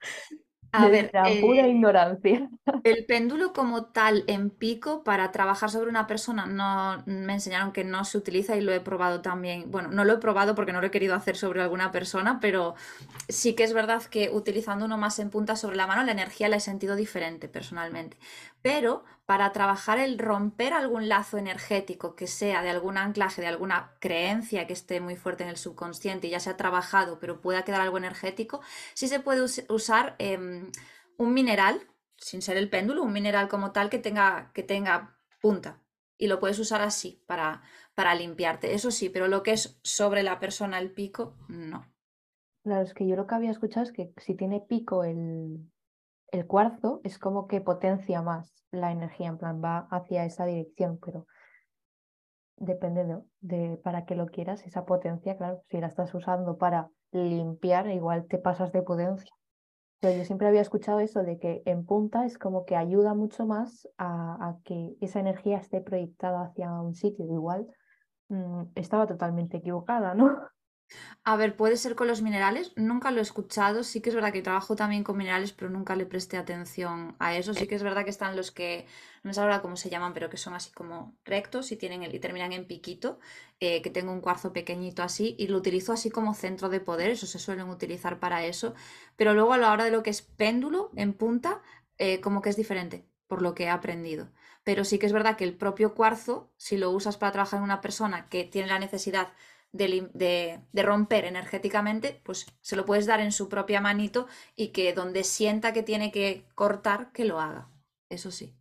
A 0.75 0.87
ver, 0.87 1.11
la 1.13 1.25
pura 1.39 1.67
eh, 1.67 1.69
ignorancia. 1.69 2.49
El 2.83 3.05
péndulo 3.05 3.53
como 3.53 3.85
tal 3.85 4.23
en 4.25 4.49
pico 4.49 5.03
para 5.03 5.31
trabajar 5.31 5.69
sobre 5.69 5.87
una 5.87 6.07
persona 6.07 6.47
no 6.47 7.03
me 7.05 7.33
enseñaron 7.33 7.71
que 7.71 7.83
no 7.83 8.03
se 8.05 8.17
utiliza 8.17 8.55
y 8.55 8.61
lo 8.61 8.73
he 8.73 8.79
probado 8.79 9.21
también. 9.21 9.69
Bueno, 9.69 9.89
no 9.89 10.03
lo 10.03 10.13
he 10.13 10.17
probado 10.17 10.55
porque 10.55 10.73
no 10.73 10.81
lo 10.81 10.87
he 10.87 10.91
querido 10.91 11.13
hacer 11.13 11.37
sobre 11.37 11.61
alguna 11.61 11.91
persona, 11.91 12.39
pero 12.41 12.73
sí 13.29 13.53
que 13.53 13.63
es 13.63 13.73
verdad 13.73 14.01
que 14.01 14.31
utilizando 14.31 14.85
uno 14.85 14.97
más 14.97 15.19
en 15.19 15.29
punta 15.29 15.55
sobre 15.55 15.75
la 15.75 15.85
mano 15.85 16.03
la 16.03 16.11
energía 16.11 16.49
la 16.49 16.55
he 16.55 16.59
sentido 16.59 16.95
diferente 16.95 17.47
personalmente. 17.47 18.17
Pero 18.63 19.03
para 19.25 19.53
trabajar 19.53 19.99
el 19.99 20.19
romper 20.19 20.73
algún 20.73 21.07
lazo 21.07 21.37
energético 21.37 22.15
que 22.15 22.27
sea 22.27 22.61
de 22.61 22.69
algún 22.69 22.97
anclaje, 22.97 23.41
de 23.41 23.47
alguna 23.47 23.95
creencia 23.99 24.67
que 24.67 24.73
esté 24.73 24.99
muy 24.99 25.15
fuerte 25.15 25.43
en 25.43 25.49
el 25.49 25.57
subconsciente 25.57 26.27
y 26.27 26.31
ya 26.31 26.39
se 26.39 26.49
ha 26.49 26.57
trabajado, 26.57 27.19
pero 27.19 27.39
pueda 27.39 27.63
quedar 27.63 27.81
algo 27.81 27.97
energético, 27.97 28.61
sí 28.93 29.07
se 29.07 29.19
puede 29.21 29.41
usar 29.41 30.15
em, 30.19 30.71
un 31.17 31.33
mineral, 31.33 31.87
sin 32.17 32.41
ser 32.41 32.57
el 32.57 32.69
péndulo, 32.69 33.03
un 33.03 33.13
mineral 33.13 33.47
como 33.47 33.71
tal 33.71 33.89
que 33.89 33.99
tenga, 33.99 34.51
que 34.53 34.63
tenga 34.63 35.17
punta. 35.41 35.79
Y 36.17 36.27
lo 36.27 36.39
puedes 36.39 36.59
usar 36.59 36.81
así 36.81 37.23
para, 37.25 37.63
para 37.95 38.15
limpiarte. 38.15 38.73
Eso 38.73 38.91
sí, 38.91 39.09
pero 39.09 39.27
lo 39.27 39.41
que 39.41 39.53
es 39.53 39.79
sobre 39.83 40.23
la 40.23 40.39
persona 40.39 40.79
el 40.79 40.91
pico, 40.91 41.35
no. 41.47 41.91
Claro, 42.63 42.83
es 42.83 42.93
que 42.93 43.07
yo 43.07 43.15
lo 43.15 43.27
que 43.27 43.35
había 43.35 43.51
escuchado 43.51 43.85
es 43.85 43.91
que 43.91 44.13
si 44.17 44.35
tiene 44.35 44.61
pico 44.61 45.03
el, 45.03 45.59
el 46.33 46.47
cuarzo 46.47 46.99
es 47.03 47.19
como 47.19 47.47
que 47.47 47.61
potencia 47.61 48.23
más 48.23 48.65
la 48.71 48.91
energía, 48.91 49.27
en 49.27 49.37
plan 49.37 49.61
va 49.63 49.87
hacia 49.91 50.25
esa 50.25 50.45
dirección, 50.45 50.97
pero 50.97 51.27
depende 52.57 53.21
de, 53.39 53.77
para 53.77 54.05
qué 54.05 54.15
lo 54.15 54.25
quieras, 54.25 54.65
esa 54.65 54.83
potencia, 54.83 55.37
claro, 55.37 55.61
si 55.69 55.79
la 55.79 55.87
estás 55.87 56.11
usando 56.15 56.57
para 56.57 56.89
limpiar, 57.11 57.87
igual 57.87 58.25
te 58.25 58.39
pasas 58.39 58.71
de 58.71 58.81
potencia. 58.81 59.31
Pero 59.99 60.17
yo 60.17 60.25
siempre 60.25 60.47
había 60.47 60.61
escuchado 60.61 60.99
eso 60.99 61.21
de 61.21 61.37
que 61.37 61.61
en 61.65 61.85
punta 61.85 62.25
es 62.25 62.39
como 62.39 62.65
que 62.65 62.75
ayuda 62.75 63.13
mucho 63.13 63.45
más 63.45 63.87
a, 63.99 64.55
que 64.65 64.95
esa 65.01 65.19
energía 65.19 65.59
esté 65.59 65.81
proyectada 65.81 66.45
hacia 66.45 66.73
un 66.73 66.95
sitio. 66.95 67.25
Igual 67.25 67.67
mm, 68.29 68.63
estaba 68.73 69.05
totalmente 69.05 69.57
equivocada, 69.57 70.15
¿no? 70.15 70.35
A 71.25 71.37
ver, 71.37 71.55
puede 71.55 71.77
ser 71.77 71.95
con 71.95 72.07
los 72.07 72.21
minerales, 72.21 72.73
nunca 72.75 73.09
lo 73.11 73.19
he 73.19 73.21
escuchado, 73.21 73.83
sí 73.83 74.01
que 74.01 74.09
es 74.09 74.15
verdad 74.15 74.33
que 74.33 74.41
trabajo 74.41 74.75
también 74.75 75.05
con 75.05 75.15
minerales, 75.17 75.53
pero 75.53 75.71
nunca 75.71 75.95
le 75.95 76.05
presté 76.05 76.35
atención 76.35 77.15
a 77.19 77.37
eso, 77.37 77.53
sí 77.53 77.65
que 77.65 77.75
es 77.75 77.83
verdad 77.83 78.03
que 78.03 78.09
están 78.09 78.35
los 78.35 78.51
que, 78.51 78.85
no 79.23 79.33
sé 79.33 79.39
ahora 79.39 79.61
cómo 79.61 79.77
se 79.77 79.89
llaman, 79.89 80.13
pero 80.13 80.29
que 80.29 80.35
son 80.35 80.53
así 80.53 80.71
como 80.71 81.15
rectos 81.23 81.71
y, 81.71 81.77
tienen 81.77 82.03
el, 82.03 82.13
y 82.13 82.19
terminan 82.19 82.51
en 82.51 82.67
piquito, 82.67 83.19
eh, 83.61 83.81
que 83.81 83.89
tengo 83.89 84.11
un 84.11 84.19
cuarzo 84.19 84.51
pequeñito 84.51 85.01
así 85.01 85.35
y 85.39 85.47
lo 85.47 85.57
utilizo 85.57 85.93
así 85.93 86.09
como 86.09 86.33
centro 86.33 86.67
de 86.67 86.81
poder, 86.81 87.11
eso 87.11 87.25
se 87.25 87.39
suelen 87.39 87.69
utilizar 87.69 88.19
para 88.19 88.45
eso, 88.45 88.73
pero 89.15 89.33
luego 89.33 89.53
a 89.53 89.57
la 89.57 89.71
hora 89.71 89.85
de 89.85 89.91
lo 89.91 90.03
que 90.03 90.09
es 90.09 90.21
péndulo 90.21 90.91
en 90.97 91.13
punta, 91.13 91.61
eh, 91.97 92.19
como 92.19 92.41
que 92.41 92.49
es 92.49 92.57
diferente, 92.57 93.05
por 93.27 93.41
lo 93.41 93.55
que 93.55 93.63
he 93.63 93.69
aprendido. 93.69 94.29
Pero 94.63 94.83
sí 94.83 94.99
que 94.99 95.05
es 95.05 95.13
verdad 95.13 95.37
que 95.37 95.43
el 95.43 95.55
propio 95.55 95.93
cuarzo, 95.93 96.51
si 96.57 96.77
lo 96.77 96.91
usas 96.91 97.17
para 97.17 97.31
trabajar 97.31 97.59
en 97.59 97.63
una 97.63 97.81
persona 97.81 98.27
que 98.29 98.43
tiene 98.43 98.67
la 98.67 98.79
necesidad 98.79 99.33
de, 99.73 100.61
romper 100.73 101.25
energéticamente, 101.25 102.21
pues 102.23 102.45
se 102.61 102.75
lo 102.75 102.85
puedes 102.85 103.05
dar 103.05 103.19
en 103.19 103.31
su 103.31 103.49
propia 103.49 103.81
manito 103.81 104.27
y 104.55 104.69
que 104.69 104.93
donde 104.93 105.23
sienta 105.23 105.73
que 105.73 105.83
tiene 105.83 106.11
que 106.11 106.45
cortar, 106.55 107.11
que 107.11 107.25
lo 107.25 107.39
haga. 107.39 107.69
Eso 108.09 108.31
sí. 108.31 108.55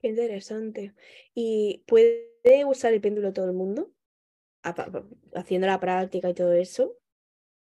Qué 0.00 0.08
interesante. 0.08 0.94
¿Y 1.34 1.84
puede 1.86 2.64
usar 2.66 2.92
el 2.92 3.00
péndulo 3.00 3.32
todo 3.32 3.46
el 3.46 3.54
mundo? 3.54 3.90
Haciendo 5.34 5.66
la 5.66 5.80
práctica 5.80 6.30
y 6.30 6.34
todo 6.34 6.52
eso. 6.52 6.98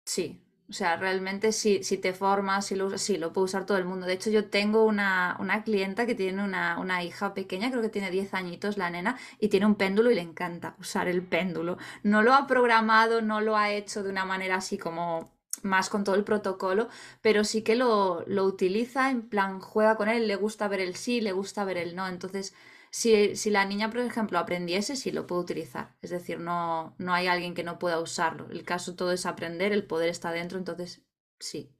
Sí, 0.04 0.40
O 0.70 0.72
sea, 0.74 0.96
realmente 0.96 1.52
si, 1.52 1.82
si 1.82 1.96
te 1.96 2.12
formas, 2.12 2.66
si 2.66 2.74
lo 2.74 2.98
sí, 2.98 3.16
lo 3.16 3.32
puede 3.32 3.46
usar 3.46 3.64
todo 3.64 3.78
el 3.78 3.86
mundo. 3.86 4.06
De 4.06 4.12
hecho, 4.12 4.28
yo 4.28 4.50
tengo 4.50 4.84
una, 4.84 5.36
una 5.40 5.64
clienta 5.64 6.04
que 6.04 6.14
tiene 6.14 6.44
una, 6.44 6.78
una, 6.78 7.02
hija 7.02 7.32
pequeña, 7.32 7.70
creo 7.70 7.80
que 7.80 7.88
tiene 7.88 8.10
10 8.10 8.34
añitos 8.34 8.76
la 8.76 8.90
nena, 8.90 9.18
y 9.40 9.48
tiene 9.48 9.64
un 9.64 9.76
péndulo 9.76 10.10
y 10.10 10.14
le 10.14 10.20
encanta 10.20 10.74
usar 10.78 11.08
el 11.08 11.22
péndulo. 11.22 11.78
No 12.02 12.20
lo 12.22 12.34
ha 12.34 12.46
programado, 12.46 13.22
no 13.22 13.40
lo 13.40 13.56
ha 13.56 13.70
hecho 13.70 14.02
de 14.02 14.10
una 14.10 14.26
manera 14.26 14.56
así 14.56 14.76
como 14.76 15.32
más 15.62 15.88
con 15.88 16.04
todo 16.04 16.14
el 16.16 16.24
protocolo, 16.24 16.88
pero 17.22 17.44
sí 17.44 17.62
que 17.62 17.74
lo, 17.74 18.24
lo 18.26 18.44
utiliza, 18.44 19.10
en 19.10 19.22
plan, 19.22 19.60
juega 19.60 19.96
con 19.96 20.08
él, 20.08 20.28
le 20.28 20.36
gusta 20.36 20.68
ver 20.68 20.80
el 20.80 20.96
sí, 20.96 21.20
le 21.20 21.32
gusta 21.32 21.64
ver 21.64 21.78
el 21.78 21.96
no. 21.96 22.06
Entonces, 22.08 22.54
si, 22.91 23.36
si, 23.36 23.51
la 23.51 23.64
niña, 23.64 23.91
por 23.91 24.01
ejemplo, 24.01 24.39
aprendiese, 24.39 24.97
sí 24.97 25.11
lo 25.11 25.26
puede 25.26 25.43
utilizar. 25.43 25.97
Es 26.03 26.11
decir, 26.11 26.41
no, 26.41 26.95
no 26.99 27.12
hay 27.12 27.26
alguien 27.26 27.55
que 27.55 27.64
no 27.64 27.78
pueda 27.78 28.01
usarlo. 28.01 28.49
El 28.51 28.64
caso 28.64 28.95
todo 28.95 29.12
es 29.12 29.26
aprender, 29.26 29.72
el 29.72 29.86
poder 29.86 30.09
está 30.09 30.30
dentro, 30.30 30.59
entonces 30.59 31.05
sí. 31.39 31.74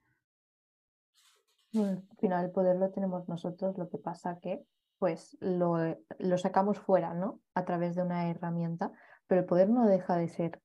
al 1.75 2.05
final 2.19 2.45
el 2.45 2.51
poder 2.51 2.77
lo 2.77 2.91
tenemos 2.91 3.29
nosotros, 3.29 3.77
lo 3.79 3.89
que 3.89 3.99
pasa 3.99 4.39
que 4.41 4.65
pues 4.99 5.37
lo, 5.41 5.77
lo 6.19 6.39
sacamos 6.39 6.79
fuera, 6.79 7.15
¿no? 7.15 7.41
A 7.55 7.65
través 7.65 7.95
de 7.95 8.03
una 8.03 8.29
herramienta, 8.31 8.91
pero 9.29 9.43
el 9.43 9.47
poder 9.47 9.71
no 9.71 9.87
deja 9.87 10.17
de 10.17 10.29
ser 10.29 10.61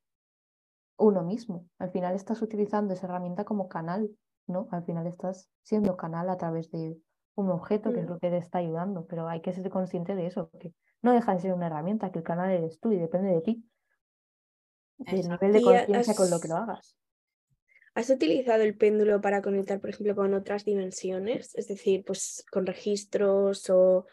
uno 0.98 1.24
mismo. 1.24 1.68
Al 1.78 1.92
final 1.92 2.16
estás 2.16 2.42
utilizando 2.42 2.94
esa 2.94 3.08
herramienta 3.08 3.46
como 3.46 3.68
canal, 3.68 4.10
¿no? 4.48 4.68
Al 4.72 4.84
final 4.86 5.06
estás 5.08 5.50
siendo 5.62 5.98
canal 5.98 6.30
a 6.30 6.38
través 6.38 6.72
de 6.72 6.98
un 7.36 7.50
objeto 7.50 7.92
que 7.92 8.00
es 8.00 8.06
mm. 8.06 8.10
lo 8.10 8.20
que 8.20 8.30
te 8.30 8.38
está 8.38 8.60
ayudando, 8.60 9.06
pero 9.08 9.28
hay 9.28 9.42
que 9.42 9.54
ser 9.54 9.70
consciente 9.70 10.16
de 10.16 10.28
eso, 10.28 10.50
que 10.60 10.74
no 11.02 11.14
deja 11.14 11.34
de 11.34 11.40
ser 11.40 11.54
una 11.54 11.68
herramienta, 11.68 12.12
que 12.12 12.20
el 12.20 12.24
canal 12.24 12.52
eres 12.52 12.80
tú 12.80 12.92
y 12.92 12.98
depende 12.98 13.30
de 13.30 13.42
ti, 13.42 13.66
del 14.98 15.28
nivel 15.28 15.54
de 15.54 15.62
conciencia 15.62 16.16
con 16.16 16.30
lo 16.30 16.40
que 16.40 16.48
lo 16.48 16.56
hagas. 16.56 16.98
¿Has 17.96 18.10
utilizado 18.10 18.64
el 18.64 18.76
péndulo 18.76 19.22
para 19.22 19.42
conectar, 19.42 19.80
por 19.80 19.92
ejemplo, 19.92 20.16
con 20.16 20.34
otras 20.34 20.66
dimensiones? 20.66 21.54
Es 21.56 21.68
decir, 21.68 22.04
pues 22.04 22.44
con 22.52 22.66
registros 22.66 23.70
o, 23.70 24.08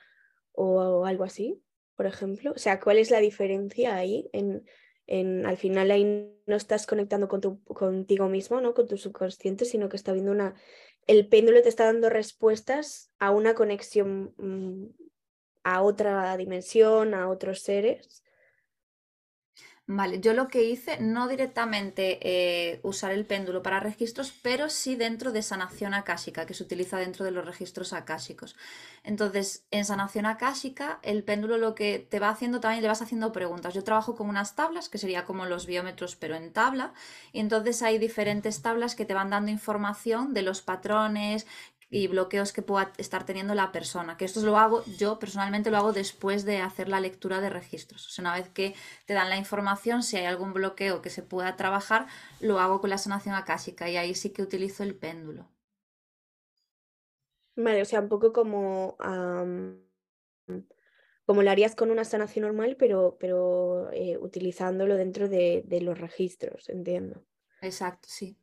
o 0.52 1.06
algo 1.06 1.24
así, 1.24 1.62
por 1.96 2.06
ejemplo. 2.06 2.52
O 2.52 2.58
sea, 2.58 2.78
¿cuál 2.78 2.98
es 2.98 3.10
la 3.10 3.20
diferencia 3.20 3.96
ahí? 3.96 4.28
En, 4.32 4.66
en, 5.06 5.46
al 5.46 5.56
final 5.56 5.90
ahí 5.90 6.30
no 6.46 6.56
estás 6.56 6.86
conectando 6.86 7.26
con 7.26 7.40
tu, 7.40 7.62
contigo 7.64 8.28
mismo, 8.28 8.60
¿no? 8.60 8.74
Con 8.74 8.86
tu 8.86 8.96
subconsciente, 8.96 9.64
sino 9.64 9.88
que 9.88 9.96
está 9.96 10.12
viendo 10.12 10.32
una 10.32 10.54
el 11.10 11.26
péndulo 11.26 11.60
te 11.60 11.68
está 11.68 11.86
dando 11.86 12.08
respuestas 12.08 13.10
a 13.18 13.32
una 13.32 13.54
conexión 13.54 14.32
mm, 14.38 14.86
a 15.64 15.82
otra 15.82 16.36
dimensión, 16.36 17.14
a 17.14 17.28
otros 17.28 17.62
seres. 17.62 18.22
Vale, 19.92 20.20
yo 20.20 20.34
lo 20.34 20.46
que 20.46 20.62
hice, 20.62 21.00
no 21.00 21.26
directamente 21.26 22.20
eh, 22.22 22.78
usar 22.84 23.10
el 23.10 23.26
péndulo 23.26 23.60
para 23.60 23.80
registros, 23.80 24.32
pero 24.40 24.68
sí 24.70 24.94
dentro 24.94 25.32
de 25.32 25.42
sanación 25.42 25.94
acásica, 25.94 26.46
que 26.46 26.54
se 26.54 26.62
utiliza 26.62 26.96
dentro 26.98 27.24
de 27.24 27.32
los 27.32 27.44
registros 27.44 27.92
acásicos. 27.92 28.54
Entonces, 29.02 29.64
en 29.72 29.84
sanación 29.84 30.26
acásica, 30.26 31.00
el 31.02 31.24
péndulo 31.24 31.58
lo 31.58 31.74
que 31.74 31.98
te 32.08 32.20
va 32.20 32.28
haciendo 32.28 32.60
también 32.60 32.82
le 32.82 32.88
vas 32.88 33.02
haciendo 33.02 33.32
preguntas. 33.32 33.74
Yo 33.74 33.82
trabajo 33.82 34.14
con 34.14 34.28
unas 34.28 34.54
tablas, 34.54 34.88
que 34.88 34.98
sería 34.98 35.24
como 35.24 35.44
los 35.44 35.66
biómetros, 35.66 36.14
pero 36.14 36.36
en 36.36 36.52
tabla, 36.52 36.92
y 37.32 37.40
entonces 37.40 37.82
hay 37.82 37.98
diferentes 37.98 38.62
tablas 38.62 38.94
que 38.94 39.06
te 39.06 39.14
van 39.14 39.30
dando 39.30 39.50
información 39.50 40.34
de 40.34 40.42
los 40.42 40.62
patrones, 40.62 41.48
y 41.90 42.06
bloqueos 42.06 42.52
que 42.52 42.62
pueda 42.62 42.92
estar 42.98 43.24
teniendo 43.26 43.54
la 43.54 43.72
persona. 43.72 44.16
Que 44.16 44.24
esto 44.24 44.40
lo 44.42 44.56
hago, 44.58 44.84
yo 44.98 45.18
personalmente 45.18 45.70
lo 45.70 45.76
hago 45.78 45.92
después 45.92 46.44
de 46.44 46.58
hacer 46.60 46.88
la 46.88 47.00
lectura 47.00 47.40
de 47.40 47.50
registros. 47.50 48.06
O 48.06 48.10
sea, 48.10 48.22
una 48.22 48.34
vez 48.34 48.48
que 48.48 48.74
te 49.06 49.14
dan 49.14 49.28
la 49.30 49.36
información, 49.36 50.02
si 50.02 50.16
hay 50.16 50.26
algún 50.26 50.52
bloqueo 50.54 51.02
que 51.02 51.10
se 51.10 51.22
pueda 51.22 51.56
trabajar, 51.56 52.06
lo 52.40 52.60
hago 52.60 52.80
con 52.80 52.90
la 52.90 52.98
sanación 52.98 53.34
acásica 53.34 53.88
y 53.90 53.96
ahí 53.96 54.14
sí 54.14 54.30
que 54.30 54.42
utilizo 54.42 54.82
el 54.84 54.94
péndulo. 54.94 55.48
Vale, 57.56 57.82
o 57.82 57.84
sea, 57.84 58.00
un 58.00 58.08
poco 58.08 58.32
como, 58.32 58.96
como 61.24 61.42
lo 61.42 61.50
harías 61.50 61.74
con 61.74 61.90
una 61.90 62.04
sanación 62.04 62.44
normal, 62.44 62.76
pero, 62.78 63.16
pero 63.20 63.90
eh, 63.92 64.18
utilizándolo 64.18 64.96
dentro 64.96 65.28
de, 65.28 65.62
de 65.66 65.80
los 65.80 65.98
registros, 65.98 66.68
entiendo. 66.68 67.24
Exacto, 67.62 68.08
sí. 68.10 68.36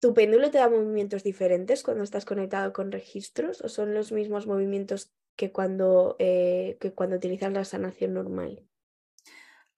¿Tu 0.00 0.14
péndulo 0.14 0.50
te 0.50 0.58
da 0.58 0.68
movimientos 0.70 1.22
diferentes 1.22 1.82
cuando 1.82 2.04
estás 2.04 2.24
conectado 2.24 2.72
con 2.72 2.92
registros 2.92 3.60
o 3.62 3.68
son 3.68 3.94
los 3.94 4.12
mismos 4.12 4.46
movimientos 4.46 5.12
que 5.36 5.52
cuando, 5.52 6.16
eh, 6.18 6.76
que 6.80 6.92
cuando 6.94 7.16
utilizas 7.16 7.52
la 7.52 7.64
sanación 7.64 8.14
normal? 8.14 8.66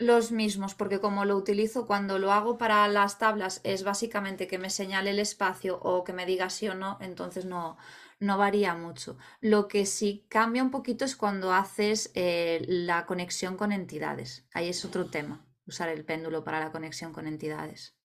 Los 0.01 0.31
mismos, 0.33 0.75
porque 0.75 1.01
como 1.01 1.25
lo 1.25 1.37
utilizo 1.37 1.87
cuando 1.87 2.19
lo 2.19 2.33
hago 2.33 2.57
para 2.59 2.87
las 2.89 3.19
tablas 3.19 3.61
es 3.65 3.83
básicamente 3.85 4.47
que 4.47 4.59
me 4.59 4.71
señale 4.71 5.11
el 5.11 5.19
espacio 5.19 5.79
o 5.83 6.05
que 6.05 6.13
me 6.13 6.27
diga 6.27 6.51
sí 6.51 6.69
o 6.69 6.75
no, 6.75 6.99
entonces 7.01 7.45
no, 7.47 7.77
no 8.21 8.39
varía 8.39 8.75
mucho. 8.75 9.19
Lo 9.41 9.67
que 9.69 9.87
sí 9.87 10.25
cambia 10.29 10.63
un 10.63 10.71
poquito 10.71 11.05
es 11.05 11.17
cuando 11.17 11.53
haces 11.53 12.13
eh, 12.15 12.65
la 12.69 13.07
conexión 13.07 13.57
con 13.57 13.73
entidades. 13.73 14.47
Ahí 14.53 14.69
es 14.69 14.85
otro 14.85 15.11
tema, 15.11 15.47
usar 15.67 15.89
el 15.89 16.05
péndulo 16.05 16.45
para 16.45 16.61
la 16.61 16.73
conexión 16.73 17.13
con 17.13 17.27
entidades. 17.27 17.98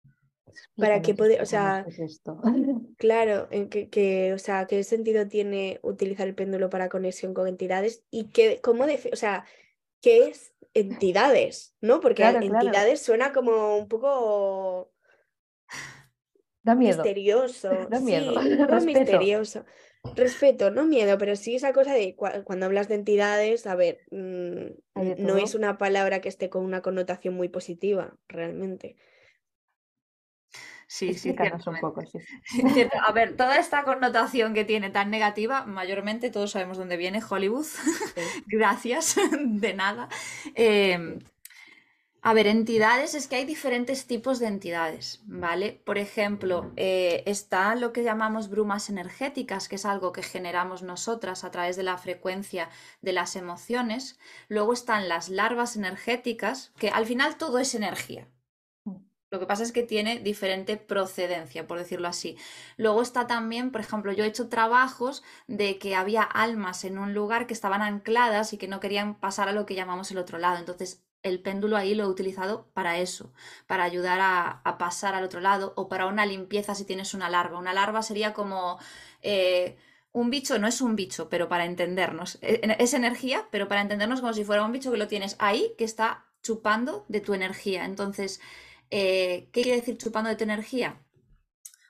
Para 0.75 1.01
que 1.01 1.13
puede, 1.13 1.41
o 1.41 1.45
sea, 1.45 1.85
esto? 1.87 2.41
claro, 2.97 3.47
en 3.51 3.69
que, 3.69 4.33
o 4.33 4.37
sea, 4.37 4.65
qué 4.65 4.83
sentido 4.83 5.27
tiene 5.27 5.79
utilizar 5.83 6.27
el 6.27 6.35
péndulo 6.35 6.69
para 6.69 6.89
conexión 6.89 7.33
con 7.33 7.47
entidades 7.47 8.03
y 8.11 8.29
qué, 8.29 8.59
cómo, 8.61 8.85
o 8.85 9.15
sea, 9.15 9.45
qué 10.01 10.27
es 10.27 10.53
entidades, 10.73 11.75
¿no? 11.81 11.99
Porque 11.99 12.23
entidades 12.23 13.01
suena 13.01 13.31
como 13.31 13.77
un 13.77 13.87
poco 13.87 14.91
da 16.63 16.75
miedo. 16.75 16.97
misterioso, 16.97 17.69
da 17.89 17.99
miedo, 17.99 18.33
sí, 18.41 18.85
misterioso. 18.85 19.65
Respeto, 20.15 20.69
no 20.69 20.85
miedo, 20.85 21.17
pero 21.17 21.37
sí 21.37 21.55
esa 21.55 21.71
cosa 21.71 21.93
de 21.93 22.15
cuando 22.15 22.65
hablas 22.65 22.89
de 22.89 22.95
entidades, 22.95 23.65
a 23.65 23.75
ver, 23.75 24.01
mm, 24.11 24.65
no 25.19 25.37
es 25.37 25.55
una 25.55 25.77
palabra 25.77 26.19
que 26.19 26.27
esté 26.27 26.49
con 26.49 26.65
una 26.65 26.81
connotación 26.81 27.35
muy 27.35 27.47
positiva, 27.47 28.17
realmente. 28.27 28.97
Sí, 30.87 31.13
sí, 31.13 31.35
un 31.65 31.79
poco, 31.79 32.01
sí. 32.05 32.19
A 33.07 33.11
ver, 33.11 33.35
toda 33.35 33.57
esta 33.57 33.83
connotación 33.83 34.53
que 34.53 34.65
tiene 34.65 34.89
tan 34.89 35.09
negativa, 35.09 35.65
mayormente 35.65 36.29
todos 36.29 36.51
sabemos 36.51 36.77
dónde 36.77 36.97
viene 36.97 37.21
Hollywood. 37.27 37.65
Gracias, 38.47 39.15
de 39.39 39.73
nada. 39.73 40.09
Em, 40.55 41.19
a 42.25 42.33
ver, 42.33 42.47
entidades, 42.47 43.15
es 43.15 43.27
que 43.27 43.35
hay 43.35 43.45
diferentes 43.45 44.07
tipos 44.07 44.39
de 44.39 44.47
entidades, 44.47 45.21
¿vale? 45.25 45.81
Por 45.85 45.97
ejemplo, 45.97 46.71
eh, 46.77 47.21
está 47.25 47.75
lo 47.75 47.91
que 47.91 48.03
llamamos 48.03 48.49
brumas 48.49 48.89
energéticas, 48.89 49.67
que 49.67 49.75
es 49.75 49.85
algo 49.85 50.13
que 50.13 50.23
generamos 50.23 50.83
nosotras 50.83 51.43
a 51.43 51.51
través 51.51 51.75
de 51.75 51.83
la 51.83 51.97
frecuencia 51.97 52.69
de 53.01 53.11
las 53.13 53.35
emociones. 53.35 54.17
Luego 54.47 54.71
están 54.71 55.09
las 55.09 55.27
larvas 55.29 55.75
energéticas, 55.75 56.71
que 56.77 56.89
al 56.89 57.05
final 57.05 57.37
todo 57.37 57.59
es 57.59 57.75
energía, 57.75 58.29
lo 59.33 59.39
que 59.39 59.47
pasa 59.47 59.63
es 59.63 59.71
que 59.71 59.81
tiene 59.81 60.19
diferente 60.19 60.77
procedencia, 60.77 61.65
por 61.65 61.79
decirlo 61.79 62.07
así. 62.07 62.37
Luego 62.77 63.01
está 63.01 63.25
también, 63.25 63.71
por 63.71 63.81
ejemplo, 63.81 64.13
yo 64.13 64.23
he 64.23 64.27
hecho 64.27 64.47
trabajos 64.47 65.23
de 65.47 65.79
que 65.79 65.95
había 65.95 66.21
almas 66.21 66.83
en 66.83 66.99
un 66.99 67.15
lugar 67.15 67.47
que 67.47 67.55
estaban 67.55 67.81
ancladas 67.81 68.53
y 68.53 68.59
que 68.59 68.67
no 68.67 68.79
querían 68.79 69.15
pasar 69.15 69.49
a 69.49 69.51
lo 69.51 69.65
que 69.65 69.73
llamamos 69.73 70.11
el 70.11 70.19
otro 70.19 70.37
lado. 70.37 70.59
Entonces, 70.59 71.03
el 71.23 71.41
péndulo 71.41 71.77
ahí 71.77 71.95
lo 71.95 72.03
he 72.03 72.07
utilizado 72.07 72.67
para 72.75 72.99
eso, 72.99 73.33
para 73.65 73.85
ayudar 73.85 74.19
a, 74.21 74.77
pasar 74.77 75.15
al 75.15 75.23
otro 75.23 75.39
lado 75.39 75.73
o 75.75 75.89
para 75.89 76.05
una 76.05 76.27
limpieza 76.27 76.75
si 76.75 76.85
tienes 76.85 77.15
una 77.15 77.27
larva. 77.27 77.57
Una 77.57 77.73
larva 77.73 78.03
sería 78.03 78.33
como... 78.33 78.77
Eh, 79.23 79.77
un 80.11 80.29
bicho 80.29 80.59
no 80.59 80.67
es 80.67 80.79
un 80.79 80.95
bicho, 80.95 81.27
pero 81.27 81.49
para 81.49 81.65
entendernos, 81.65 82.37
e, 82.43 82.61
es 82.77 82.93
energía, 82.93 83.47
pero 83.49 83.67
para 83.67 83.81
entendernos 83.81 84.21
como 84.21 84.33
si 84.33 84.43
fuera 84.43 84.63
un 84.63 84.71
bicho 84.71 84.91
que 84.91 84.99
lo 84.99 85.07
tienes 85.07 85.35
ahí, 85.39 85.73
que 85.75 85.85
está 85.85 86.27
chupando 86.43 87.05
de 87.07 87.21
tu 87.21 87.33
energía. 87.33 87.85
Entonces, 87.85 88.39
eh, 88.95 89.49
¿Qué 89.51 89.63
quiere 89.63 89.79
decir 89.79 89.97
chupando 89.97 90.29
de 90.29 90.35
tu 90.35 90.43
energía? 90.43 91.01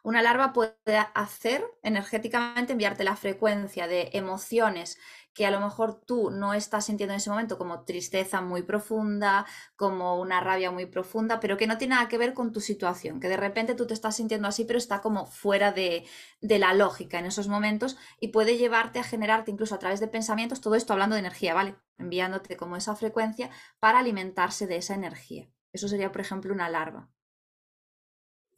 Una 0.03 0.21
larva 0.21 0.53
puede 0.53 0.97
hacer 1.13 1.65
energéticamente 1.81 2.71
enviarte 2.71 3.03
la 3.03 3.17
frecuencia 3.17 3.87
de 3.87 4.09
emociones 4.13 4.97
que 5.33 5.45
a 5.45 5.51
lo 5.51 5.59
mejor 5.59 5.99
tú 6.05 6.31
no 6.31 6.53
estás 6.53 6.85
sintiendo 6.85 7.13
en 7.13 7.17
ese 7.17 7.29
momento 7.29 7.57
como 7.57 7.83
tristeza 7.83 8.39
muy 8.39 8.63
profunda, 8.63 9.45
como 9.75 10.17
una 10.21 10.39
rabia 10.39 10.71
muy 10.71 10.85
profunda, 10.85 11.41
pero 11.41 11.57
que 11.57 11.67
no 11.67 11.77
tiene 11.77 11.95
nada 11.95 12.07
que 12.07 12.17
ver 12.17 12.33
con 12.33 12.53
tu 12.53 12.61
situación, 12.61 13.19
que 13.19 13.27
de 13.27 13.37
repente 13.37 13.75
tú 13.75 13.85
te 13.85 13.93
estás 13.93 14.15
sintiendo 14.15 14.47
así, 14.47 14.63
pero 14.63 14.79
está 14.79 15.01
como 15.01 15.25
fuera 15.25 15.73
de 15.73 16.05
la 16.39 16.73
lógica 16.73 17.19
en 17.19 17.25
esos 17.25 17.49
momentos 17.49 17.97
y 18.21 18.29
puede 18.29 18.57
llevarte 18.57 18.99
a 18.99 19.03
generarte 19.03 19.51
incluso 19.51 19.75
a 19.75 19.79
través 19.79 19.99
de 19.99 20.07
pensamientos, 20.07 20.61
todo 20.61 20.75
esto 20.75 20.93
hablando 20.93 21.15
de 21.15 21.21
energía, 21.21 21.53
¿vale? 21.53 21.75
Enviándote 21.97 22.55
como 22.55 22.77
esa 22.77 22.95
frecuencia 22.95 23.49
para 23.79 23.99
alimentarse 23.99 24.67
de 24.67 24.77
esa 24.77 24.95
energía. 24.95 25.49
Eso 25.73 25.87
sería, 25.87 26.11
por 26.11 26.21
ejemplo, 26.21 26.53
una 26.53 26.69
larva. 26.69 27.09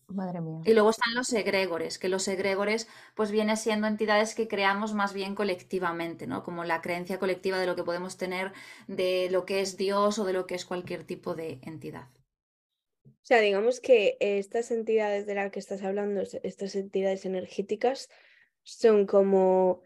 Madre 0.07 0.39
mía. 0.39 0.61
Y 0.65 0.73
luego 0.73 0.91
están 0.91 1.15
los 1.15 1.33
egregores, 1.33 1.97
que 1.97 2.09
los 2.09 2.27
egregores 2.27 2.87
pues 3.15 3.31
vienen 3.31 3.57
siendo 3.57 3.87
entidades 3.87 4.35
que 4.35 4.47
creamos 4.47 4.93
más 4.93 5.13
bien 5.13 5.33
colectivamente, 5.33 6.27
¿no? 6.27 6.43
Como 6.43 6.63
la 6.63 6.81
creencia 6.81 7.17
colectiva 7.17 7.57
de 7.57 7.65
lo 7.65 7.75
que 7.75 7.83
podemos 7.83 8.17
tener 8.17 8.53
de 8.87 9.29
lo 9.31 9.45
que 9.45 9.61
es 9.61 9.77
Dios 9.77 10.19
o 10.19 10.25
de 10.25 10.33
lo 10.33 10.45
que 10.45 10.53
es 10.53 10.65
cualquier 10.65 11.05
tipo 11.05 11.33
de 11.33 11.59
entidad. 11.63 12.09
O 13.05 13.27
sea, 13.27 13.39
digamos 13.39 13.79
que 13.79 14.17
estas 14.19 14.69
entidades 14.69 15.25
de 15.25 15.33
las 15.33 15.51
que 15.51 15.57
estás 15.57 15.81
hablando, 15.81 16.21
estas 16.43 16.75
entidades 16.75 17.25
energéticas, 17.25 18.09
son 18.61 19.07
como 19.07 19.81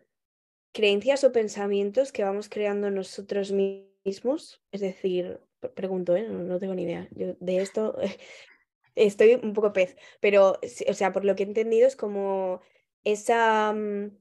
creencias 0.74 1.24
o 1.24 1.32
pensamientos 1.32 2.12
que 2.12 2.26
vamos 2.26 2.50
creando 2.50 2.92
nosotros 2.92 3.54
mismos. 3.54 4.62
Es 4.74 4.82
decir, 4.82 5.40
pregunto, 5.76 6.16
¿eh? 6.16 6.28
no, 6.28 6.60
tengo 6.60 6.76
ni 6.76 6.84
idea. 6.84 7.08
Yo 7.12 7.36
de 7.40 7.62
esto 7.62 7.98
estoy 8.96 9.40
un 9.42 9.54
poco 9.54 9.74
pez, 9.74 9.96
pero, 10.20 10.60
o 10.88 10.94
sea, 10.94 11.12
por 11.12 11.26
lo 11.26 11.36
que 11.36 11.44
he 11.44 11.48
entendido 11.48 11.88
es 11.88 11.96
como 11.96 12.62
esa... 13.04 13.74
Mm, 13.74 14.18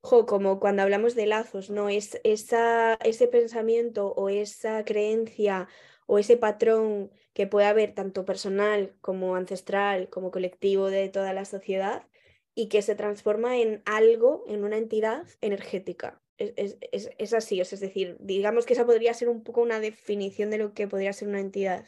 como 0.00 0.60
cuando 0.60 0.82
hablamos 0.82 1.16
de 1.16 1.26
lazos, 1.26 1.68
¿no? 1.68 1.88
Es 1.88 2.20
esa, 2.22 2.94
ese 3.04 3.26
pensamiento 3.26 4.12
o 4.14 4.28
esa 4.28 4.84
creencia 4.84 5.68
o 6.06 6.18
ese 6.18 6.36
patrón 6.36 7.10
que 7.32 7.46
puede 7.46 7.66
haber 7.66 7.94
tanto 7.94 8.24
personal 8.24 8.96
como 9.00 9.34
ancestral, 9.34 10.08
como 10.08 10.30
colectivo 10.30 10.90
de 10.90 11.08
toda 11.08 11.32
la 11.32 11.44
sociedad 11.44 12.06
y 12.54 12.68
que 12.68 12.82
se 12.82 12.94
transforma 12.94 13.58
en 13.58 13.82
algo, 13.84 14.44
en 14.46 14.64
una 14.64 14.78
entidad 14.78 15.26
energética. 15.40 16.22
Es, 16.38 16.76
es, 16.92 17.32
así, 17.32 17.60
es 17.60 17.80
decir, 17.80 18.16
digamos 18.20 18.66
que 18.66 18.74
esa 18.74 18.84
podría 18.84 19.14
ser 19.14 19.28
un 19.28 19.42
poco 19.42 19.62
una 19.62 19.80
definición 19.80 20.50
de 20.50 20.58
lo 20.58 20.74
que 20.74 20.86
podría 20.86 21.12
ser 21.12 21.28
una 21.28 21.40
entidad. 21.40 21.86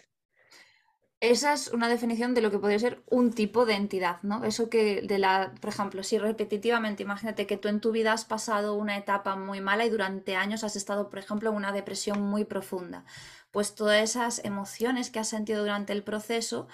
Esa 1.21 1.53
es 1.53 1.69
una 1.73 1.89
definición 1.89 2.33
de 2.33 2.41
lo 2.41 2.51
que 2.51 2.61
podría 2.61 2.79
ser 2.79 3.03
un 3.11 3.33
tipo 3.33 3.67
de 3.67 3.75
entidad, 3.75 4.23
¿no? 4.23 4.45
Eso 4.45 4.71
que 4.71 5.03
de 5.03 5.19
la, 5.19 5.53
por 5.61 5.71
ejemplo, 5.71 6.05
si 6.05 6.17
repetitivamente, 6.17 7.03
imagínate 7.03 7.47
que 7.47 7.57
tú 7.57 7.67
en 7.69 7.81
tu 7.81 7.91
vida 7.91 8.13
has 8.13 8.25
pasado 8.25 8.75
una 8.75 8.97
etapa 8.97 9.35
muy 9.35 9.61
mala 9.61 9.85
y 9.85 9.91
durante 9.91 10.37
años 10.37 10.63
has 10.63 10.77
estado, 10.77 11.11
por 11.11 11.19
ejemplo, 11.19 11.51
en 11.51 11.57
una 11.57 11.73
depresión 11.73 12.23
muy 12.23 12.45
profunda 12.45 13.05
pues 13.51 13.75
todas 13.75 14.03
esas 14.03 14.45
emociones 14.45 15.11
que 15.11 15.19
has 15.19 15.29
sentido 15.29 15.63
durante 15.63 15.93
el 15.93 16.03
proceso, 16.03 16.69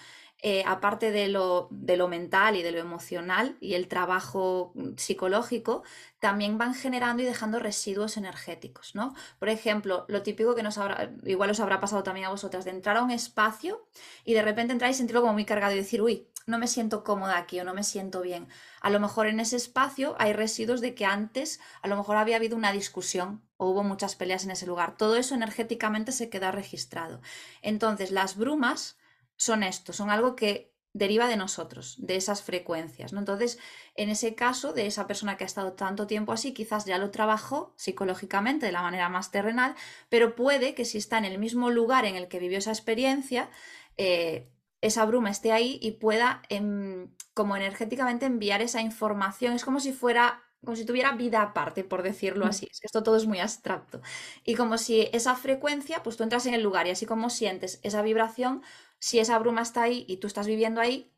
eh, 0.47 0.63
aparte 0.67 1.11
de 1.11 1.29
lo, 1.29 1.71
mental 2.07 2.55
y 2.55 2.63
de 2.63 2.71
lo 2.71 2.79
emocional 2.79 3.57
y 3.63 3.73
el 3.73 3.89
trabajo 3.89 4.73
mm, 4.75 4.97
psicológico, 4.99 5.85
también 6.19 6.59
van 6.59 6.75
generando 6.75 7.23
y 7.23 7.27
dejando 7.27 7.61
residuos 7.61 8.19
energéticos, 8.19 8.95
¿no? 8.95 9.15
Por 9.39 9.49
ejemplo, 9.49 10.05
lo 10.07 10.23
típico 10.23 10.55
que 10.55 10.63
nos 10.63 10.77
habrá, 10.77 11.11
igual 11.25 11.49
os 11.49 11.61
habrá 11.61 11.81
pasado 11.81 12.03
también 12.03 12.27
a 12.27 12.29
vosotras, 12.29 12.67
de 12.67 12.73
entrar 12.73 12.99
a 12.99 13.03
un 13.03 13.11
espacio 13.11 13.89
y 14.27 14.35
de 14.35 14.43
repente 14.43 14.75
entrar 14.75 14.91
y 14.91 14.95
sentirlo 14.95 15.23
como 15.23 15.33
muy 15.33 15.47
cargado 15.47 15.73
y 15.73 15.77
decir, 15.77 16.03
uy, 16.03 16.29
no 16.45 16.59
me 16.59 16.67
siento 16.67 17.05
cómoda 17.05 17.39
aquí 17.39 17.59
o 17.61 17.65
no 17.65 17.73
me 17.73 17.83
siento 17.83 18.21
bien. 18.21 18.47
A 18.83 18.91
lo 18.91 19.01
mejor 19.01 19.29
en 19.29 19.41
ese 19.41 19.57
espacio 19.57 20.15
hay 20.19 20.35
residuos 20.35 20.83
de 20.83 20.95
que 20.95 21.07
antes 21.07 21.59
a 21.81 21.89
lo 21.89 21.97
mejor 21.97 22.19
había 22.19 22.37
habido 22.37 22.55
una 22.55 22.71
discusión 22.71 23.41
o 23.57 23.71
hubo 23.71 23.83
muchas 23.83 24.15
peleas 24.15 24.45
en 24.45 24.51
ese 24.51 24.67
lugar. 24.67 24.99
Todo 24.99 25.17
eso 25.17 25.35
energéticamente 25.35 26.13
se 26.13 26.29
queda 26.29 26.53
registrado. 26.53 27.23
Entonces, 27.63 28.11
las 28.11 28.37
brumas 28.37 28.99
son 29.37 29.63
esto, 29.63 29.93
son 29.93 30.11
algo 30.11 30.37
que 30.37 30.75
deriva 30.95 31.27
de 31.27 31.37
nosotros, 31.37 31.97
de 31.99 32.15
esas 32.15 32.43
frecuencias. 32.43 33.13
¿no? 33.13 33.19
Entonces, 33.19 33.59
en 33.97 34.11
ese 34.11 34.37
caso, 34.37 34.73
de 34.73 34.87
esa 34.87 35.09
persona 35.09 35.37
que 35.37 35.43
ha 35.43 35.47
estado 35.47 35.73
tanto 35.73 36.07
tiempo 36.07 36.33
así, 36.33 36.55
quizás 36.55 36.85
ya 36.85 36.99
lo 36.99 37.11
trabajó 37.11 37.75
psicológicamente 37.77 38.67
de 38.67 38.73
la 38.73 38.83
manera 38.83 39.09
más 39.09 39.33
terrenal, 39.33 39.75
pero 40.09 40.37
puede 40.37 40.75
que 40.75 40.85
si 40.85 40.99
está 40.99 41.19
en 41.19 41.25
el 41.25 41.39
mismo 41.39 41.69
lugar 41.71 42.05
en 42.05 42.15
el 42.15 42.29
que 42.29 42.39
vivió 42.39 42.59
esa 42.59 42.71
experiencia, 42.71 43.51
eh, 43.97 44.49
esa 44.81 45.05
bruma 45.05 45.31
esté 45.31 45.51
ahí 45.51 45.79
y 45.83 45.93
pueda 45.93 46.43
em, 46.49 47.09
como 47.33 47.57
energéticamente 47.57 48.27
enviar 48.27 48.63
esa 48.63 48.81
información. 48.81 49.55
Es 49.55 49.65
como 49.65 49.81
si 49.81 49.93
fuera, 49.93 50.45
como 50.63 50.77
si 50.77 50.85
tuviera 50.85 51.13
vida 51.13 51.43
aparte, 51.43 51.83
por 51.83 52.03
decirlo 52.05 52.45
mm. 52.45 52.49
así. 52.49 52.69
Esto 52.83 53.03
todo 53.03 53.17
es 53.17 53.27
muy 53.27 53.41
abstracto. 53.41 54.01
Y 54.45 54.55
como 54.55 54.79
si 54.79 55.09
esa 55.13 55.35
frecuencia, 55.35 56.05
pues 56.05 56.17
tú 56.17 56.23
entras 56.23 56.47
en 56.47 56.55
el 56.55 56.63
lugar 56.63 56.87
y 56.87 56.91
así 56.91 57.05
como 57.05 57.31
sientes 57.31 57.81
esa 57.83 58.03
vibración, 58.03 58.63
si 59.05 59.19
esa 59.19 59.39
bruma 59.39 59.61
está 59.61 59.83
ahí 59.83 60.07
y 60.09 60.17
tú 60.17 60.27
estás 60.27 60.47
viviendo 60.47 60.81
ahí, 60.81 61.13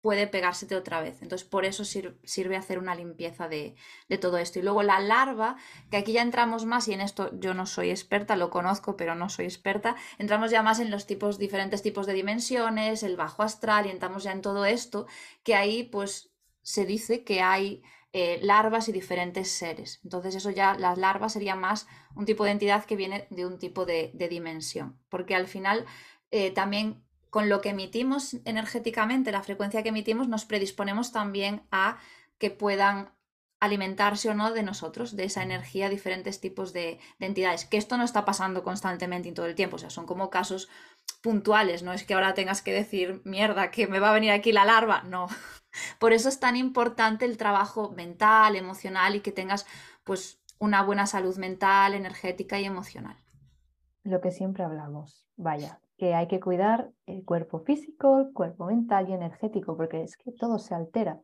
puede 0.00 0.28
pegársete 0.28 0.76
otra 0.76 1.00
vez. 1.00 1.20
Entonces, 1.22 1.46
por 1.46 1.64
eso 1.64 1.84
sirve 1.84 2.56
hacer 2.56 2.78
una 2.78 2.94
limpieza 2.94 3.48
de, 3.48 3.74
todo 4.20 4.38
esto. 4.38 4.60
Y 4.60 4.62
luego 4.62 4.84
la 4.84 5.00
larva, 5.00 5.56
que 5.90 5.96
aquí 5.96 6.12
ya 6.12 6.22
entramos 6.22 6.66
más, 6.66 6.86
y 6.86 6.92
en 6.92 7.00
esto 7.00 7.36
yo 7.40 7.52
no 7.52 7.66
soy 7.66 7.90
experta, 7.90 8.36
lo 8.36 8.48
conozco, 8.48 8.96
pero 8.96 9.16
no 9.16 9.28
soy 9.28 9.46
experta, 9.46 9.96
entramos 10.18 10.52
ya 10.52 10.62
más 10.62 10.78
en 10.78 10.92
los 10.92 11.08
tipos, 11.08 11.36
diferentes 11.36 11.82
tipos 11.82 12.06
de 12.06 12.12
dimensiones, 12.12 13.02
el 13.02 13.16
bajo 13.16 13.42
astral, 13.42 13.86
y 13.86 13.90
entramos 13.90 14.22
ya 14.22 14.30
en 14.30 14.40
todo 14.40 14.64
esto, 14.64 15.08
que 15.42 15.56
ahí 15.56 15.82
pues 15.82 16.30
se 16.62 16.86
dice 16.86 17.24
que 17.24 17.40
hay 17.40 17.82
eh, 18.12 18.40
larvas 18.42 18.88
y 18.88 18.92
diferentes 18.92 19.52
seres. 19.52 20.00
Entonces, 20.02 20.34
eso 20.34 20.50
ya, 20.50 20.74
las 20.76 20.98
larvas 20.98 21.32
sería 21.32 21.54
más 21.54 21.86
un 22.16 22.24
tipo 22.24 22.42
de 22.42 22.50
entidad 22.50 22.84
que 22.84 22.96
viene 22.96 23.28
de 23.30 23.46
un 23.46 23.56
tipo 23.56 23.86
de, 23.86 24.10
dimensión. 24.28 24.98
Porque 25.08 25.36
al 25.36 25.46
final 25.46 25.86
eh, 26.30 26.50
también 26.50 27.02
con 27.30 27.48
lo 27.48 27.60
que 27.60 27.70
emitimos 27.70 28.36
energéticamente, 28.44 29.32
la 29.32 29.42
frecuencia 29.42 29.82
que 29.82 29.90
emitimos, 29.90 30.28
nos 30.28 30.44
predisponemos 30.44 31.12
también 31.12 31.62
a 31.70 31.98
que 32.38 32.50
puedan 32.50 33.10
alimentarse 33.60 34.30
o 34.30 34.34
no 34.34 34.52
de 34.52 34.62
nosotros, 34.62 35.14
de 35.14 35.24
esa 35.24 35.42
energía, 35.42 35.90
diferentes 35.90 36.40
tipos 36.40 36.72
de, 36.72 36.98
entidades. 37.20 37.66
Que 37.66 37.76
esto 37.76 37.96
no 37.98 38.04
está 38.04 38.24
pasando 38.24 38.64
constantemente 38.64 39.28
y 39.28 39.32
todo 39.32 39.46
el 39.46 39.54
tiempo, 39.54 39.76
o 39.76 39.78
sea, 39.78 39.90
son 39.90 40.06
como 40.06 40.30
casos 40.30 40.68
puntuales, 41.22 41.82
no 41.82 41.92
es 41.92 42.04
que 42.04 42.14
ahora 42.14 42.34
tengas 42.34 42.62
que 42.62 42.72
decir, 42.72 43.20
mierda, 43.24 43.70
que 43.70 43.86
me 43.86 44.00
va 44.00 44.10
a 44.10 44.14
venir 44.14 44.32
aquí 44.32 44.50
la 44.52 44.64
larva, 44.64 45.02
no. 45.02 45.28
Por 46.00 46.12
eso 46.12 46.28
es 46.28 46.40
tan 46.40 46.56
importante 46.56 47.26
el 47.26 47.36
trabajo 47.36 47.90
mental, 47.90 48.56
emocional 48.56 49.14
y 49.14 49.20
que 49.20 49.30
tengas 49.30 49.66
pues 50.02 50.42
una 50.58 50.82
buena 50.82 51.06
salud 51.06 51.36
mental, 51.36 51.94
energética 51.94 52.58
y 52.58 52.64
emocional. 52.64 53.16
Lo 54.02 54.20
que 54.22 54.30
siempre 54.30 54.64
hablamos, 54.64 55.26
vaya, 55.36 55.80
que 56.00 56.14
hay 56.14 56.28
que 56.28 56.40
cuidar 56.40 56.90
el 57.04 57.26
cuerpo 57.26 57.60
físico, 57.60 58.20
el 58.20 58.32
cuerpo 58.32 58.64
mental 58.64 59.10
y 59.10 59.12
energético, 59.12 59.76
porque 59.76 60.02
es 60.02 60.16
que 60.16 60.32
todo 60.32 60.58
se 60.58 60.74
altera. 60.74 61.20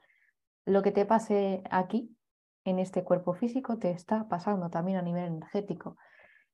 Lo 0.66 0.83
que 0.83 0.93
te 0.93 1.07
pase 1.07 1.62
aquí, 1.70 2.14
en 2.62 2.79
este 2.79 3.03
cuerpo 3.03 3.33
físico, 3.33 3.79
te 3.79 3.91
está 3.91 4.29
pasando 4.29 4.68
también 4.68 4.99
a 4.99 5.03
nivel 5.03 5.24
energético. 5.24 5.97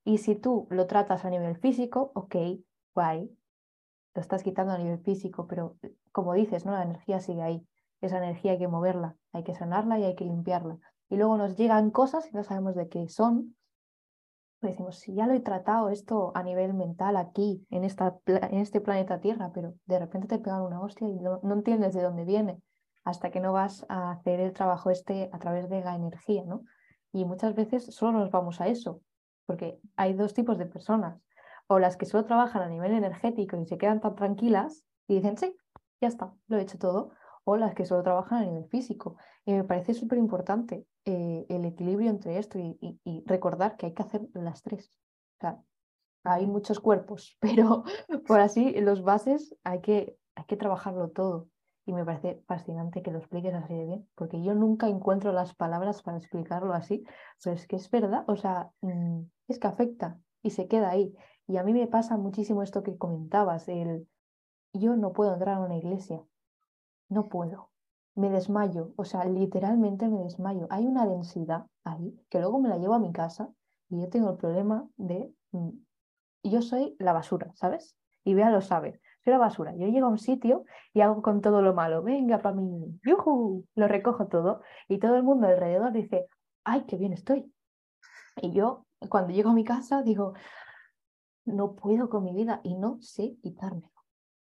Y 0.05 0.19
si 0.19 0.37
tú 0.37 0.69
lo 0.71 0.87
tratas 0.87 1.25
a 1.25 1.31
nivel 1.31 1.57
físico, 1.57 2.13
ok, 2.15 2.37
guay, 2.95 3.29
lo 4.15 4.21
estás 4.21 4.45
quitando 4.45 4.73
a 4.73 4.79
nivel 4.79 5.01
físico, 5.01 5.49
pero 5.49 5.77
como 6.13 6.35
dices, 6.35 6.65
¿no? 6.65 6.71
La 6.71 6.85
energía 6.85 7.19
sigue 7.19 7.43
ahí. 7.43 7.67
Esa 8.01 8.19
energía 8.19 8.53
hay 8.53 8.59
que 8.59 8.69
moverla, 8.69 9.17
hay 9.33 9.43
que 9.43 9.57
sanarla 9.57 9.99
y 9.99 10.05
hay 10.05 10.15
que 10.15 10.27
limpiarla. 10.27 10.79
Y 11.09 11.17
luego 11.17 11.37
nos 11.39 11.57
llegan 11.57 11.91
cosas 11.91 12.31
y 12.31 12.37
no 12.37 12.45
sabemos 12.45 12.77
de 12.77 12.89
qué 12.89 13.09
son, 13.09 13.57
decimos, 14.69 14.99
si 14.99 15.15
ya 15.15 15.27
lo 15.27 15.35
he 15.35 15.41
tratado 15.41 15.89
esto 15.89 16.33
a 16.35 16.43
nivel 16.43 16.75
mental 16.75 17.17
aquí, 17.17 17.67
en, 17.71 17.85
esta, 17.85 18.19
en 18.27 18.59
este 18.59 18.81
planeta 18.81 19.21
Tierra, 19.21 19.51
pero 19.53 19.75
de 19.87 19.99
repente 19.99 20.29
te 20.29 20.39
pegan 20.39 20.63
una 20.63 20.81
hostia 20.81 21.09
y 21.09 21.19
no, 21.19 21.41
entiendes 21.53 21.95
de 21.95 22.03
dónde 22.03 22.25
viene 22.25 22.61
hasta 23.05 23.31
que 23.31 23.41
no 23.41 23.53
vas 23.53 23.85
a 23.89 24.13
hacer 24.13 24.41
el 24.41 24.53
trabajo 24.53 24.91
este 24.91 25.29
a 25.33 25.39
través 25.39 25.69
de 25.69 25.81
la 25.81 25.97
energía, 25.97 26.45
¿no? 26.47 26.63
Y 27.13 27.25
muchas 27.25 27.55
veces 27.55 27.87
solo 27.87 28.19
nos 28.19 28.31
vamos 28.31 28.61
a 28.61 28.69
eso, 28.69 29.01
porque 29.45 29.81
hay 29.97 30.15
dos 30.15 30.35
tipos 30.35 30.57
de 30.57 30.67
personas, 30.67 31.21
o 31.67 31.79
las 31.79 31.97
que 31.97 32.07
solo 32.07 32.25
trabajan 32.25 32.63
a 32.63 32.69
nivel 32.69 32.93
energético 32.93 33.57
y 33.57 33.67
se 33.67 33.79
quedan 33.79 34.01
tan 34.01 34.15
tranquilas 34.15 34.85
y 35.09 35.17
dicen, 35.17 35.37
sí, 35.37 35.57
ya 36.01 36.09
está, 36.09 36.33
lo 36.47 36.59
he 36.59 36.63
hecho 36.63 36.79
todo, 36.79 37.11
o 37.45 37.57
las 37.57 37.75
que 37.75 37.85
solo 37.85 38.03
trabajan 38.03 38.43
a 38.43 38.47
nivel 38.47 38.69
físico. 38.69 39.17
Y 39.45 39.53
me 39.53 39.65
parece 39.65 39.95
súper 39.95 40.19
importante 40.19 40.87
eh, 41.05 41.47
el 41.49 41.65
equilibrio 41.65 42.11
entre 42.11 42.39
esto 42.39 42.59
y, 42.59 43.25
recordar 43.27 43.77
que 43.77 43.87
hay 43.87 43.95
que 43.95 44.03
hacer 44.03 44.29
las 44.35 44.63
tres. 44.63 44.97
hay 46.25 46.47
muchos 46.47 46.81
cuerpos, 46.81 47.37
pero 47.41 47.85
por 48.27 48.41
así, 48.41 48.73
los 48.81 49.03
bases 49.03 49.57
hay 49.65 49.81
que, 49.81 50.17
hay 50.35 50.45
que 50.45 50.57
trabajarlo 50.57 51.11
todo. 51.11 51.49
Y 51.85 51.93
me 51.93 52.05
parece 52.05 52.41
fascinante 52.47 53.03
que 53.03 53.11
lo 53.11 53.19
expliques 53.19 53.53
así 53.55 53.75
de 53.75 53.87
bien, 53.87 54.09
porque 54.15 54.41
yo 54.41 54.55
nunca 54.55 54.89
encuentro 54.89 55.33
las 55.33 55.53
palabras 55.53 56.03
para 56.03 56.19
explicarlo 56.19 56.75
así, 56.75 57.05
pero 57.43 57.57
es 57.57 57.67
que 57.67 57.75
es 57.75 57.91
verdad, 57.91 58.25
o 58.29 58.37
sea, 58.37 58.71
mm, 58.83 59.23
es 59.49 59.59
que 59.59 59.67
afecta 59.67 60.21
y 60.43 60.51
se 60.51 60.69
queda 60.69 60.91
ahí. 60.91 61.13
Y 61.49 61.57
a 61.57 61.65
mí 61.65 61.73
me 61.73 61.89
pasa 61.89 62.17
muchísimo 62.17 62.63
esto 62.63 62.85
que 62.85 62.97
comentabas, 62.97 63.69
el 63.69 64.07
yo 64.73 64.97
no 64.97 65.13
puedo 65.13 65.35
entrar 65.35 65.57
a 65.57 65.61
una 65.61 65.77
iglesia, 65.77 66.25
no 67.09 67.29
puedo, 67.29 67.72
me 68.15 68.31
desmayo, 68.31 68.93
o 68.97 69.05
sea, 69.05 69.25
literalmente 69.25 70.09
me 70.09 70.23
desmayo. 70.23 70.67
Hay 70.71 70.87
una 70.87 71.07
densidad 71.07 71.67
ahí 71.85 72.19
que 72.29 72.41
luego 72.41 72.61
me 72.61 72.69
la 72.69 72.79
llevo 72.79 72.95
a 72.95 72.99
mi 72.99 73.13
casa 73.13 73.51
y 73.89 74.01
yo 74.01 74.09
tengo 74.09 74.31
el 74.31 74.37
problema 74.37 74.87
de, 74.97 75.33
mm, 75.53 75.71
yo 76.45 76.63
soy 76.63 76.97
la 76.99 77.13
basura, 77.13 77.53
¿sabes? 77.55 77.97
Y 78.25 78.35
Bea 78.35 78.51
lo 78.51 78.61
sabe, 78.61 79.01
soy 79.25 79.33
la 79.33 79.39
basura. 79.39 79.75
Yo 79.77 79.87
llego 79.89 80.07
a 80.07 80.11
un 80.11 80.19
sitio 80.19 80.65
y 80.93 81.01
hago 81.01 81.23
con 81.23 81.41
todo 81.41 81.63
lo 81.63 81.75
malo, 81.75 82.03
venga 82.03 82.39
para 82.41 82.57
mí, 82.57 83.01
¡yujú! 83.05 83.67
Lo 83.75 83.89
recojo 83.89 84.27
todo 84.29 84.63
y 84.89 84.99
todo 84.99 85.17
el 85.17 85.23
mundo 85.23 85.47
alrededor 85.47 85.93
dice, 85.93 86.27
¡ay, 86.65 86.85
qué 86.87 86.97
bien 86.97 87.13
estoy! 87.13 87.53
Y 88.37 88.53
yo, 88.53 88.87
cuando 89.09 89.33
llego 89.33 89.51
a 89.51 89.55
mi 89.55 89.65
casa, 89.65 90.03
digo, 90.03 90.35
no 91.45 91.75
puedo 91.75 92.09
con 92.09 92.25
mi 92.25 92.35
vida 92.35 92.61
y 92.63 92.75
no 92.75 93.01
sé 93.01 93.37
quitármelo. 93.43 93.91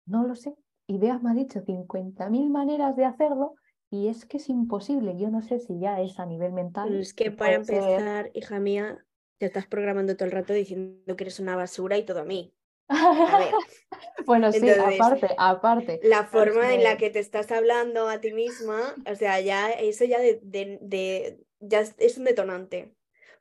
No 0.07 0.25
lo 0.27 0.35
sé 0.35 0.57
y 0.89 0.97
Bea 0.99 1.19
me 1.19 1.31
ha 1.31 1.35
dicho 1.35 1.61
50.000 1.61 2.49
maneras 2.49 2.97
de 2.97 3.05
hacerlo 3.05 3.55
y 3.91 4.09
es 4.09 4.25
que 4.25 4.39
es 4.39 4.49
imposible. 4.49 5.17
Yo 5.19 5.31
no 5.31 5.43
sé 5.43 5.61
si 5.61 5.79
ya 5.79 6.01
es 6.01 6.19
a 6.19 6.25
nivel 6.27 6.53
mental. 6.53 6.99
es 6.99 7.13
que 7.13 7.31
para 7.31 7.55
empezar, 7.55 8.31
hija 8.33 8.59
mía, 8.59 9.05
te 9.39 9.47
estás 9.47 9.67
programando 9.67 10.17
todo 10.17 10.25
el 10.25 10.33
rato 10.33 10.55
diciendo 10.55 11.15
que 11.15 11.25
eres 11.25 11.41
una 11.41 11.57
basura 11.57 11.99
y 11.99 12.05
todo 12.05 12.21
a 12.21 12.25
mí. 12.25 12.55
A 12.89 13.39
ver. 13.39 13.53
bueno, 14.27 14.51
sí, 14.51 14.67
aparte, 14.71 15.29
aparte. 15.37 16.01
La 16.05 16.25
forma 16.25 16.73
en 16.73 16.83
la 16.83 16.97
que 16.97 17.11
te 17.11 17.19
estás 17.19 17.53
hablando 17.53 18.09
a 18.09 18.21
ti 18.21 18.33
misma, 18.33 18.95
o 19.07 19.15
sea, 19.15 19.41
ya 19.41 19.71
eso 19.71 20.07
ya 20.07 20.19
de, 20.21 21.39
ya 21.61 21.81
es 21.99 22.17
un 22.17 22.25
detonante. 22.25 22.95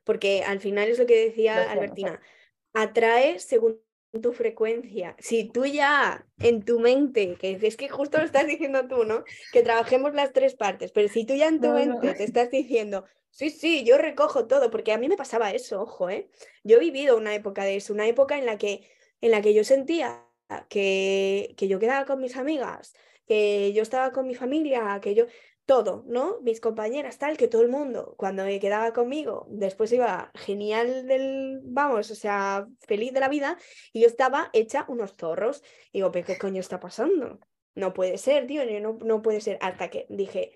Porque 0.04 0.42
al 0.42 0.60
final 0.60 0.88
es 0.88 0.98
lo 0.98 1.06
que 1.06 1.24
decía 1.26 1.70
Albertina, 1.70 2.20
atrae 2.74 3.38
según 3.38 3.80
tu 4.22 4.32
frecuencia. 4.32 5.14
Si 5.18 5.48
tú 5.50 5.66
ya 5.66 6.26
en 6.38 6.64
tu 6.64 6.80
mente, 6.80 7.36
que 7.38 7.58
es 7.60 7.76
que 7.76 7.88
justo 7.88 8.18
lo 8.18 8.24
estás 8.24 8.46
diciendo 8.46 8.86
tú, 8.88 9.04
¿no? 9.04 9.24
Que 9.52 9.62
trabajemos 9.62 10.14
las 10.14 10.32
tres 10.32 10.54
partes, 10.54 10.92
pero 10.92 11.08
si 11.08 11.24
tú 11.24 11.34
ya 11.34 11.48
en 11.48 11.60
tu 11.60 11.68
mente 11.68 12.14
te 12.14 12.24
estás 12.24 12.50
diciendo, 12.50 13.04
sí, 13.30 13.50
sí, 13.50 13.84
yo 13.84 13.98
recojo 13.98 14.46
todo, 14.46 14.70
porque 14.70 14.92
a 14.92 14.98
mí 14.98 15.08
me 15.08 15.16
pasaba 15.16 15.52
eso, 15.52 15.82
ojo, 15.82 16.08
¿eh? 16.10 16.28
Yo 16.64 16.78
he 16.78 16.80
vivido 16.80 17.16
una 17.16 17.34
época 17.34 17.64
de 17.64 17.76
eso, 17.76 17.92
una 17.92 18.06
época 18.06 18.38
en 18.38 18.46
la 18.46 18.56
que, 18.58 18.88
en 19.20 19.30
la 19.30 19.42
que 19.42 19.54
yo 19.54 19.64
sentía 19.64 20.24
que, 20.68 21.54
que 21.56 21.68
yo 21.68 21.78
quedaba 21.78 22.06
con 22.06 22.20
mis 22.20 22.36
amigas, 22.36 22.94
que 23.26 23.72
yo 23.74 23.82
estaba 23.82 24.12
con 24.12 24.26
mi 24.26 24.34
familia, 24.34 24.98
que 25.02 25.14
yo 25.14 25.26
todo, 25.68 26.02
¿no? 26.06 26.40
Mis 26.40 26.62
compañeras, 26.62 27.18
tal, 27.18 27.36
que 27.36 27.46
todo 27.46 27.60
el 27.60 27.68
mundo, 27.68 28.14
cuando 28.16 28.42
me 28.42 28.58
quedaba 28.58 28.94
conmigo, 28.94 29.46
después 29.50 29.92
iba 29.92 30.32
genial 30.34 31.06
del, 31.06 31.60
vamos, 31.62 32.10
o 32.10 32.14
sea, 32.14 32.66
feliz 32.80 33.12
de 33.12 33.20
la 33.20 33.28
vida, 33.28 33.58
y 33.92 34.00
yo 34.00 34.06
estaba 34.06 34.48
hecha 34.54 34.86
unos 34.88 35.12
zorros. 35.12 35.62
Y 35.92 35.98
digo, 35.98 36.10
¿pero 36.10 36.24
qué 36.24 36.38
coño 36.38 36.58
está 36.58 36.80
pasando? 36.80 37.38
No 37.74 37.92
puede 37.92 38.16
ser, 38.16 38.46
tío, 38.46 38.62
no, 38.80 38.98
no 39.04 39.20
puede 39.20 39.42
ser. 39.42 39.58
Hasta 39.60 39.90
que 39.90 40.06
dije, 40.08 40.52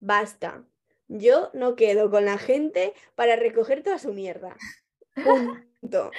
basta, 0.00 0.66
yo 1.06 1.50
no 1.54 1.76
quedo 1.76 2.10
con 2.10 2.24
la 2.24 2.36
gente 2.36 2.94
para 3.14 3.36
recoger 3.36 3.84
toda 3.84 4.00
su 4.00 4.12
mierda. 4.12 4.56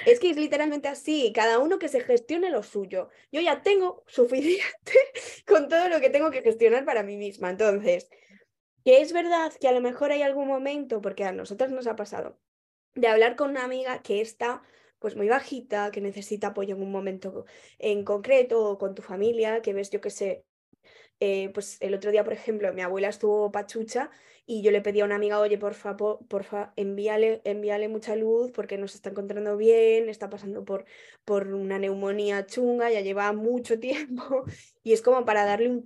Es 0.06 0.22
que 0.22 0.30
es 0.30 0.38
literalmente 0.38 0.88
así, 0.88 1.34
cada 1.36 1.60
uno 1.60 1.78
que 1.78 1.90
se 1.90 2.00
gestione 2.00 2.52
lo 2.52 2.64
suyo. 2.64 3.10
Yo 3.34 3.42
ya 3.42 3.62
tengo 3.64 4.06
suficiente 4.08 4.94
con 5.46 5.68
todo 5.68 5.90
lo 5.90 6.00
que 6.00 6.10
tengo 6.10 6.32
que 6.32 6.42
gestionar 6.42 6.86
para 6.86 7.04
mí 7.04 7.18
misma. 7.18 7.50
Entonces, 7.50 8.10
que 8.90 9.02
es 9.02 9.14
verdad 9.14 9.54
que 9.62 9.68
a 9.68 9.72
lo 9.72 9.82
mejor 9.82 10.12
hay 10.12 10.24
algún 10.24 10.48
momento, 10.48 11.00
porque 11.00 11.24
a 11.24 11.32
nosotros 11.32 11.70
nos 11.70 11.86
ha 11.86 11.96
pasado, 11.96 12.40
de 12.96 13.08
hablar 13.08 13.36
con 13.36 13.52
una 13.52 13.64
amiga 13.64 14.02
que 14.02 14.20
está 14.20 14.64
pues 14.98 15.16
muy 15.16 15.28
bajita, 15.28 15.92
que 15.92 16.02
necesita 16.02 16.48
apoyo 16.48 16.76
en 16.76 16.82
un 16.82 16.92
momento 16.92 17.46
en 17.78 18.04
concreto, 18.04 18.68
o 18.68 18.80
con 18.80 18.96
tu 18.96 19.04
familia, 19.04 19.62
que 19.62 19.74
ves, 19.74 19.92
yo 19.92 20.02
qué 20.02 20.10
sé, 20.10 20.44
eh, 21.20 21.52
pues 21.54 21.78
el 21.82 21.94
otro 21.94 22.10
día, 22.10 22.24
por 22.24 22.34
ejemplo, 22.34 22.74
mi 22.74 22.82
abuela 22.82 23.10
estuvo 23.10 23.52
pachucha 23.52 24.10
y 24.48 24.64
yo 24.64 24.72
le 24.72 24.82
pedí 24.82 25.02
a 25.02 25.06
una 25.06 25.18
amiga, 25.18 25.40
oye, 25.40 25.60
por 25.60 25.76
favor, 25.76 26.26
porfa, 26.28 26.74
envíale, 26.76 27.42
envíale 27.44 27.90
mucha 27.90 28.16
luz 28.16 28.50
porque 28.52 28.80
no 28.80 28.88
se 28.88 28.98
está 28.98 29.12
encontrando 29.12 29.56
bien, 29.56 30.10
está 30.10 30.32
pasando 30.32 30.66
por, 30.66 30.86
por 31.26 31.54
una 31.54 31.78
neumonía 31.78 32.48
chunga, 32.48 32.90
ya 32.90 33.02
lleva 33.02 33.34
mucho 33.34 33.78
tiempo 33.80 34.46
y 34.82 34.94
es 34.94 35.04
como 35.04 35.26
para 35.26 35.46
darle 35.46 35.70
un 35.70 35.84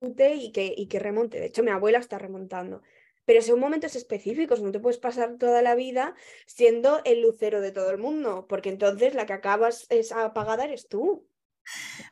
y 0.00 0.52
que, 0.52 0.74
y 0.76 0.86
que 0.86 0.98
remonte. 0.98 1.40
De 1.40 1.46
hecho, 1.46 1.62
mi 1.62 1.70
abuela 1.70 1.98
está 1.98 2.18
remontando. 2.18 2.82
Pero 3.24 3.42
son 3.42 3.58
momentos 3.58 3.96
específicos, 3.96 4.62
no 4.62 4.70
te 4.70 4.78
puedes 4.78 4.98
pasar 4.98 5.36
toda 5.38 5.60
la 5.60 5.74
vida 5.74 6.14
siendo 6.46 7.00
el 7.04 7.22
lucero 7.22 7.60
de 7.60 7.72
todo 7.72 7.90
el 7.90 7.98
mundo, 7.98 8.46
porque 8.48 8.68
entonces 8.68 9.14
la 9.14 9.26
que 9.26 9.32
acabas 9.32 9.86
es 9.90 10.12
apagada 10.12 10.64
eres 10.64 10.88
tú. 10.88 11.26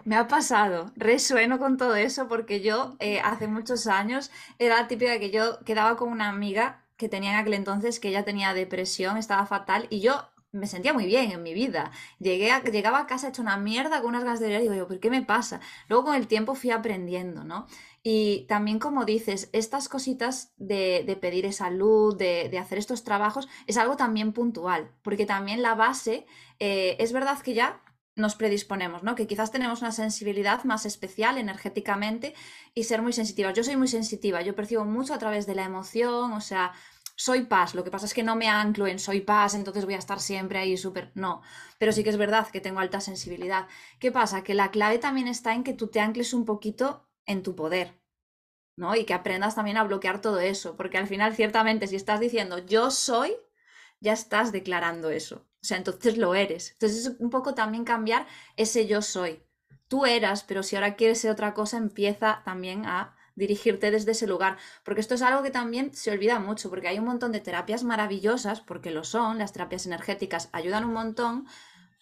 Me 0.04 0.16
ha 0.16 0.26
pasado, 0.26 0.92
resueno 0.96 1.60
con 1.60 1.76
todo 1.76 1.94
eso 1.94 2.26
porque 2.26 2.60
yo 2.60 2.96
eh, 2.98 3.20
hace 3.20 3.46
muchos 3.46 3.86
años 3.86 4.32
era 4.58 4.80
la 4.80 4.88
típica 4.88 5.20
que 5.20 5.30
yo 5.30 5.60
quedaba 5.64 5.96
con 5.96 6.10
una 6.10 6.28
amiga 6.28 6.84
que 6.96 7.08
tenía 7.08 7.30
en 7.30 7.36
aquel 7.36 7.54
entonces 7.54 8.00
que 8.00 8.08
ella 8.08 8.24
tenía 8.24 8.52
depresión, 8.52 9.16
estaba 9.16 9.46
fatal 9.46 9.86
y 9.90 10.00
yo 10.00 10.28
me 10.54 10.66
sentía 10.66 10.92
muy 10.92 11.06
bien 11.06 11.30
en 11.32 11.42
mi 11.42 11.52
vida. 11.52 11.90
Llegué 12.18 12.50
a, 12.52 12.62
llegaba 12.62 13.00
a 13.00 13.06
casa 13.06 13.28
hecha 13.28 13.42
una 13.42 13.56
mierda 13.56 14.00
con 14.00 14.10
unas 14.10 14.24
ganas 14.24 14.40
de 14.40 14.46
llorar 14.46 14.62
y 14.62 14.68
digo, 14.68 14.86
¿por 14.86 15.00
qué 15.00 15.10
me 15.10 15.22
pasa? 15.22 15.60
Luego 15.88 16.04
con 16.04 16.14
el 16.14 16.28
tiempo 16.28 16.54
fui 16.54 16.70
aprendiendo, 16.70 17.44
¿no? 17.44 17.66
Y 18.02 18.46
también 18.48 18.78
como 18.78 19.04
dices, 19.04 19.48
estas 19.52 19.88
cositas 19.88 20.52
de, 20.56 21.18
pedir 21.20 21.46
esa 21.46 21.70
luz, 21.70 22.16
de, 22.16 22.56
hacer 22.58 22.78
estos 22.78 23.02
trabajos, 23.02 23.48
es 23.66 23.76
algo 23.76 23.96
también 23.96 24.32
puntual, 24.32 24.90
porque 25.02 25.26
también 25.26 25.62
la 25.62 25.74
base, 25.74 26.26
eh, 26.60 26.96
es 27.00 27.12
verdad 27.12 27.40
que 27.40 27.54
ya 27.54 27.82
nos 28.16 28.36
predisponemos, 28.36 29.02
¿no? 29.02 29.14
Que 29.16 29.26
quizás 29.26 29.50
tenemos 29.50 29.80
una 29.80 29.90
sensibilidad 29.90 30.62
más 30.64 30.86
especial 30.86 31.36
energéticamente 31.36 32.34
y 32.74 32.84
ser 32.84 33.02
muy 33.02 33.12
sensitivas. 33.12 33.54
Yo 33.54 33.64
soy 33.64 33.76
muy 33.76 33.88
sensitiva, 33.88 34.42
yo 34.42 34.54
percibo 34.54 34.84
mucho 34.84 35.14
a 35.14 35.18
través 35.18 35.46
de 35.46 35.54
la 35.56 35.64
emoción, 35.64 36.32
o 36.32 36.40
sea, 36.40 36.72
soy 37.16 37.44
paz, 37.44 37.74
lo 37.74 37.84
que 37.84 37.90
pasa 37.90 38.06
es 38.06 38.14
que 38.14 38.22
no 38.22 38.34
me 38.36 38.48
anclo 38.48 38.86
en 38.86 38.98
soy 38.98 39.20
paz, 39.20 39.54
entonces 39.54 39.84
voy 39.84 39.94
a 39.94 39.98
estar 39.98 40.20
siempre 40.20 40.58
ahí 40.58 40.76
súper, 40.76 41.12
no, 41.14 41.42
pero 41.78 41.92
sí 41.92 42.02
que 42.02 42.10
es 42.10 42.16
verdad 42.16 42.48
que 42.48 42.60
tengo 42.60 42.80
alta 42.80 43.00
sensibilidad. 43.00 43.68
¿Qué 44.00 44.10
pasa? 44.10 44.42
Que 44.42 44.54
la 44.54 44.70
clave 44.70 44.98
también 44.98 45.28
está 45.28 45.54
en 45.54 45.64
que 45.64 45.74
tú 45.74 45.88
te 45.88 46.00
ancles 46.00 46.34
un 46.34 46.44
poquito 46.44 47.08
en 47.26 47.42
tu 47.42 47.54
poder, 47.54 48.00
¿no? 48.76 48.96
Y 48.96 49.04
que 49.04 49.14
aprendas 49.14 49.54
también 49.54 49.76
a 49.76 49.84
bloquear 49.84 50.20
todo 50.20 50.40
eso, 50.40 50.76
porque 50.76 50.98
al 50.98 51.06
final 51.06 51.34
ciertamente 51.34 51.86
si 51.86 51.96
estás 51.96 52.20
diciendo 52.20 52.58
yo 52.58 52.90
soy, 52.90 53.36
ya 54.00 54.12
estás 54.12 54.52
declarando 54.52 55.10
eso, 55.10 55.46
o 55.62 55.66
sea, 55.66 55.78
entonces 55.78 56.18
lo 56.18 56.34
eres. 56.34 56.72
Entonces 56.72 57.06
es 57.06 57.20
un 57.20 57.30
poco 57.30 57.54
también 57.54 57.84
cambiar 57.84 58.26
ese 58.56 58.86
yo 58.86 59.00
soy. 59.02 59.42
Tú 59.88 60.04
eras, 60.06 60.42
pero 60.42 60.62
si 60.62 60.76
ahora 60.76 60.96
quieres 60.96 61.20
ser 61.20 61.30
otra 61.30 61.54
cosa, 61.54 61.76
empieza 61.76 62.42
también 62.44 62.84
a 62.86 63.16
dirigirte 63.36 63.90
desde 63.90 64.12
ese 64.12 64.26
lugar, 64.26 64.56
porque 64.84 65.00
esto 65.00 65.14
es 65.14 65.22
algo 65.22 65.42
que 65.42 65.50
también 65.50 65.94
se 65.94 66.10
olvida 66.10 66.38
mucho, 66.38 66.70
porque 66.70 66.88
hay 66.88 66.98
un 66.98 67.04
montón 67.06 67.32
de 67.32 67.40
terapias 67.40 67.84
maravillosas, 67.84 68.60
porque 68.60 68.90
lo 68.90 69.04
son, 69.04 69.38
las 69.38 69.52
terapias 69.52 69.86
energéticas 69.86 70.48
ayudan 70.52 70.84
un 70.84 70.92
montón, 70.92 71.46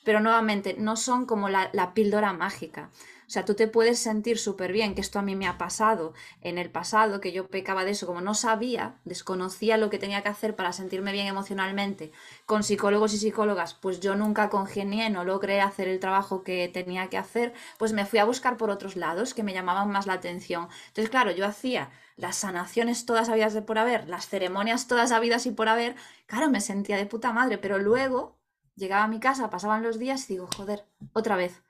pero 0.04 0.20
nuevamente 0.20 0.74
no 0.78 0.96
son 0.96 1.26
como 1.26 1.48
la, 1.48 1.70
la 1.72 1.94
píldora 1.94 2.32
mágica. 2.32 2.90
Sea, 3.32 3.46
tú 3.46 3.54
te 3.54 3.66
puedes 3.66 3.98
sentir 3.98 4.38
súper 4.38 4.72
bien, 4.72 4.94
que 4.94 5.00
esto 5.00 5.18
a 5.18 5.22
mí 5.22 5.34
me 5.36 5.46
ha 5.46 5.56
pasado 5.56 6.12
en 6.42 6.58
el 6.58 6.70
pasado, 6.70 7.18
que 7.22 7.32
yo 7.32 7.48
pecaba 7.48 7.82
de 7.82 7.92
eso, 7.92 8.06
como 8.06 8.20
no 8.20 8.34
sabía, 8.34 9.00
desconocía 9.06 9.78
lo 9.78 9.88
que 9.88 9.98
tenía 9.98 10.22
que 10.22 10.28
hacer 10.28 10.54
para 10.54 10.74
sentirme 10.74 11.12
bien 11.12 11.26
emocionalmente 11.26 12.12
con 12.44 12.62
psicólogos 12.62 13.14
y 13.14 13.16
psicólogas, 13.16 13.72
pues 13.72 14.00
yo 14.00 14.16
nunca 14.16 14.50
congenié, 14.50 15.08
no 15.08 15.24
logré 15.24 15.62
hacer 15.62 15.88
el 15.88 15.98
trabajo 15.98 16.42
que 16.44 16.68
tenía 16.68 17.08
que 17.08 17.16
hacer, 17.16 17.54
pues 17.78 17.94
me 17.94 18.04
fui 18.04 18.18
a 18.18 18.26
buscar 18.26 18.58
por 18.58 18.68
otros 18.68 18.96
lados 18.96 19.32
que 19.32 19.42
me 19.42 19.54
llamaban 19.54 19.90
más 19.90 20.06
la 20.06 20.12
atención. 20.12 20.68
Entonces, 20.88 21.08
claro, 21.08 21.30
yo 21.30 21.46
hacía 21.46 21.90
las 22.16 22.36
sanaciones 22.36 23.06
todas 23.06 23.30
habidas 23.30 23.54
de 23.54 23.62
por 23.62 23.78
haber, 23.78 24.10
las 24.10 24.28
ceremonias 24.28 24.88
todas 24.88 25.10
habidas 25.10 25.46
y 25.46 25.52
por 25.52 25.70
haber, 25.70 25.96
claro, 26.26 26.50
me 26.50 26.60
sentía 26.60 26.98
de 26.98 27.06
puta 27.06 27.32
madre, 27.32 27.56
pero 27.56 27.78
luego 27.78 28.36
llegaba 28.76 29.04
a 29.04 29.08
mi 29.08 29.20
casa, 29.20 29.48
pasaban 29.48 29.82
los 29.82 29.98
días 29.98 30.28
y 30.28 30.34
digo, 30.34 30.50
joder, 30.54 30.84
otra 31.14 31.36
vez 31.36 31.62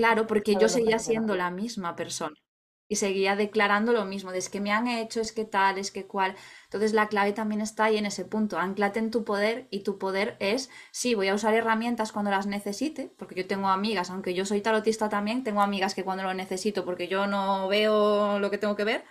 Claro, 0.00 0.26
porque 0.26 0.56
yo 0.56 0.68
seguía 0.68 0.98
siendo 0.98 1.32
la 1.36 1.50
misma 1.50 1.94
persona 1.96 2.36
y 2.88 2.96
seguía 2.96 3.36
declarando 3.36 3.92
lo 3.92 4.04
mismo, 4.04 4.32
de 4.32 4.38
es 4.38 4.48
que 4.48 4.60
me 4.60 4.72
han 4.72 4.88
hecho, 4.88 5.20
es 5.20 5.32
que 5.32 5.44
tal, 5.44 5.78
es 5.78 5.90
que 5.92 6.06
cual. 6.06 6.34
Entonces 6.64 6.92
la 6.92 7.08
clave 7.08 7.32
también 7.32 7.60
está 7.60 7.84
ahí 7.84 7.98
en 7.98 8.06
ese 8.06 8.24
punto, 8.24 8.58
anclate 8.58 8.98
en 8.98 9.10
tu 9.10 9.24
poder 9.24 9.68
y 9.70 9.80
tu 9.84 9.98
poder 9.98 10.36
es, 10.40 10.70
sí, 10.90 11.14
voy 11.14 11.28
a 11.28 11.34
usar 11.34 11.54
herramientas 11.54 12.12
cuando 12.12 12.30
las 12.30 12.46
necesite, 12.46 13.12
porque 13.18 13.34
yo 13.36 13.46
tengo 13.46 13.68
amigas, 13.68 14.10
aunque 14.10 14.34
yo 14.34 14.44
soy 14.46 14.60
tarotista 14.62 15.08
también, 15.08 15.44
tengo 15.44 15.60
amigas 15.62 15.94
que 15.94 16.04
cuando 16.04 16.24
lo 16.24 16.34
necesito, 16.34 16.84
porque 16.84 17.06
yo 17.08 17.26
no 17.26 17.68
veo 17.68 18.38
lo 18.40 18.50
que 18.50 18.58
tengo 18.58 18.76
que 18.76 18.84
ver, 18.84 19.04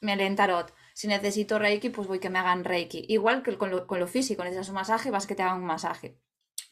me 0.00 0.16
leen 0.16 0.36
tarot. 0.36 0.74
Si 0.94 1.08
necesito 1.08 1.58
Reiki, 1.58 1.90
pues 1.90 2.08
voy 2.08 2.20
que 2.20 2.30
me 2.30 2.38
hagan 2.40 2.64
Reiki. 2.64 3.04
Igual 3.08 3.42
que 3.44 3.58
con 3.58 3.70
lo, 3.70 3.86
con 3.86 4.00
lo 4.00 4.08
físico, 4.08 4.44
necesitas 4.44 4.70
un 4.70 4.76
masaje, 4.76 5.10
vas 5.10 5.26
que 5.28 5.34
te 5.36 5.42
hagan 5.42 5.58
un 5.60 5.66
masaje. 5.66 6.18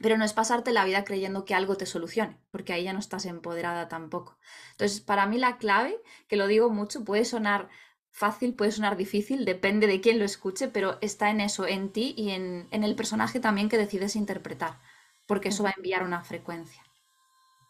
Pero 0.01 0.17
no 0.17 0.25
es 0.25 0.33
pasarte 0.33 0.73
la 0.73 0.85
vida 0.85 1.05
creyendo 1.05 1.45
que 1.45 1.55
algo 1.55 1.77
te 1.77 1.87
solucione, 1.87 2.39
porque 2.51 2.73
ahí 2.73 2.85
ya 2.85 2.93
no 2.93 2.99
estás 2.99 3.27
empoderada 3.27 3.89
tampoco. 3.89 4.39
Entonces, 4.73 5.01
para 5.01 5.27
mí 5.27 5.39
la 5.39 5.59
clave, 5.59 6.01
que 6.27 6.37
lo 6.37 6.47
digo 6.47 6.71
mucho, 6.71 7.05
puede 7.05 7.25
sonar 7.25 7.69
fácil, 8.11 8.55
puede 8.55 8.73
sonar 8.73 8.97
difícil, 8.97 9.45
depende 9.45 9.87
de 9.87 10.01
quién 10.01 10.19
lo 10.19 10.25
escuche, 10.25 10.69
pero 10.69 10.99
está 11.01 11.31
en 11.31 11.41
eso, 11.41 11.67
en 11.67 11.93
ti 11.93 12.15
y 12.17 12.31
en, 12.31 12.67
en 12.71 12.85
el 12.85 12.97
personaje 12.97 13.41
también 13.41 13.69
que 13.69 13.79
decides 13.79 14.17
interpretar, 14.17 14.81
porque 15.27 15.51
eso 15.51 15.63
va 15.63 15.71
a 15.71 15.75
enviar 15.77 16.03
una 16.03 16.23
frecuencia. 16.25 16.83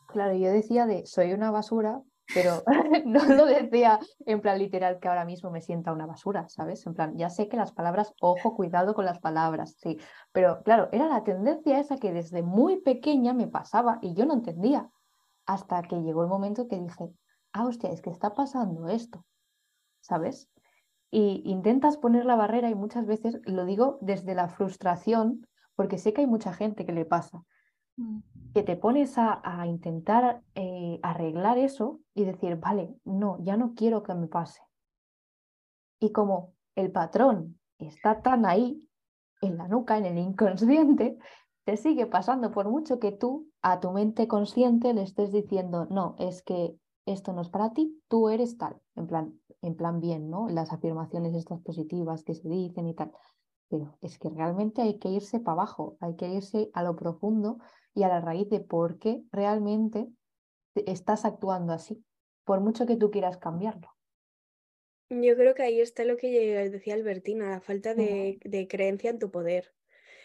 Claro, 0.08 0.34
yo 0.34 0.50
decía 0.50 0.86
de 0.86 1.06
soy 1.06 1.32
una 1.32 1.50
basura, 1.50 2.02
pero 2.34 2.62
no 3.04 3.24
lo 3.24 3.46
decía 3.46 3.98
en 4.26 4.40
plan 4.40 4.58
literal 4.58 4.98
que 5.00 5.08
ahora 5.08 5.24
mismo 5.24 5.50
me 5.50 5.60
sienta 5.60 5.92
una 5.92 6.06
basura, 6.06 6.48
¿sabes? 6.48 6.86
En 6.86 6.94
plan, 6.94 7.16
ya 7.16 7.30
sé 7.30 7.48
que 7.48 7.56
las 7.56 7.72
palabras, 7.72 8.14
ojo, 8.20 8.54
cuidado 8.54 8.94
con 8.94 9.04
las 9.04 9.18
palabras, 9.18 9.76
sí, 9.78 9.98
pero 10.32 10.62
claro, 10.62 10.88
era 10.92 11.06
la 11.06 11.24
tendencia 11.24 11.78
esa 11.78 11.96
que 11.96 12.12
desde 12.12 12.42
muy 12.42 12.80
pequeña 12.80 13.32
me 13.32 13.48
pasaba 13.48 13.98
y 14.02 14.14
yo 14.14 14.26
no 14.26 14.34
entendía, 14.34 14.90
hasta 15.46 15.82
que 15.82 16.02
llegó 16.02 16.22
el 16.22 16.28
momento 16.28 16.68
que 16.68 16.78
dije, 16.78 17.10
ah, 17.52 17.66
hostia, 17.66 17.90
es 17.90 18.00
que 18.00 18.10
está 18.10 18.34
pasando 18.34 18.88
esto, 18.88 19.24
¿sabes? 20.00 20.48
Y 21.10 21.42
intentas 21.44 21.96
poner 21.96 22.24
la 22.24 22.36
barrera 22.36 22.70
y 22.70 22.74
muchas 22.74 23.06
veces 23.06 23.40
lo 23.44 23.64
digo 23.64 23.98
desde 24.00 24.34
la 24.34 24.48
frustración, 24.48 25.46
porque 25.74 25.98
sé 25.98 26.12
que 26.12 26.20
hay 26.20 26.26
mucha 26.26 26.52
gente 26.52 26.86
que 26.86 26.92
le 26.92 27.04
pasa. 27.04 27.42
Que 28.54 28.62
te 28.62 28.76
pones 28.76 29.14
a, 29.16 29.66
intentar 29.66 30.42
eh, 30.54 30.98
arreglar 31.02 31.58
eso 31.58 32.00
y 32.14 32.24
decir, 32.24 32.56
vale, 32.56 32.94
no, 33.04 33.38
ya 33.42 33.56
no 33.56 33.74
quiero 33.74 34.02
que 34.02 34.14
me 34.14 34.26
pase. 34.26 34.60
Y 36.00 36.12
como 36.12 36.54
el 36.74 36.90
patrón 36.90 37.58
está 37.78 38.22
tan 38.22 38.46
ahí, 38.46 38.88
en 39.42 39.56
la 39.56 39.68
nuca, 39.68 39.98
en 39.98 40.06
el 40.06 40.18
inconsciente, 40.18 41.18
te 41.64 41.76
sigue 41.76 42.06
pasando 42.06 42.50
por 42.50 42.68
mucho 42.68 42.98
que 42.98 43.12
tú 43.12 43.48
a 43.62 43.80
tu 43.80 43.92
mente 43.92 44.26
consciente 44.28 44.92
le 44.94 45.02
estés 45.02 45.32
diciendo, 45.32 45.86
no, 45.90 46.16
es 46.18 46.42
que 46.42 46.76
esto 47.06 47.32
no 47.32 47.42
es 47.42 47.48
para 47.48 47.72
ti, 47.72 48.02
tú 48.08 48.28
eres 48.28 48.58
tal, 48.58 48.80
en 48.96 49.06
plan, 49.06 49.40
en 49.62 49.76
plan 49.76 50.00
bien, 50.00 50.30
¿no? 50.30 50.48
Las 50.48 50.72
afirmaciones 50.72 51.34
estas 51.34 51.60
positivas 51.60 52.24
que 52.24 52.34
se 52.34 52.48
dicen 52.48 52.86
y 52.86 52.94
tal. 52.94 53.12
Pero 53.68 53.96
es 54.00 54.18
que 54.18 54.30
realmente 54.30 54.82
hay 54.82 54.98
que 54.98 55.08
irse 55.08 55.40
para 55.40 55.62
abajo, 55.62 55.96
hay 56.00 56.16
que 56.16 56.28
irse 56.28 56.70
a 56.74 56.82
lo 56.82 56.96
profundo 56.96 57.58
y 57.94 58.02
a 58.02 58.08
la 58.08 58.20
raíz 58.20 58.48
de 58.48 58.60
por 58.60 58.98
qué 58.98 59.22
realmente 59.32 60.06
estás 60.74 61.24
actuando 61.24 61.72
así, 61.72 62.04
por 62.44 62.60
mucho 62.60 62.86
que 62.86 62.96
tú 62.96 63.10
quieras 63.10 63.38
cambiarlo. 63.38 63.88
Yo 65.10 65.36
creo 65.36 65.54
que 65.54 65.62
ahí 65.62 65.80
está 65.80 66.04
lo 66.04 66.16
que 66.16 66.70
decía 66.70 66.94
Albertina, 66.94 67.50
la 67.50 67.60
falta 67.60 67.94
de, 67.94 68.66
creencia 68.70 69.10
en 69.10 69.18
tu 69.18 69.30
poder 69.30 69.74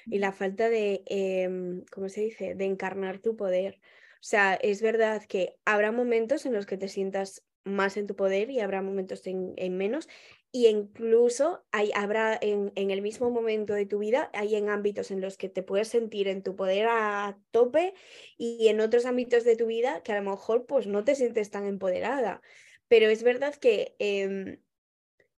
y 0.06 0.20
la 0.20 0.32
falta 0.32 0.70
de, 0.70 1.02
em, 1.08 1.84
¿cómo 1.92 2.08
se 2.08 2.22
dice?, 2.22 2.54
de 2.54 2.66
encarnar 2.66 3.18
tu 3.18 3.36
poder. 3.36 3.80
O 4.16 4.28
sea, 4.28 4.54
es 4.54 4.84
verdad 4.84 5.24
que 5.28 5.58
habrá 5.66 5.92
momentos 5.92 6.46
en 6.46 6.54
los 6.54 6.68
que 6.68 6.78
te 6.78 6.88
sientas 6.88 7.44
más 7.64 7.98
en 7.98 8.06
tu 8.06 8.16
poder 8.16 8.52
y 8.52 8.60
habrá 8.60 8.82
momentos 8.82 9.22
en, 9.26 9.78
menos. 9.78 10.08
Y 10.52 10.68
incluso 10.68 11.66
hay, 11.72 11.92
habrá 11.94 12.38
en, 12.42 12.72
en, 12.76 12.90
el 12.90 13.02
mismo 13.02 13.30
momento 13.30 13.74
de 13.74 13.86
tu 13.86 14.00
vida, 14.00 14.30
hay 14.34 14.56
en 14.56 14.70
ámbitos 14.70 15.12
en 15.12 15.20
los 15.20 15.36
que 15.38 15.50
te 15.50 15.64
puedes 15.64 15.90
sentir 15.90 16.30
en 16.30 16.44
tu 16.44 16.56
poder 16.56 16.88
a 16.90 17.38
tope 17.52 17.94
y 18.38 18.70
en 18.70 18.80
otros 18.80 19.06
ámbitos 19.06 19.44
de 19.44 19.58
tu 19.58 19.66
vida 19.66 20.02
que 20.02 20.14
a 20.14 20.22
lo 20.22 20.32
mejor 20.32 20.66
pues 20.66 20.88
no 20.88 21.04
te 21.04 21.16
sientes 21.16 21.52
tan 21.52 21.66
empoderada. 21.66 22.42
Pero 22.88 23.10
es 23.10 23.24
verdad 23.24 23.54
que 23.56 23.96
em, 24.00 24.62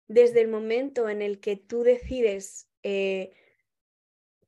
desde 0.08 0.40
el 0.40 0.48
momento 0.48 1.08
en 1.08 1.22
el 1.22 1.40
que 1.40 1.56
tú 1.56 1.82
decides 1.82 2.68
eh, 2.82 3.32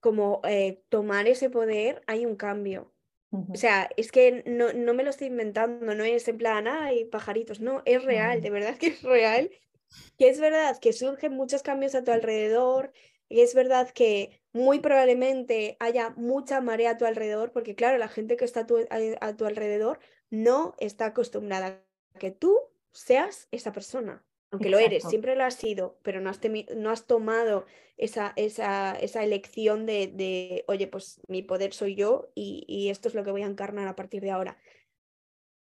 como 0.01 0.41
eh, 0.45 0.83
tomar 0.89 1.27
ese 1.27 1.51
poder, 1.51 2.03
hay 2.07 2.27
un 2.27 2.37
cambio. 2.37 2.95
O 3.31 3.57
sea, 3.57 3.91
es 3.99 4.11
que 4.11 4.43
no, 4.47 4.73
no, 4.73 4.95
me 4.95 5.03
lo 5.03 5.11
estoy 5.11 5.27
inventando, 5.27 5.95
no 5.95 6.03
es 6.03 6.27
en 6.29 6.39
plan, 6.39 6.67
ay, 6.67 7.05
pajaritos, 7.05 7.61
no, 7.61 7.83
es 7.85 8.03
real, 8.03 8.41
de 8.41 8.49
verdad 8.49 8.79
que 8.79 8.87
es 8.87 9.03
real. 9.03 9.51
Que 10.19 10.29
es 10.29 10.41
verdad 10.41 10.79
que 10.79 10.93
surgen 10.93 11.33
muchos 11.33 11.63
cambios 11.63 11.95
a 11.95 12.05
tu 12.05 12.11
alrededor, 12.11 12.93
y 13.29 13.41
es 13.41 13.55
verdad 13.55 13.91
que 13.91 14.41
muy 14.53 14.81
probablemente 14.81 15.77
haya 15.81 16.11
mucha 16.17 16.61
marea 16.61 16.93
a 16.93 16.97
tu 16.99 17.05
alrededor, 17.05 17.53
porque 17.53 17.75
claro, 17.75 17.99
la 17.99 18.09
gente 18.09 18.37
que 18.37 18.45
está 18.45 18.61
a 18.61 18.67
tu, 18.67 18.79
a 18.89 19.37
tu 19.37 19.45
alrededor 19.45 20.01
no 20.31 20.75
está 20.79 21.07
acostumbrada 21.07 21.83
a 22.15 22.19
que 22.19 22.31
tú 22.31 22.59
seas 22.93 23.49
esa 23.51 23.73
persona 23.73 24.25
aunque 24.51 24.71
lo 24.71 24.79
eres, 24.79 25.05
siempre 25.05 25.37
lo 25.37 25.45
has 25.45 25.55
sido, 25.55 25.99
pero 26.03 26.21
no 26.21 26.31
has, 26.31 26.41
no 26.75 26.91
has 26.91 27.07
tomado 27.07 27.67
esa, 27.99 28.33
esa, 28.37 28.97
esa 28.99 29.23
elección 29.23 29.85
de, 29.85 30.07
de, 30.07 30.65
oye, 30.69 30.87
pues 30.87 31.21
mi 31.29 31.43
poder 31.43 31.75
soy 31.75 31.95
yo 31.95 32.31
y, 32.35 32.65
y, 32.67 32.89
esto 32.89 33.09
es 33.09 33.15
lo 33.15 33.25
que 33.25 33.31
voy 33.31 33.43
a 33.43 33.47
encarnar 33.47 33.89
a 33.89 33.97
partir 33.97 34.23
de 34.23 34.31
ahora. 34.31 34.57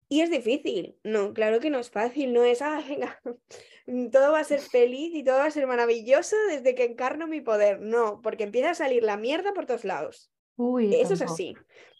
Y 0.10 0.22
es 0.22 0.30
difícil, 0.32 0.98
no, 1.04 1.34
claro 1.34 1.60
que 1.60 1.70
no 1.70 1.80
es 1.80 1.90
fácil, 1.90 2.32
no 2.34 2.44
es, 2.44 2.62
ah, 2.62 2.82
venga, 2.88 3.22
todo 4.12 4.32
va 4.32 4.40
a 4.40 4.44
ser 4.46 4.62
feliz 4.62 5.14
y 5.14 5.24
todo 5.24 5.38
va 5.38 5.46
a 5.46 5.52
ser 5.52 5.68
maravilloso 5.68 6.36
desde 6.48 6.76
que 6.76 6.86
encarno 6.86 7.28
mi 7.28 7.42
poder, 7.42 7.82
no, 7.82 8.22
porque 8.22 8.44
empieza 8.44 8.70
a 8.70 8.76
salir 8.76 9.04
la 9.04 9.18
mierda 9.18 9.54
por 9.54 9.66
todos 9.66 9.84
lados. 9.84 10.32
Uy, 10.56 10.96
Eso 10.96 11.14
es 11.14 11.22
así. 11.22 11.56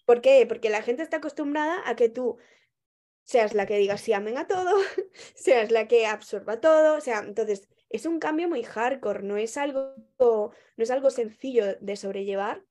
¿Por 0.06 0.22
qué? 0.22 0.46
Porque 0.48 0.70
la 0.70 0.82
gente 0.82 1.04
está 1.04 1.18
acostumbrada 1.18 1.82
a 1.86 1.96
que 1.96 2.08
tú 2.08 2.38
seas 3.24 3.54
la 3.54 3.66
que 3.66 3.78
diga 3.78 3.98
sí 3.98 4.14
amén 4.14 4.38
a 4.38 4.48
todo, 4.48 4.74
seas 5.36 5.70
la 5.70 5.88
que 5.88 6.08
absorba 6.08 6.62
todo, 6.62 6.98
o 6.98 7.02
sea, 7.02 7.20
entonces 7.20 7.68
es 7.90 8.06
un 8.06 8.20
cambio 8.20 8.48
muy 8.48 8.64
hardcore, 8.64 9.24
no 9.24 9.36
es 9.36 9.58
algo, 9.58 9.96
no 10.20 10.54
es 10.78 10.92
algo 10.92 11.10
sencillo 11.10 11.76
de 11.80 11.96
sobrellevar. 11.98 12.64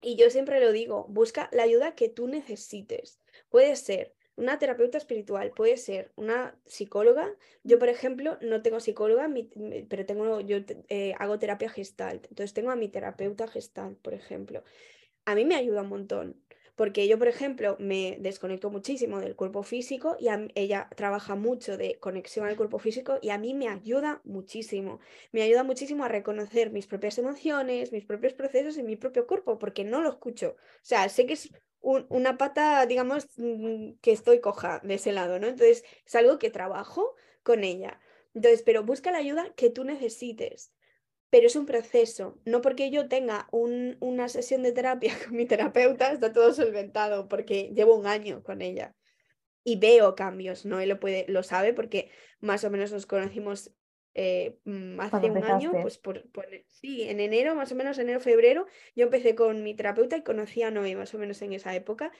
Y 0.00 0.16
yo 0.16 0.30
siempre 0.30 0.60
lo 0.60 0.72
digo, 0.72 1.06
busca 1.08 1.48
la 1.52 1.64
ayuda 1.64 1.94
que 1.94 2.08
tú 2.08 2.28
necesites. 2.28 3.20
Puede 3.48 3.74
ser 3.76 4.14
una 4.38 4.58
terapeuta 4.58 4.98
espiritual, 4.98 5.50
puede 5.50 5.76
ser 5.76 6.12
una 6.14 6.56
psicóloga. 6.64 7.28
Yo, 7.64 7.78
por 7.78 7.88
ejemplo, 7.88 8.38
no 8.40 8.62
tengo 8.62 8.78
psicóloga, 8.78 9.28
pero 9.88 10.06
tengo, 10.06 10.40
yo 10.40 10.58
eh, 10.88 11.14
hago 11.18 11.38
terapia 11.38 11.68
gestalt. 11.68 12.26
Entonces 12.30 12.54
tengo 12.54 12.70
a 12.70 12.76
mi 12.76 12.88
terapeuta 12.88 13.48
gestalt, 13.48 13.98
por 14.00 14.14
ejemplo. 14.14 14.62
A 15.24 15.34
mí 15.34 15.44
me 15.44 15.56
ayuda 15.56 15.82
un 15.82 15.88
montón. 15.88 16.42
Porque 16.76 17.08
yo, 17.08 17.18
por 17.18 17.26
ejemplo, 17.26 17.76
me 17.80 18.18
desconecto 18.20 18.70
muchísimo 18.70 19.18
del 19.18 19.34
cuerpo 19.34 19.64
físico 19.64 20.16
y 20.20 20.28
ella 20.54 20.88
trabaja 20.94 21.34
mucho 21.34 21.76
de 21.76 21.98
conexión 21.98 22.46
al 22.46 22.56
cuerpo 22.56 22.78
físico 22.78 23.18
y 23.20 23.30
a 23.30 23.38
mí 23.38 23.52
me 23.52 23.66
ayuda 23.68 24.20
muchísimo. 24.24 25.00
Me 25.32 25.42
ayuda 25.42 25.64
muchísimo 25.64 26.04
a 26.04 26.08
reconocer 26.08 26.70
mis 26.70 26.86
propias 26.86 27.18
emociones, 27.18 27.90
mis 27.90 28.04
propios 28.04 28.34
procesos 28.34 28.78
en 28.78 28.86
mi 28.86 28.94
propio 28.94 29.26
cuerpo, 29.26 29.58
porque 29.58 29.82
no 29.82 30.00
lo 30.00 30.10
escucho. 30.10 30.50
O 30.50 30.84
sea, 30.84 31.08
sé 31.08 31.26
que 31.26 31.32
es 31.32 31.50
una 31.80 32.38
pata, 32.38 32.86
digamos, 32.86 33.26
mm, 33.36 33.92
que 34.00 34.12
estoy 34.12 34.40
coja 34.40 34.80
de 34.84 34.94
ese 34.94 35.12
lado, 35.12 35.38
¿no? 35.38 35.46
Entonces, 35.46 35.84
es 36.06 36.14
algo 36.14 36.38
que 36.38 36.50
trabajo 36.50 37.14
con 37.42 37.64
ella. 37.64 38.00
Entonces, 38.34 38.62
pero 38.62 38.84
busca 38.84 39.10
la 39.10 39.18
ayuda 39.18 39.52
que 39.56 39.70
tú 39.70 39.84
necesites 39.84 40.72
pero 41.30 41.46
es 41.46 41.56
un 41.56 41.66
proceso. 41.66 42.38
No 42.44 42.60
porque 42.60 42.90
yo 42.90 43.08
tenga 43.08 43.48
una 43.52 44.28
sesión 44.28 44.62
de 44.62 44.72
terapia 44.72 45.12
con 45.24 45.36
mi 45.36 45.46
terapeuta, 45.46 46.12
está 46.12 46.32
todo 46.32 46.52
solventado, 46.52 47.28
porque 47.28 47.72
llevo 47.74 47.96
un 47.96 48.06
año 48.06 48.42
con 48.42 48.62
ella 48.62 48.94
y 49.64 49.76
veo 49.76 50.14
cambios, 50.14 50.64
¿no? 50.64 50.80
Él 50.80 50.88
lo, 50.88 51.00
puede, 51.00 51.26
lo 51.28 51.42
sabe 51.42 51.74
porque 51.74 52.10
más 52.40 52.64
o 52.64 52.70
menos 52.70 52.92
nos 52.92 53.06
conocimos 53.06 53.72
eh, 54.20 54.58
mm, 54.64 54.98
hace 54.98 55.30
un 55.30 55.44
año, 55.44 55.70
pues 55.80 55.96
por, 55.96 56.28
sí, 56.66 57.04
en 57.04 57.20
enero, 57.20 57.54
más 57.54 57.70
o 57.70 57.76
menos 57.76 57.98
enero, 57.98 58.18
febrero, 58.18 58.66
yo 58.96 59.04
empecé 59.04 59.36
con 59.36 59.62
mi 59.62 59.74
terapeuta 59.74 60.16
y 60.16 60.24
conocí 60.24 60.60
a 60.64 60.72
Noé 60.72 60.96
más 60.96 61.14
o 61.14 61.18
menos 61.18 61.40
en 61.42 61.52
esa 61.52 61.72
época. 61.76 62.10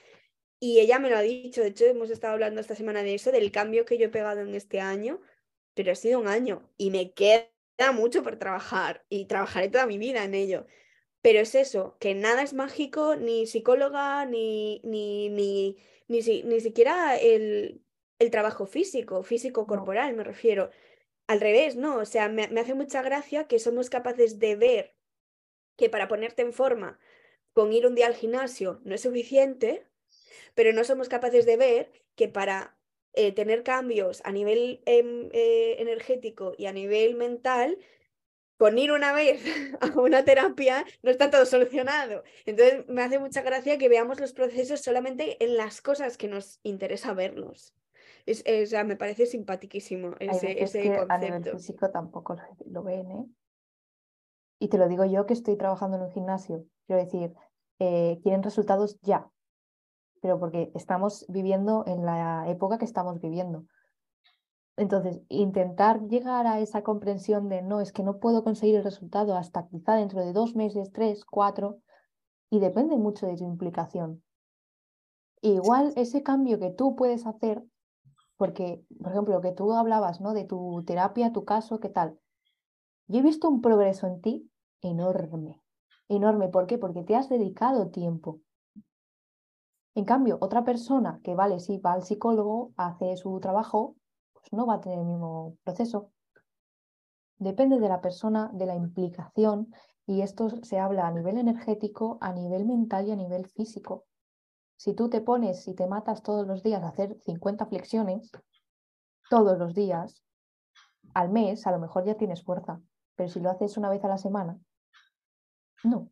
Y 0.61 0.79
ella 0.79 0.97
me 0.97 1.09
lo 1.09 1.17
ha 1.17 1.21
dicho, 1.21 1.59
de 1.61 1.67
hecho 1.67 1.85
hemos 1.85 2.09
estado 2.09 2.35
hablando 2.35 2.61
esta 2.61 2.73
semana 2.73 3.03
de 3.03 3.15
eso, 3.15 3.33
del 3.33 3.51
cambio 3.51 3.83
que 3.83 3.97
yo 3.97 4.05
he 4.05 4.09
pegado 4.09 4.39
en 4.39 4.55
este 4.55 4.79
año, 4.79 5.19
pero 5.73 5.91
ha 5.91 5.95
sido 5.95 6.21
un 6.21 6.29
año 6.29 6.69
y 6.77 6.89
me 6.89 7.11
queda 7.11 7.49
mucho 7.93 8.23
por 8.23 8.37
trabajar 8.37 9.03
y 9.09 9.25
trabajaré 9.25 9.67
toda 9.67 9.85
mi 9.85 9.97
vida 9.97 10.23
en 10.23 10.35
ello. 10.35 10.67
Pero 11.21 11.39
es 11.39 11.53
eso, 11.53 11.97
que 11.99 12.15
nada 12.15 12.43
es 12.43 12.53
mágico, 12.53 13.17
ni 13.17 13.45
psicóloga, 13.45 14.25
ni, 14.25 14.79
ni, 14.85 15.27
ni, 15.27 15.75
ni, 16.07 16.21
ni 16.21 16.61
siquiera 16.61 17.17
el, 17.17 17.81
el, 18.19 18.31
trabajo 18.31 18.65
físico, 18.67 19.21
físico 19.23 19.67
corporal, 19.67 20.15
me 20.15 20.23
refiero. 20.23 20.69
Al 21.29 21.41
revés, 21.41 21.75
¿no? 21.75 21.97
O 21.97 22.05
sea, 22.05 22.27
me, 22.27 22.45
hace 22.59 22.73
mucha 22.73 23.03
gracia 23.03 23.43
que 23.43 23.59
somos 23.59 23.91
capaces 23.91 24.39
de 24.39 24.55
ver 24.55 24.95
que 25.75 25.87
para 25.87 26.07
ponerte 26.07 26.41
en 26.41 26.53
forma 26.53 26.97
con 27.53 27.71
ir 27.71 27.85
un 27.85 27.93
día 27.93 28.07
al 28.07 28.15
gimnasio 28.15 28.81
no 28.83 28.95
es 28.95 29.01
suficiente, 29.01 29.85
pero 30.55 30.73
no 30.73 30.83
somos 30.83 31.07
capaces 31.07 31.45
de 31.45 31.55
ver 31.55 31.91
que 32.15 32.29
para 32.29 32.75
eh, 33.13 33.31
tener 33.31 33.61
cambios 33.61 34.23
a 34.25 34.31
nivel 34.31 34.81
em, 34.87 35.29
eh, 35.31 35.75
energético 35.77 36.55
y 36.57 36.65
a 36.65 36.73
nivel 36.73 37.13
mental, 37.13 37.77
con 38.57 38.79
ir 38.79 38.91
una 38.91 39.13
vez 39.13 39.43
a 39.81 39.99
una 39.99 40.25
terapia 40.25 40.83
no 41.03 41.11
está 41.11 41.29
todo 41.29 41.45
solucionado. 41.45 42.23
Entonces 42.47 42.87
me 42.87 43.03
hace 43.03 43.19
mucha 43.19 43.43
gracia 43.43 43.77
que 43.77 43.87
veamos 43.87 44.19
los 44.19 44.33
procesos 44.33 44.81
solamente 44.81 45.37
en 45.43 45.57
las 45.57 45.79
cosas 45.83 46.17
que 46.17 46.27
nos 46.27 46.59
interesa 46.63 47.13
verlos. 47.13 47.75
Es, 48.25 48.43
me 48.85 48.95
parece 48.95 49.25
simpaticísimo 49.25 50.15
ese, 50.19 50.61
ese 50.63 50.83
concepto. 50.83 51.13
A 51.13 51.17
nivel 51.17 51.43
físico 51.43 51.89
tampoco 51.89 52.35
lo 52.65 52.83
ven, 52.83 53.11
¿eh? 53.11 53.25
Y 54.59 54.67
te 54.67 54.77
lo 54.77 54.87
digo 54.87 55.05
yo 55.05 55.25
que 55.25 55.33
estoy 55.33 55.55
trabajando 55.55 55.97
en 55.97 56.03
un 56.03 56.11
gimnasio. 56.11 56.65
Quiero 56.85 57.01
decir, 57.01 57.33
eh, 57.79 58.19
quieren 58.21 58.43
resultados 58.43 58.99
ya 59.01 59.29
pero 60.21 60.39
porque 60.39 60.71
estamos 60.75 61.25
viviendo 61.27 61.83
en 61.87 62.05
la 62.05 62.45
época 62.47 62.77
que 62.77 62.85
estamos 62.85 63.19
viviendo. 63.19 63.65
Entonces, 64.77 65.21
intentar 65.27 66.07
llegar 66.07 66.47
a 66.47 66.59
esa 66.59 66.83
comprensión 66.83 67.49
de 67.49 67.61
no, 67.61 67.81
es 67.81 67.91
que 67.91 68.03
no 68.03 68.19
puedo 68.19 68.43
conseguir 68.43 68.75
el 68.75 68.83
resultado 68.83 69.35
hasta 69.35 69.67
quizá 69.67 69.95
dentro 69.95 70.21
de 70.21 70.31
dos 70.31 70.55
meses, 70.55 70.91
tres, 70.93 71.25
cuatro, 71.25 71.79
y 72.49 72.59
depende 72.59 72.95
mucho 72.95 73.27
de 73.27 73.35
tu 73.35 73.43
implicación. 73.43 74.23
Igual 75.41 75.93
ese 75.95 76.23
cambio 76.23 76.59
que 76.59 76.71
tú 76.71 76.95
puedes 76.95 77.25
hacer, 77.25 77.63
porque, 78.39 78.81
por 79.03 79.11
ejemplo, 79.11 79.33
lo 79.35 79.41
que 79.41 79.51
tú 79.51 79.73
hablabas, 79.73 80.21
¿no? 80.21 80.33
De 80.33 80.45
tu 80.45 80.81
terapia, 80.87 81.33
tu 81.33 81.43
caso, 81.43 81.81
¿qué 81.81 81.89
tal? 81.89 82.17
Yo 83.07 83.19
he 83.19 83.21
visto 83.21 83.49
un 83.49 83.59
progreso 83.61 84.07
en 84.07 84.21
ti 84.21 84.49
enorme, 84.81 85.61
enorme. 86.07 86.47
¿Por 86.47 86.65
qué? 86.65 86.77
Porque 86.77 87.03
te 87.03 87.17
has 87.17 87.27
dedicado 87.27 87.89
tiempo. 87.89 88.39
En 89.93 90.05
cambio, 90.05 90.37
otra 90.39 90.63
persona 90.63 91.19
que, 91.21 91.35
vale, 91.35 91.59
sí, 91.59 91.79
va 91.79 91.91
al 91.91 92.03
psicólogo, 92.03 92.71
hace 92.77 93.17
su 93.17 93.37
trabajo, 93.41 93.97
pues 94.31 94.53
no 94.53 94.65
va 94.65 94.75
a 94.75 94.79
tener 94.79 94.99
el 94.99 95.05
mismo 95.05 95.57
proceso. 95.65 96.13
Depende 97.39 97.77
de 97.77 97.89
la 97.89 97.99
persona, 97.99 98.51
de 98.53 98.67
la 98.67 98.75
implicación, 98.75 99.73
y 100.07 100.21
esto 100.21 100.49
se 100.63 100.79
habla 100.79 101.07
a 101.07 101.11
nivel 101.11 101.37
energético, 101.37 102.17
a 102.21 102.31
nivel 102.31 102.65
mental 102.65 103.05
y 103.05 103.11
a 103.11 103.17
nivel 103.17 103.47
físico. 103.47 104.05
Si 104.79 104.93
tú 104.93 105.09
te 105.09 105.19
pones 105.19 105.67
y 105.67 105.75
te 105.75 105.87
matas 105.87 106.23
todos 106.23 106.47
los 106.47 106.63
días 106.63 106.81
a 106.83 106.87
hacer 106.87 107.19
50 107.25 107.65
flexiones, 107.65 108.31
todos 109.29 109.57
los 109.57 109.73
días, 109.73 110.23
al 111.13 111.29
mes, 111.29 111.67
a 111.67 111.71
lo 111.71 111.79
mejor 111.79 112.05
ya 112.05 112.15
tienes 112.15 112.45
fuerza, 112.45 112.79
pero 113.17 113.27
si 113.27 113.41
lo 113.41 113.49
haces 113.49 113.75
una 113.75 113.89
vez 113.89 114.01
a 114.05 114.07
la 114.07 114.17
semana, 114.17 114.57
no. 115.83 116.09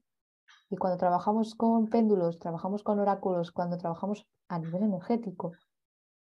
Y 0.69 0.75
cuando 0.75 0.97
trabajamos 0.97 1.55
con 1.55 1.87
péndulos, 1.87 2.39
trabajamos 2.39 2.83
con 2.83 2.99
oráculos, 2.99 3.53
cuando 3.53 3.77
trabajamos 3.77 4.27
a 4.49 4.59
nivel 4.59 4.83
energético, 4.83 5.53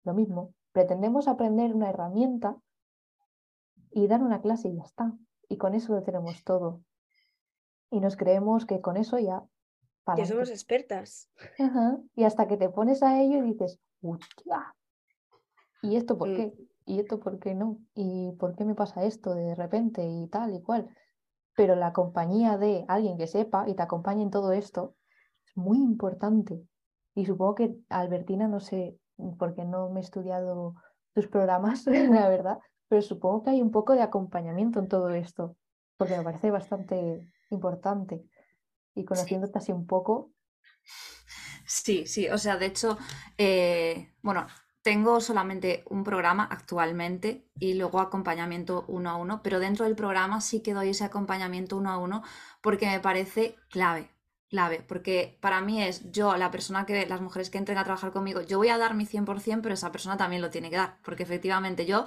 lo 0.02 0.14
mismo. 0.14 0.54
Pretendemos 0.72 1.28
aprender 1.28 1.74
una 1.74 1.90
herramienta 1.90 2.56
y 3.90 4.06
dar 4.06 4.22
una 4.22 4.40
clase 4.40 4.70
y 4.70 4.76
ya 4.76 4.84
está. 4.84 5.12
Y 5.50 5.58
con 5.58 5.74
eso 5.74 5.92
lo 5.92 6.02
tenemos 6.02 6.42
todo. 6.44 6.80
Y 7.90 8.00
nos 8.00 8.16
creemos 8.16 8.64
que 8.64 8.80
con 8.80 8.96
eso 8.96 9.18
ya... 9.18 9.44
Ya 10.16 10.26
somos 10.26 10.50
expertas. 10.50 11.30
Y 12.14 12.24
hasta 12.24 12.48
que 12.48 12.56
te 12.56 12.68
pones 12.68 13.02
a 13.02 13.20
ello 13.20 13.38
y 13.38 13.52
dices, 13.52 13.80
¿Y 15.82 15.96
esto 15.96 16.18
por 16.18 16.30
mm. 16.30 16.36
qué? 16.36 16.54
¿Y 16.84 16.98
esto 16.98 17.20
por 17.20 17.38
qué 17.38 17.54
no? 17.54 17.78
¿Y 17.94 18.32
por 18.32 18.56
qué 18.56 18.64
me 18.64 18.74
pasa 18.74 19.04
esto 19.04 19.34
de 19.34 19.54
repente 19.54 20.04
y 20.04 20.26
tal 20.28 20.54
y 20.54 20.62
cual? 20.62 20.88
Pero 21.54 21.76
la 21.76 21.92
compañía 21.92 22.58
de 22.58 22.84
alguien 22.88 23.16
que 23.16 23.26
sepa 23.26 23.68
y 23.68 23.74
te 23.74 23.82
acompañe 23.82 24.22
en 24.22 24.30
todo 24.30 24.52
esto 24.52 24.96
es 25.46 25.56
muy 25.56 25.78
importante. 25.78 26.62
Y 27.14 27.26
supongo 27.26 27.54
que 27.54 27.76
Albertina, 27.88 28.48
no 28.48 28.58
sé, 28.58 28.98
porque 29.38 29.64
no 29.64 29.90
me 29.90 30.00
he 30.00 30.02
estudiado 30.02 30.74
tus 31.14 31.28
programas, 31.28 31.86
la 31.86 32.28
verdad, 32.28 32.58
pero 32.88 33.02
supongo 33.02 33.42
que 33.42 33.50
hay 33.50 33.62
un 33.62 33.70
poco 33.70 33.94
de 33.94 34.02
acompañamiento 34.02 34.78
en 34.78 34.88
todo 34.88 35.10
esto, 35.10 35.56
porque 35.96 36.16
me 36.16 36.24
parece 36.24 36.50
bastante 36.50 37.28
importante. 37.50 38.24
Y 38.94 39.04
conociéndote 39.04 39.58
así 39.58 39.72
un 39.72 39.86
poco. 39.86 40.32
Sí, 41.66 42.06
sí, 42.06 42.28
o 42.28 42.38
sea, 42.38 42.56
de 42.56 42.66
hecho, 42.66 42.98
eh, 43.38 44.12
bueno, 44.22 44.46
tengo 44.82 45.20
solamente 45.20 45.84
un 45.88 46.04
programa 46.04 46.48
actualmente 46.50 47.46
y 47.58 47.74
luego 47.74 48.00
acompañamiento 48.00 48.84
uno 48.88 49.10
a 49.10 49.16
uno, 49.16 49.40
pero 49.42 49.60
dentro 49.60 49.84
del 49.84 49.94
programa 49.94 50.40
sí 50.40 50.60
que 50.60 50.74
doy 50.74 50.90
ese 50.90 51.04
acompañamiento 51.04 51.76
uno 51.76 51.90
a 51.90 51.98
uno 51.98 52.22
porque 52.60 52.86
me 52.86 53.00
parece 53.00 53.56
clave, 53.70 54.10
clave, 54.48 54.84
porque 54.86 55.38
para 55.40 55.60
mí 55.60 55.82
es 55.82 56.10
yo, 56.10 56.36
la 56.36 56.50
persona 56.50 56.84
que, 56.84 57.06
las 57.06 57.20
mujeres 57.20 57.48
que 57.48 57.58
entren 57.58 57.78
a 57.78 57.84
trabajar 57.84 58.12
conmigo, 58.12 58.42
yo 58.42 58.58
voy 58.58 58.68
a 58.68 58.78
dar 58.78 58.94
mi 58.94 59.06
100%, 59.06 59.62
pero 59.62 59.74
esa 59.74 59.92
persona 59.92 60.16
también 60.16 60.42
lo 60.42 60.50
tiene 60.50 60.68
que 60.68 60.76
dar, 60.76 60.98
porque 61.04 61.22
efectivamente 61.22 61.86
yo 61.86 62.06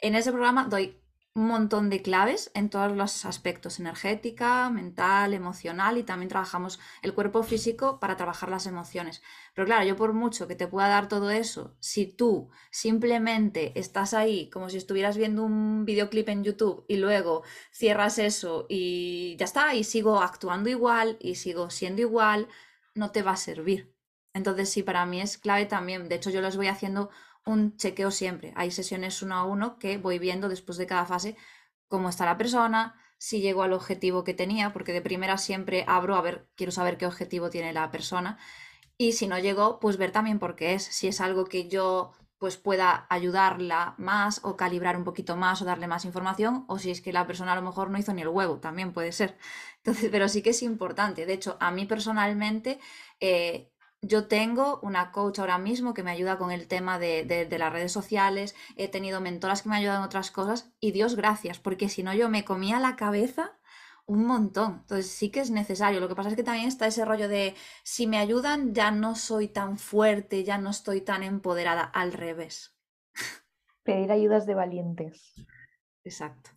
en 0.00 0.14
ese 0.14 0.32
programa 0.32 0.64
doy 0.64 0.98
un 1.36 1.48
montón 1.48 1.90
de 1.90 2.00
claves 2.00 2.52
en 2.54 2.70
todos 2.70 2.96
los 2.96 3.24
aspectos, 3.24 3.80
energética, 3.80 4.70
mental, 4.70 5.34
emocional 5.34 5.98
y 5.98 6.04
también 6.04 6.28
trabajamos 6.28 6.78
el 7.02 7.12
cuerpo 7.12 7.42
físico 7.42 7.98
para 7.98 8.16
trabajar 8.16 8.50
las 8.50 8.66
emociones. 8.66 9.20
Pero 9.52 9.66
claro, 9.66 9.84
yo 9.84 9.96
por 9.96 10.12
mucho 10.12 10.46
que 10.46 10.54
te 10.54 10.68
pueda 10.68 10.88
dar 10.88 11.08
todo 11.08 11.30
eso, 11.30 11.76
si 11.80 12.06
tú 12.06 12.50
simplemente 12.70 13.72
estás 13.78 14.14
ahí 14.14 14.48
como 14.50 14.70
si 14.70 14.76
estuvieras 14.76 15.16
viendo 15.16 15.42
un 15.42 15.84
videoclip 15.84 16.28
en 16.28 16.44
YouTube 16.44 16.84
y 16.86 16.98
luego 16.98 17.42
cierras 17.72 18.18
eso 18.18 18.66
y 18.68 19.36
ya 19.36 19.46
está, 19.46 19.74
y 19.74 19.82
sigo 19.82 20.20
actuando 20.22 20.70
igual 20.70 21.16
y 21.20 21.34
sigo 21.34 21.68
siendo 21.70 22.00
igual, 22.00 22.48
no 22.94 23.10
te 23.10 23.22
va 23.22 23.32
a 23.32 23.36
servir. 23.36 23.92
Entonces 24.34 24.68
sí, 24.70 24.82
para 24.82 25.06
mí 25.06 25.20
es 25.20 25.38
clave 25.38 25.66
también. 25.66 26.08
De 26.08 26.16
hecho, 26.16 26.30
yo 26.30 26.40
los 26.40 26.56
voy 26.56 26.66
haciendo 26.66 27.10
un 27.46 27.76
chequeo 27.76 28.10
siempre. 28.10 28.52
Hay 28.56 28.70
sesiones 28.70 29.22
uno 29.22 29.34
a 29.36 29.44
uno 29.44 29.78
que 29.78 29.98
voy 29.98 30.18
viendo 30.18 30.48
después 30.48 30.78
de 30.78 30.86
cada 30.86 31.06
fase 31.06 31.36
cómo 31.88 32.08
está 32.08 32.24
la 32.24 32.36
persona, 32.36 32.94
si 33.18 33.40
llego 33.40 33.62
al 33.62 33.72
objetivo 33.72 34.24
que 34.24 34.34
tenía, 34.34 34.72
porque 34.72 34.92
de 34.92 35.00
primera 35.00 35.38
siempre 35.38 35.84
abro 35.86 36.16
a 36.16 36.22
ver, 36.22 36.48
quiero 36.56 36.72
saber 36.72 36.98
qué 36.98 37.06
objetivo 37.06 37.50
tiene 37.50 37.72
la 37.72 37.90
persona. 37.90 38.38
Y 38.96 39.12
si 39.12 39.26
no 39.26 39.38
llegó, 39.38 39.80
pues 39.80 39.96
ver 39.96 40.12
también 40.12 40.38
por 40.38 40.56
qué 40.56 40.74
es, 40.74 40.84
si 40.84 41.08
es 41.08 41.20
algo 41.20 41.44
que 41.46 41.68
yo 41.68 42.12
pues 42.38 42.56
pueda 42.56 43.06
ayudarla 43.08 43.94
más 43.96 44.40
o 44.42 44.56
calibrar 44.56 44.96
un 44.96 45.04
poquito 45.04 45.36
más 45.36 45.62
o 45.62 45.64
darle 45.64 45.86
más 45.86 46.04
información, 46.04 46.64
o 46.68 46.78
si 46.78 46.90
es 46.90 47.00
que 47.00 47.12
la 47.12 47.26
persona 47.26 47.52
a 47.52 47.56
lo 47.56 47.62
mejor 47.62 47.90
no 47.90 47.98
hizo 47.98 48.12
ni 48.12 48.22
el 48.22 48.28
huevo, 48.28 48.58
también 48.58 48.92
puede 48.92 49.12
ser. 49.12 49.38
Entonces, 49.78 50.10
pero 50.10 50.28
sí 50.28 50.42
que 50.42 50.50
es 50.50 50.62
importante. 50.62 51.26
De 51.26 51.32
hecho, 51.32 51.56
a 51.60 51.70
mí 51.70 51.86
personalmente, 51.86 52.80
eh, 53.20 53.72
yo 54.06 54.26
tengo 54.26 54.80
una 54.82 55.12
coach 55.12 55.38
ahora 55.38 55.58
mismo 55.58 55.94
que 55.94 56.02
me 56.02 56.10
ayuda 56.10 56.36
con 56.36 56.50
el 56.50 56.68
tema 56.68 56.98
de, 56.98 57.48
las 57.58 57.72
redes 57.72 57.92
sociales, 57.92 58.54
he 58.76 58.88
tenido 58.88 59.20
mentoras 59.20 59.62
que 59.62 59.68
me 59.68 59.76
ayudan 59.76 59.98
en 59.98 60.02
otras 60.02 60.30
cosas 60.30 60.72
y 60.80 60.92
Dios 60.92 61.16
gracias, 61.16 61.58
porque 61.58 61.88
si 61.88 62.02
no 62.02 62.14
yo 62.14 62.28
me 62.28 62.44
comía 62.44 62.80
la 62.80 62.96
cabeza 62.96 63.58
un 64.06 64.26
montón. 64.26 64.80
Entonces 64.82 65.10
sí 65.10 65.30
que 65.30 65.40
es 65.40 65.50
necesario. 65.50 65.98
Lo 65.98 66.08
que 66.08 66.14
pasa 66.14 66.28
es 66.28 66.36
que 66.36 66.42
también 66.42 66.68
está 66.68 66.86
ese 66.86 67.06
rollo 67.06 67.26
de 67.26 67.54
si 67.82 68.06
me 68.06 68.18
ayudan 68.18 68.74
ya 68.74 68.90
no 68.90 69.14
soy 69.14 69.48
tan 69.48 69.78
fuerte, 69.78 70.44
ya 70.44 70.58
no 70.58 70.70
estoy 70.70 71.00
tan 71.00 71.22
empoderada, 71.22 71.82
al 71.82 72.12
revés. 72.12 72.76
Pedir 73.82 74.12
ayudas 74.12 74.44
de 74.44 74.54
valientes. 74.54 75.34
Exacto. 76.04 76.50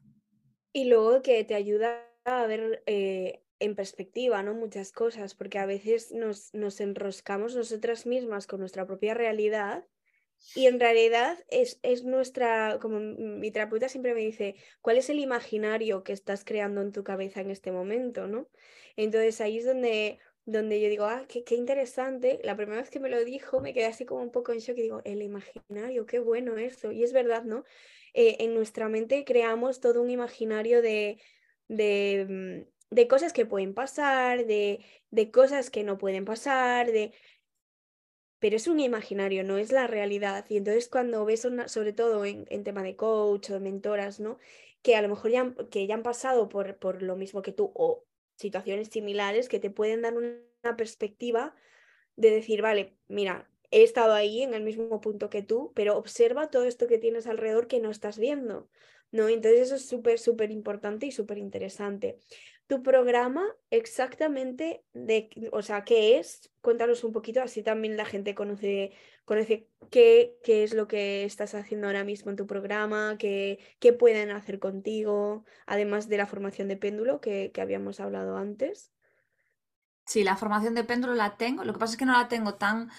Y 0.73 0.89
luego 0.89 1.21
que 1.21 1.43
te 1.45 1.55
ayuda 1.55 2.03
a 2.25 2.45
ver 2.45 2.83
eh, 2.85 3.46
en 3.59 3.75
perspectiva, 3.75 4.43
¿no? 4.43 4.53
Muchas 4.53 4.91
cosas, 4.91 5.35
porque 5.35 5.59
a 5.59 5.65
veces 5.65 6.11
nos, 6.11 6.53
nos 6.53 6.79
enroscamos 6.79 7.55
nosotras 7.55 8.05
mismas 8.05 8.47
con 8.47 8.59
nuestra 8.59 8.85
propia 8.85 9.13
realidad 9.13 9.85
y 10.55 10.67
en 10.67 10.79
realidad 10.79 11.37
es, 11.49 11.79
es, 11.81 12.03
nuestra, 12.03 12.79
como 12.79 12.99
mi 12.99 13.51
terapeuta 13.51 13.89
siempre 13.89 14.13
me 14.13 14.21
dice, 14.21 14.55
¿cuál 14.81 14.97
es 14.97 15.09
el 15.09 15.19
imaginario 15.19 16.03
que 16.03 16.13
estás 16.13 16.43
creando 16.45 16.81
en 16.81 16.91
tu 16.91 17.03
cabeza 17.03 17.41
en 17.41 17.51
este 17.51 17.71
momento? 17.71 18.27
¿no? 18.27 18.47
Entonces 18.95 19.41
ahí 19.41 19.57
es 19.57 19.65
donde, 19.65 20.19
donde 20.45 20.79
yo 20.79 20.89
digo, 20.89 21.05
ah, 21.05 21.25
qué, 21.27 21.43
qué 21.43 21.55
interesante. 21.55 22.39
La 22.43 22.55
primera 22.55 22.81
vez 22.81 22.89
que 22.89 22.99
me 22.99 23.09
lo 23.09 23.23
dijo 23.23 23.59
me 23.59 23.73
quedé 23.73 23.85
así 23.85 24.05
como 24.05 24.21
un 24.21 24.31
poco 24.31 24.53
en 24.53 24.59
shock 24.59 24.77
y 24.77 24.83
digo, 24.83 25.01
el 25.05 25.21
imaginario, 25.21 26.05
qué 26.05 26.19
bueno 26.19 26.57
eso. 26.57 26.91
Y 26.91 27.03
es 27.03 27.13
verdad, 27.13 27.43
¿no? 27.43 27.63
Eh, 28.13 28.37
en 28.39 28.53
nuestra 28.53 28.89
mente 28.89 29.25
creamos 29.25 29.79
todo 29.79 30.01
un 30.01 30.09
imaginario 30.09 30.81
de, 30.81 31.19
de 31.67 32.25
mm, 32.65 32.76
de 32.89 33.07
cosas 33.07 33.33
que 33.33 33.45
pueden 33.45 33.73
pasar, 33.73 34.45
de, 34.45 34.79
de 35.11 35.31
cosas 35.31 35.69
que 35.69 35.83
no 35.83 35.97
pueden 35.97 36.25
pasar, 36.25 36.91
de... 36.91 37.13
Pero 38.39 38.55
es 38.55 38.67
un 38.67 38.79
imaginario, 38.79 39.43
no 39.43 39.57
es 39.57 39.71
la 39.71 39.87
realidad. 39.87 40.45
Y 40.49 40.57
entonces 40.57 40.87
cuando 40.89 41.25
ves, 41.25 41.47
sobre 41.67 41.93
todo 41.93 42.23
en, 42.23 42.45
en, 42.49 42.63
tema 42.63 42.83
de 42.83 42.95
coach 42.95 43.49
o 43.49 43.53
de 43.53 43.59
mentoras, 43.59 44.19
¿no? 44.19 44.37
Que 44.83 44.95
a 44.95 45.01
lo 45.01 45.09
mejor 45.09 45.31
ya, 45.31 45.55
que 45.71 45.87
ya 45.87 45.95
han 45.95 46.03
pasado 46.03 46.47
por, 46.47 46.77
por 46.77 47.01
lo 47.01 47.15
mismo 47.15 47.41
que 47.41 47.51
tú 47.51 47.71
o 47.73 48.05
situaciones 48.35 48.89
similares 48.89 49.49
que 49.49 49.59
te 49.59 49.71
pueden 49.71 50.03
dar 50.03 50.15
una 50.15 50.77
perspectiva 50.77 51.55
de 52.15 52.29
decir, 52.31 52.61
vale, 52.61 52.95
mira, 53.07 53.49
he 53.71 53.83
estado 53.83 54.13
ahí 54.13 54.43
en 54.43 54.53
el 54.53 54.63
mismo 54.63 55.01
punto 55.01 55.29
que 55.29 55.41
tú, 55.41 55.71
pero 55.75 55.97
observa 55.97 56.51
todo 56.51 56.65
esto 56.65 56.87
que 56.87 56.99
tienes 56.99 57.25
alrededor 57.27 57.67
que 57.67 57.79
no 57.79 57.89
estás 57.89 58.19
viendo, 58.19 58.69
¿no? 59.11 59.29
Entonces 59.29 59.61
eso 59.61 59.75
es 59.75 59.85
súper, 59.87 60.19
súper 60.19 60.51
importante 60.51 61.07
y 61.07 61.11
súper 61.11 61.39
interesante 61.39 62.19
tu 62.67 62.83
programa 62.83 63.45
exactamente 63.71 64.83
de, 64.93 65.29
o 65.51 65.61
sea, 65.61 65.83
qué 65.83 66.19
es. 66.19 66.51
Cuéntanos 66.61 67.03
un 67.03 67.13
poquito, 67.13 67.41
así 67.41 67.63
también 67.63 67.95
la 67.95 68.05
gente 68.05 68.35
conoce, 68.35 68.91
conoce 69.25 69.69
qué, 69.89 70.37
qué 70.43 70.63
es 70.63 70.73
lo 70.73 70.87
que 70.87 71.23
estás 71.23 71.55
haciendo 71.55 71.87
ahora 71.87 72.03
mismo 72.03 72.29
en 72.29 72.37
tu 72.37 72.45
programa, 72.45 73.15
qué, 73.17 73.59
qué 73.79 73.93
pueden 73.93 74.31
hacer 74.31 74.59
contigo, 74.59 75.45
además 75.65 76.09
de 76.09 76.17
la 76.17 76.27
formación 76.27 76.67
de 76.67 76.77
péndulo 76.77 77.21
que, 77.21 77.51
que 77.53 77.61
habíamos 77.61 77.99
hablado 77.99 78.37
antes. 78.37 78.91
Sí, 80.05 80.23
la 80.23 80.37
formación 80.37 80.73
de 80.73 80.85
péndulo 80.85 81.15
la 81.15 81.35
tengo. 81.35 81.65
Lo 81.65 81.73
que 81.73 81.79
pasa 81.79 81.93
es 81.93 81.97
que 81.97 82.05
no 82.05 82.13
la 82.13 82.29
tengo 82.29 82.55
tan 82.55 82.89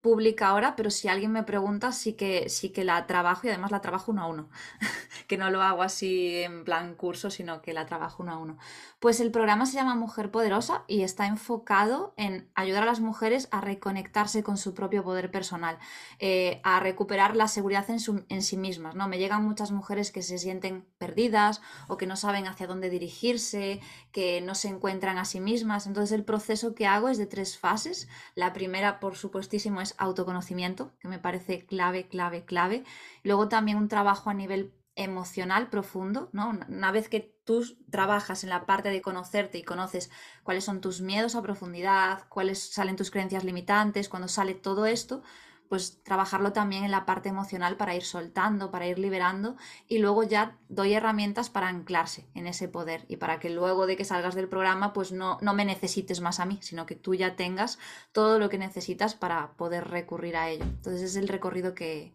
pública 0.00 0.48
ahora, 0.48 0.76
pero 0.76 0.90
si 0.90 1.08
alguien 1.08 1.32
me 1.32 1.42
pregunta, 1.42 1.92
sí 1.92 2.12
que, 2.12 2.48
sí 2.48 2.70
que 2.70 2.84
la 2.84 3.06
trabajo 3.06 3.46
y 3.46 3.50
además 3.50 3.72
la 3.72 3.80
trabajo 3.80 4.12
uno 4.12 4.22
a 4.22 4.26
uno, 4.26 4.48
que 5.26 5.36
no 5.36 5.50
lo 5.50 5.62
hago 5.62 5.82
así 5.82 6.42
en 6.42 6.64
plan 6.64 6.94
curso, 6.94 7.30
sino 7.30 7.62
que 7.62 7.72
la 7.72 7.86
trabajo 7.86 8.22
uno 8.22 8.32
a 8.32 8.38
uno. 8.38 8.58
Pues 9.00 9.20
el 9.20 9.30
programa 9.30 9.66
se 9.66 9.74
llama 9.74 9.94
Mujer 9.96 10.30
Poderosa 10.30 10.84
y 10.86 11.02
está 11.02 11.26
enfocado 11.26 12.14
en 12.16 12.48
ayudar 12.54 12.84
a 12.84 12.86
las 12.86 13.00
mujeres 13.00 13.48
a 13.50 13.60
reconectarse 13.60 14.42
con 14.42 14.56
su 14.56 14.74
propio 14.74 15.02
poder 15.02 15.30
personal, 15.30 15.78
eh, 16.18 16.60
a 16.64 16.80
recuperar 16.80 17.36
la 17.36 17.48
seguridad 17.48 17.88
en, 17.90 17.98
en 18.28 18.42
sí 18.42 18.56
mismas. 18.56 18.94
¿no? 18.94 19.08
Me 19.08 19.18
llegan 19.18 19.44
muchas 19.44 19.70
mujeres 19.70 20.12
que 20.12 20.22
se 20.22 20.38
sienten 20.38 20.84
perdidas 20.98 21.60
o 21.88 21.96
que 21.96 22.06
no 22.06 22.16
saben 22.16 22.46
hacia 22.46 22.66
dónde 22.66 22.90
dirigirse, 22.90 23.80
que 24.12 24.40
no 24.40 24.54
se 24.54 24.68
encuentran 24.68 25.18
a 25.18 25.24
sí 25.24 25.40
mismas. 25.40 25.86
Entonces 25.86 26.12
el 26.12 26.24
proceso 26.24 26.74
que 26.74 26.86
hago 26.86 27.08
es 27.08 27.18
de 27.18 27.26
tres 27.26 27.58
fases. 27.58 28.08
La 28.34 28.52
primera, 28.52 29.00
por 29.00 29.16
supuestísimo, 29.16 29.80
es 29.80 29.87
autoconocimiento, 29.98 30.92
que 30.98 31.08
me 31.08 31.18
parece 31.18 31.64
clave, 31.66 32.08
clave, 32.08 32.44
clave. 32.44 32.84
Luego 33.22 33.48
también 33.48 33.78
un 33.78 33.88
trabajo 33.88 34.30
a 34.30 34.34
nivel 34.34 34.74
emocional 34.94 35.70
profundo, 35.70 36.28
¿no? 36.32 36.58
Una 36.68 36.90
vez 36.90 37.08
que 37.08 37.32
tú 37.44 37.64
trabajas 37.90 38.42
en 38.42 38.50
la 38.50 38.66
parte 38.66 38.90
de 38.90 39.00
conocerte 39.00 39.56
y 39.56 39.62
conoces 39.62 40.10
cuáles 40.42 40.64
son 40.64 40.80
tus 40.80 41.00
miedos 41.00 41.36
a 41.36 41.42
profundidad, 41.42 42.26
cuáles 42.28 42.72
salen 42.72 42.96
tus 42.96 43.10
creencias 43.10 43.44
limitantes, 43.44 44.08
cuando 44.08 44.26
sale 44.26 44.54
todo 44.54 44.86
esto, 44.86 45.22
pues 45.68 46.02
trabajarlo 46.02 46.52
también 46.52 46.84
en 46.84 46.90
la 46.90 47.04
parte 47.04 47.28
emocional 47.28 47.76
para 47.76 47.94
ir 47.94 48.02
soltando, 48.02 48.70
para 48.70 48.86
ir 48.86 48.98
liberando 48.98 49.56
y 49.86 49.98
luego 49.98 50.22
ya 50.22 50.58
doy 50.68 50.94
herramientas 50.94 51.50
para 51.50 51.68
anclarse 51.68 52.26
en 52.34 52.46
ese 52.46 52.68
poder 52.68 53.04
y 53.08 53.16
para 53.16 53.38
que 53.38 53.50
luego 53.50 53.86
de 53.86 53.96
que 53.96 54.04
salgas 54.04 54.34
del 54.34 54.48
programa 54.48 54.92
pues 54.92 55.12
no, 55.12 55.38
no 55.42 55.54
me 55.54 55.64
necesites 55.64 56.20
más 56.20 56.40
a 56.40 56.46
mí, 56.46 56.58
sino 56.62 56.86
que 56.86 56.94
tú 56.94 57.14
ya 57.14 57.36
tengas 57.36 57.78
todo 58.12 58.38
lo 58.38 58.48
que 58.48 58.58
necesitas 58.58 59.14
para 59.14 59.52
poder 59.52 59.88
recurrir 59.88 60.36
a 60.36 60.48
ello. 60.48 60.64
Entonces 60.64 61.02
es 61.02 61.16
el 61.16 61.28
recorrido 61.28 61.74
que, 61.74 62.14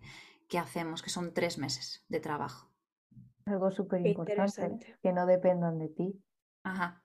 que 0.49 0.58
hacemos, 0.58 1.01
que 1.01 1.10
son 1.10 1.34
tres 1.34 1.58
meses 1.58 2.04
de 2.10 2.20
trabajo. 2.20 2.70
Algo 3.45 3.72
súper 3.72 4.06
importante, 4.08 4.95
que 5.01 5.12
no 5.12 5.26
dependan 5.26 5.78
de 5.78 5.89
ti. 5.89 6.24
Ajá. 6.64 7.03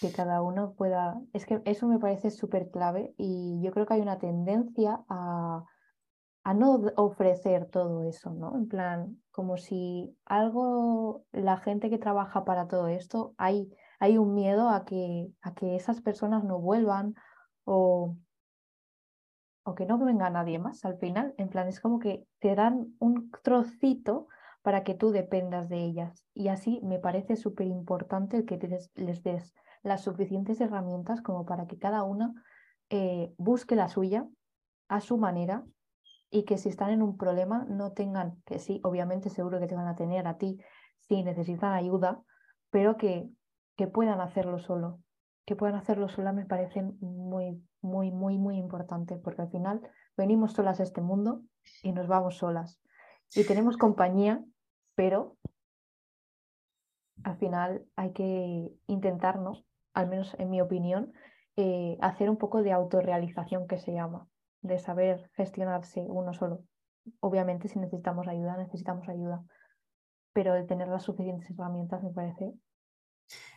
Que 0.00 0.12
cada 0.12 0.42
uno 0.42 0.74
pueda... 0.74 1.20
Es 1.32 1.46
que 1.46 1.60
eso 1.64 1.86
me 1.86 1.98
parece 1.98 2.30
súper 2.30 2.70
clave 2.70 3.14
y 3.18 3.60
yo 3.62 3.70
creo 3.72 3.86
que 3.86 3.94
hay 3.94 4.00
una 4.00 4.18
tendencia 4.18 5.04
a, 5.08 5.64
a 6.42 6.54
no 6.54 6.80
ofrecer 6.96 7.66
todo 7.66 8.04
eso, 8.04 8.30
¿no? 8.30 8.56
En 8.56 8.66
plan, 8.66 9.22
como 9.30 9.56
si 9.56 10.16
algo, 10.24 11.24
la 11.32 11.58
gente 11.58 11.90
que 11.90 11.98
trabaja 11.98 12.44
para 12.44 12.66
todo 12.66 12.88
esto, 12.88 13.34
hay, 13.36 13.70
hay 13.98 14.16
un 14.16 14.34
miedo 14.34 14.70
a 14.70 14.84
que, 14.84 15.30
a 15.42 15.54
que 15.54 15.76
esas 15.76 16.00
personas 16.00 16.44
no 16.44 16.58
vuelvan 16.58 17.14
o, 17.64 18.16
o 19.64 19.74
que 19.74 19.86
no 19.86 19.98
venga 19.98 20.30
nadie 20.30 20.58
más 20.58 20.84
al 20.84 20.98
final. 20.98 21.34
En 21.36 21.50
plan, 21.50 21.68
es 21.68 21.80
como 21.80 21.98
que 21.98 22.26
te 22.38 22.54
dan 22.54 22.94
un 22.98 23.30
trocito 23.42 24.28
para 24.62 24.82
que 24.82 24.94
tú 24.94 25.10
dependas 25.10 25.68
de 25.68 25.78
ellas. 25.78 26.24
Y 26.34 26.48
así 26.48 26.80
me 26.82 26.98
parece 26.98 27.36
súper 27.36 27.66
importante 27.66 28.44
que 28.44 28.58
les 28.94 29.22
des 29.22 29.54
las 29.82 30.02
suficientes 30.02 30.60
herramientas 30.60 31.22
como 31.22 31.46
para 31.46 31.66
que 31.66 31.78
cada 31.78 32.02
una 32.02 32.34
eh, 32.90 33.32
busque 33.38 33.76
la 33.76 33.88
suya 33.88 34.28
a 34.88 35.00
su 35.00 35.16
manera 35.18 35.64
y 36.30 36.44
que 36.44 36.58
si 36.58 36.68
están 36.68 36.90
en 36.90 37.02
un 37.02 37.16
problema 37.16 37.64
no 37.68 37.92
tengan, 37.92 38.40
que 38.44 38.58
sí, 38.58 38.80
obviamente 38.84 39.30
seguro 39.30 39.58
que 39.58 39.66
te 39.66 39.74
van 39.74 39.88
a 39.88 39.96
tener 39.96 40.26
a 40.26 40.38
ti 40.38 40.58
si 40.98 41.22
necesitan 41.24 41.72
ayuda, 41.72 42.22
pero 42.70 42.96
que, 42.96 43.28
que 43.76 43.88
puedan 43.88 44.20
hacerlo 44.20 44.58
solo. 44.58 45.00
Que 45.44 45.56
puedan 45.56 45.74
hacerlo 45.74 46.08
sola 46.08 46.32
me 46.32 46.46
parece 46.46 46.82
muy, 46.82 47.60
muy, 47.80 48.12
muy, 48.12 48.38
muy 48.38 48.56
importante, 48.56 49.16
porque 49.16 49.42
al 49.42 49.50
final 49.50 49.80
venimos 50.16 50.52
solas 50.52 50.78
a 50.78 50.84
este 50.84 51.00
mundo 51.00 51.42
y 51.82 51.92
nos 51.92 52.06
vamos 52.06 52.36
solas. 52.36 52.80
Y 53.34 53.44
tenemos 53.44 53.76
compañía, 53.76 54.44
pero 54.94 55.36
al 57.24 57.36
final 57.36 57.86
hay 57.96 58.12
que 58.12 58.72
intentarnos 58.86 59.66
al 59.94 60.08
menos 60.08 60.34
en 60.38 60.50
mi 60.50 60.60
opinión, 60.60 61.12
eh, 61.56 61.96
hacer 62.00 62.30
un 62.30 62.36
poco 62.36 62.62
de 62.62 62.72
autorrealización 62.72 63.66
que 63.66 63.78
se 63.78 63.92
llama, 63.92 64.28
de 64.62 64.78
saber 64.78 65.30
gestionarse 65.34 66.00
uno 66.00 66.32
solo. 66.32 66.64
Obviamente 67.20 67.68
si 67.68 67.78
necesitamos 67.78 68.28
ayuda, 68.28 68.56
necesitamos 68.56 69.08
ayuda, 69.08 69.42
pero 70.32 70.54
el 70.54 70.66
tener 70.66 70.88
las 70.88 71.04
suficientes 71.04 71.50
herramientas 71.50 72.02
me 72.02 72.10
parece... 72.10 72.52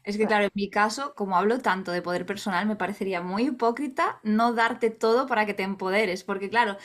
Es 0.04 0.18
que 0.18 0.28
claro, 0.28 0.46
en 0.46 0.52
mi 0.54 0.70
caso, 0.70 1.16
como 1.16 1.36
hablo 1.36 1.60
tanto 1.60 1.92
de 1.92 2.02
poder 2.02 2.26
personal, 2.26 2.68
me 2.68 2.76
parecería 2.76 3.22
muy 3.22 3.48
hipócrita 3.48 4.20
no 4.22 4.54
darte 4.54 4.92
todo 4.92 5.26
para 5.26 5.46
que 5.46 5.54
te 5.56 5.64
empoderes, 5.64 6.24
porque 6.24 6.50
claro, 6.50 6.78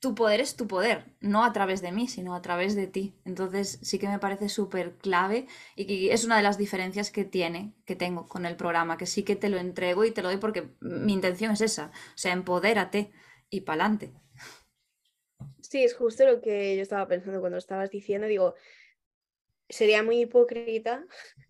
tu 0.00 0.14
poder 0.14 0.40
es 0.40 0.56
tu 0.56 0.66
poder, 0.66 1.04
no 1.20 1.44
a 1.44 1.52
través 1.52 1.82
de 1.82 1.92
mí, 1.92 2.08
sino 2.08 2.34
a 2.34 2.40
través 2.40 2.74
de 2.74 2.86
ti. 2.86 3.14
Entonces 3.26 3.78
sí 3.82 3.98
que 3.98 4.08
me 4.08 4.18
parece 4.18 4.48
súper 4.48 4.96
clave 4.96 5.46
y 5.76 5.86
que 5.86 6.12
es 6.12 6.24
una 6.24 6.38
de 6.38 6.42
las 6.42 6.56
diferencias 6.56 7.10
que 7.10 7.24
tiene, 7.24 7.74
que 7.84 7.96
tengo 7.96 8.26
con 8.26 8.46
el 8.46 8.56
programa, 8.56 8.96
que 8.96 9.06
sí 9.06 9.22
que 9.24 9.36
te 9.36 9.50
lo 9.50 9.58
entrego 9.58 10.04
y 10.06 10.10
te 10.10 10.22
lo 10.22 10.28
doy 10.28 10.38
porque 10.38 10.70
mi 10.80 11.12
intención 11.12 11.52
es 11.52 11.60
esa, 11.60 11.92
o 12.14 12.18
sea, 12.18 12.32
empodérate 12.32 13.12
y 13.50 13.60
pa'lante. 13.60 14.12
Sí, 15.60 15.84
es 15.84 15.94
justo 15.94 16.24
lo 16.24 16.40
que 16.40 16.76
yo 16.76 16.82
estaba 16.82 17.06
pensando 17.06 17.40
cuando 17.40 17.58
estabas 17.58 17.90
diciendo, 17.90 18.26
digo, 18.26 18.54
sería 19.68 20.02
muy 20.02 20.20
hipócrita 20.20 21.04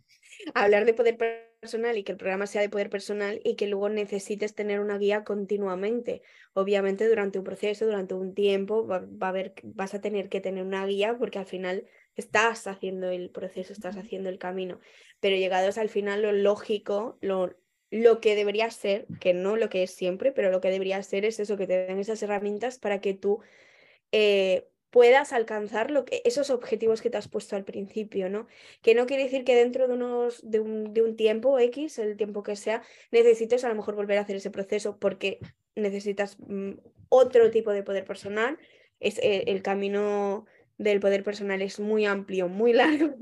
hablar 0.54 0.84
de 0.84 0.94
poder 0.94 1.49
personal 1.60 1.98
y 1.98 2.04
que 2.04 2.12
el 2.12 2.18
programa 2.18 2.46
sea 2.46 2.62
de 2.62 2.68
poder 2.68 2.90
personal 2.90 3.40
y 3.44 3.54
que 3.54 3.66
luego 3.66 3.88
necesites 3.88 4.54
tener 4.54 4.80
una 4.80 4.98
guía 4.98 5.24
continuamente. 5.24 6.22
Obviamente 6.54 7.08
durante 7.08 7.38
un 7.38 7.44
proceso, 7.44 7.84
durante 7.84 8.14
un 8.14 8.34
tiempo, 8.34 8.86
va, 8.86 9.06
a 9.20 9.28
haber, 9.28 9.54
vas 9.62 9.94
a 9.94 10.00
tener 10.00 10.28
que 10.28 10.40
tener 10.40 10.64
una 10.64 10.86
guía 10.86 11.16
porque 11.18 11.38
al 11.38 11.46
final 11.46 11.86
estás 12.16 12.66
haciendo 12.66 13.10
el 13.10 13.30
proceso, 13.30 13.72
estás 13.72 13.96
haciendo 13.96 14.30
el 14.30 14.38
camino. 14.38 14.80
Pero 15.20 15.36
llegados 15.36 15.78
al 15.78 15.90
final, 15.90 16.22
lo 16.22 16.32
lógico, 16.32 17.18
lo, 17.20 17.54
lo 17.90 18.20
que 18.20 18.34
debería 18.34 18.70
ser, 18.70 19.06
que 19.20 19.34
no 19.34 19.56
lo 19.56 19.68
que 19.68 19.82
es 19.82 19.90
siempre, 19.90 20.32
pero 20.32 20.50
lo 20.50 20.60
que 20.60 20.70
debería 20.70 21.02
ser 21.02 21.24
es 21.24 21.40
eso, 21.40 21.56
que 21.56 21.66
te 21.66 21.86
den 21.86 21.98
esas 21.98 22.22
herramientas 22.22 22.78
para 22.78 23.00
que 23.00 23.14
tú 23.14 23.40
eh, 24.12 24.68
puedas 24.90 25.32
alcanzar 25.32 25.90
lo 25.90 26.04
que, 26.04 26.22
esos 26.24 26.50
objetivos 26.50 27.00
que 27.00 27.10
te 27.10 27.16
has 27.16 27.28
puesto 27.28 27.56
al 27.56 27.64
principio, 27.64 28.28
¿no? 28.28 28.46
Que 28.82 28.94
no 28.94 29.06
quiere 29.06 29.24
decir 29.24 29.44
que 29.44 29.54
dentro 29.54 29.88
de, 29.88 29.94
unos, 29.94 30.48
de, 30.48 30.60
un, 30.60 30.92
de 30.92 31.02
un 31.02 31.16
tiempo 31.16 31.58
X, 31.58 31.98
el 31.98 32.16
tiempo 32.16 32.42
que 32.42 32.56
sea, 32.56 32.82
necesites 33.10 33.64
a 33.64 33.68
lo 33.68 33.74
mejor 33.74 33.94
volver 33.94 34.18
a 34.18 34.22
hacer 34.22 34.36
ese 34.36 34.50
proceso 34.50 34.98
porque 34.98 35.38
necesitas 35.76 36.36
mm, 36.40 36.72
otro 37.08 37.50
tipo 37.50 37.72
de 37.72 37.82
poder 37.82 38.04
personal. 38.04 38.58
Es, 38.98 39.18
eh, 39.18 39.44
el 39.46 39.62
camino 39.62 40.44
del 40.76 41.00
poder 41.00 41.22
personal 41.22 41.62
es 41.62 41.80
muy 41.80 42.04
amplio, 42.06 42.48
muy 42.48 42.72
largo 42.74 43.16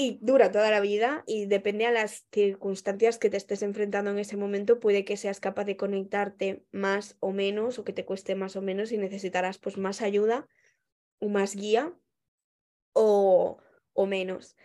y 0.00 0.20
dura 0.22 0.52
toda 0.52 0.70
la 0.70 0.80
vida 0.80 1.24
y 1.26 1.46
depende 1.46 1.84
a 1.84 1.90
las 1.90 2.24
circunstancias 2.30 3.18
que 3.18 3.30
te 3.30 3.36
estés 3.36 3.62
enfrentando 3.62 4.12
en 4.12 4.20
ese 4.20 4.36
momento, 4.36 4.78
puede 4.78 5.04
que 5.04 5.16
seas 5.16 5.40
capaz 5.40 5.64
de 5.64 5.76
conectarte 5.76 6.62
más 6.70 7.16
o 7.18 7.32
menos 7.32 7.80
o 7.80 7.84
que 7.84 7.92
te 7.92 8.04
cueste 8.04 8.36
más 8.36 8.54
o 8.54 8.62
menos 8.62 8.92
y 8.92 8.98
necesitarás 8.98 9.58
pues 9.58 9.76
más 9.76 10.00
ayuda 10.00 10.46
o 11.18 11.28
más 11.28 11.54
guía 11.54 11.92
o, 12.92 13.58
o 13.92 14.06
menos. 14.06 14.56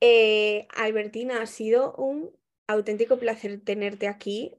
Eh, 0.00 0.66
Albertina, 0.74 1.42
ha 1.42 1.46
sido 1.46 1.94
un 1.96 2.30
auténtico 2.66 3.18
placer 3.18 3.60
tenerte 3.60 4.08
aquí. 4.08 4.54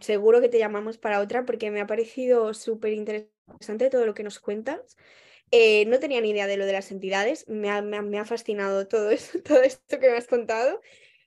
seguro 0.00 0.40
que 0.40 0.48
te 0.48 0.58
llamamos 0.58 0.98
para 0.98 1.20
otra 1.20 1.44
porque 1.44 1.70
me 1.70 1.80
ha 1.80 1.86
parecido 1.86 2.54
súper 2.54 2.92
interesante 2.92 3.90
todo 3.90 4.06
lo 4.06 4.14
que 4.14 4.22
nos 4.22 4.38
cuentas. 4.38 4.96
Eh, 5.50 5.84
no 5.86 5.98
tenía 5.98 6.20
ni 6.20 6.30
idea 6.30 6.46
de 6.46 6.56
lo 6.56 6.64
de 6.64 6.72
las 6.72 6.90
entidades, 6.90 7.46
me 7.48 7.68
ha, 7.68 7.82
me 7.82 8.18
ha, 8.18 8.24
fascinado 8.24 8.88
todo, 8.88 9.10
eso, 9.10 9.40
todo 9.42 9.62
esto 9.62 9.98
que 10.00 10.08
me 10.08 10.16
has 10.16 10.26
contado. 10.26 10.80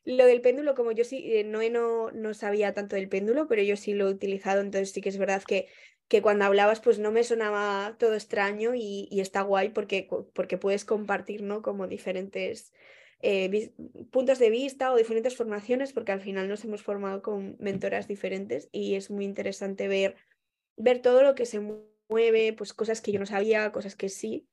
Lo 0.04 0.26
del 0.26 0.42
péndulo, 0.42 0.76
como 0.76 0.92
yo 0.92 1.04
sí, 1.04 1.24
eh, 1.32 1.44
no, 1.44 1.68
no, 1.70 2.12
no 2.12 2.34
sabía 2.34 2.74
tanto 2.74 2.96
del 2.96 3.10
péndulo, 3.10 3.48
pero 3.48 3.62
yo 3.64 3.76
sí 3.76 3.94
lo 3.94 4.08
he 4.08 4.12
utilizado, 4.12 4.62
entonces 4.62 4.92
sí 4.92 5.02
que 5.02 5.10
es 5.10 5.18
verdad 5.18 5.44
que 5.44 5.68
que 6.08 6.22
cuando 6.22 6.46
hablabas 6.46 6.80
pues 6.82 7.00
no 7.00 7.12
me 7.12 7.24
sonaba 7.24 7.96
todo 7.98 8.14
extraño 8.14 8.76
y, 8.76 9.08
está 9.20 9.42
guay 9.42 9.70
porque, 9.70 10.08
porque 10.34 10.58
puedes 10.58 10.86
compartir 10.86 11.42
¿no? 11.42 11.62
como 11.62 11.88
diferentes 11.88 12.74
eh, 13.22 13.72
puntos 14.12 14.40
de 14.40 14.50
vista 14.50 14.92
o 14.92 14.98
diferentes 14.98 15.36
formaciones 15.36 15.94
porque 15.94 16.12
al 16.12 16.22
final 16.22 16.48
nos 16.48 16.64
hemos 16.64 16.84
formado 16.84 17.22
con 17.22 17.56
mentoras 17.60 18.08
diferentes 18.08 18.70
y 18.72 18.96
es 18.96 19.10
muy 19.10 19.26
interesante 19.26 19.88
ver, 19.88 20.16
ver 20.78 21.02
todo 21.02 21.24
lo 21.24 21.34
que 21.34 21.46
se 21.46 21.60
mueve, 22.08 22.54
pues 22.54 22.74
cosas 22.74 23.02
que 23.02 23.12
yo 23.12 23.20
no 23.20 23.26
sabía, 23.26 23.72
cosas 23.72 23.96
que 23.96 24.10
sí. 24.10 24.48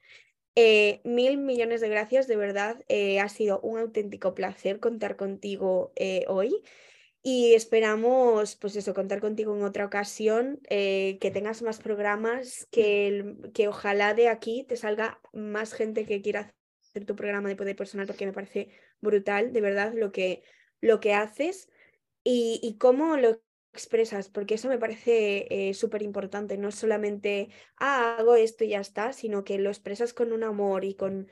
Eh, 0.54 1.00
mil 1.04 1.38
millones 1.38 1.80
de 1.80 1.88
gracias, 1.88 2.28
de 2.28 2.36
verdad, 2.36 2.82
eh, 2.88 3.20
ha 3.20 3.28
sido 3.28 3.60
un 3.60 3.78
auténtico 3.78 4.34
placer 4.34 4.80
contar 4.80 5.16
contigo 5.16 5.92
hoy. 6.28 6.62
Y 7.24 7.54
esperamos, 7.54 8.56
pues 8.56 8.74
eso, 8.74 8.94
contar 8.94 9.20
contigo 9.20 9.56
en 9.56 9.62
otra 9.62 9.84
ocasión, 9.86 10.60
eh, 10.68 11.18
que 11.20 11.30
tengas 11.30 11.62
más 11.62 11.78
programas, 11.78 12.66
que, 12.72 13.36
que 13.54 13.68
ojalá 13.68 14.12
de 14.12 14.28
aquí 14.28 14.64
te 14.64 14.76
salga 14.76 15.20
más 15.32 15.72
gente 15.72 16.04
que 16.04 16.20
quiera 16.20 16.52
hacer 16.82 17.04
tu 17.04 17.14
programa 17.14 17.48
de 17.48 17.54
poder 17.54 17.76
personal, 17.76 18.08
porque 18.08 18.26
me 18.26 18.32
parece 18.32 18.70
brutal, 19.00 19.52
de 19.52 19.60
verdad, 19.60 19.92
lo 19.94 20.10
que, 20.10 20.42
lo 20.80 20.98
que 20.98 21.14
haces 21.14 21.68
y, 22.24 22.58
y 22.60 22.76
cómo 22.78 23.16
lo 23.16 23.40
expresas, 23.72 24.28
porque 24.28 24.54
eso 24.54 24.68
me 24.68 24.78
parece 24.78 25.46
eh, 25.48 25.74
súper 25.74 26.02
importante, 26.02 26.58
no 26.58 26.72
solamente, 26.72 27.50
ah, 27.76 28.16
hago 28.18 28.34
esto 28.34 28.64
y 28.64 28.70
ya 28.70 28.80
está, 28.80 29.12
sino 29.12 29.44
que 29.44 29.58
lo 29.58 29.70
expresas 29.70 30.12
con 30.12 30.32
un 30.32 30.42
amor 30.42 30.84
y 30.84 30.94
con, 30.94 31.30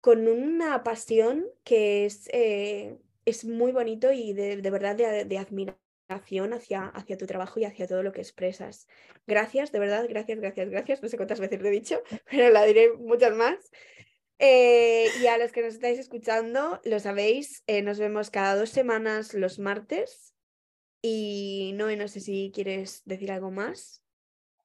con 0.00 0.28
una 0.28 0.84
pasión 0.84 1.46
que 1.64 2.06
es... 2.06 2.28
Eh, 2.32 2.98
es 3.24 3.44
muy 3.44 3.72
bonito 3.72 4.12
y 4.12 4.32
de, 4.32 4.70
verdad 4.70 4.96
de, 4.96 5.38
admiración 5.38 6.52
hacia, 6.52 6.86
hacia 6.86 7.16
tu 7.16 7.26
trabajo 7.26 7.60
y 7.60 7.64
hacia 7.64 7.86
todo 7.86 8.02
lo 8.02 8.12
que 8.12 8.20
expresas. 8.20 8.86
Gracias, 9.26 9.72
de 9.72 9.78
verdad, 9.78 10.06
gracias, 10.08 10.40
gracias, 10.40 10.68
gracias. 10.70 11.02
No 11.02 11.08
sé 11.08 11.16
cuántas 11.16 11.40
veces 11.40 11.60
lo 11.60 11.68
he 11.68 11.72
dicho, 11.72 12.02
pero 12.30 12.50
la 12.50 12.64
diré 12.64 12.92
muchas 12.94 13.34
más. 13.34 13.70
Eh, 14.38 15.06
y 15.22 15.26
a 15.26 15.38
los 15.38 15.52
que 15.52 15.62
nos 15.62 15.74
estáis 15.74 15.98
escuchando, 15.98 16.80
lo 16.84 16.98
sabéis, 16.98 17.62
eh, 17.68 17.82
nos 17.82 17.98
vemos 17.98 18.30
cada 18.30 18.56
dos 18.56 18.70
semanas 18.70 19.34
los 19.34 19.58
martes. 19.58 20.34
Y 21.00 21.72
no, 21.74 21.94
no 21.96 22.08
sé 22.08 22.20
si 22.20 22.50
quieres 22.54 23.02
decir 23.04 23.32
algo 23.32 23.50
más. 23.50 24.02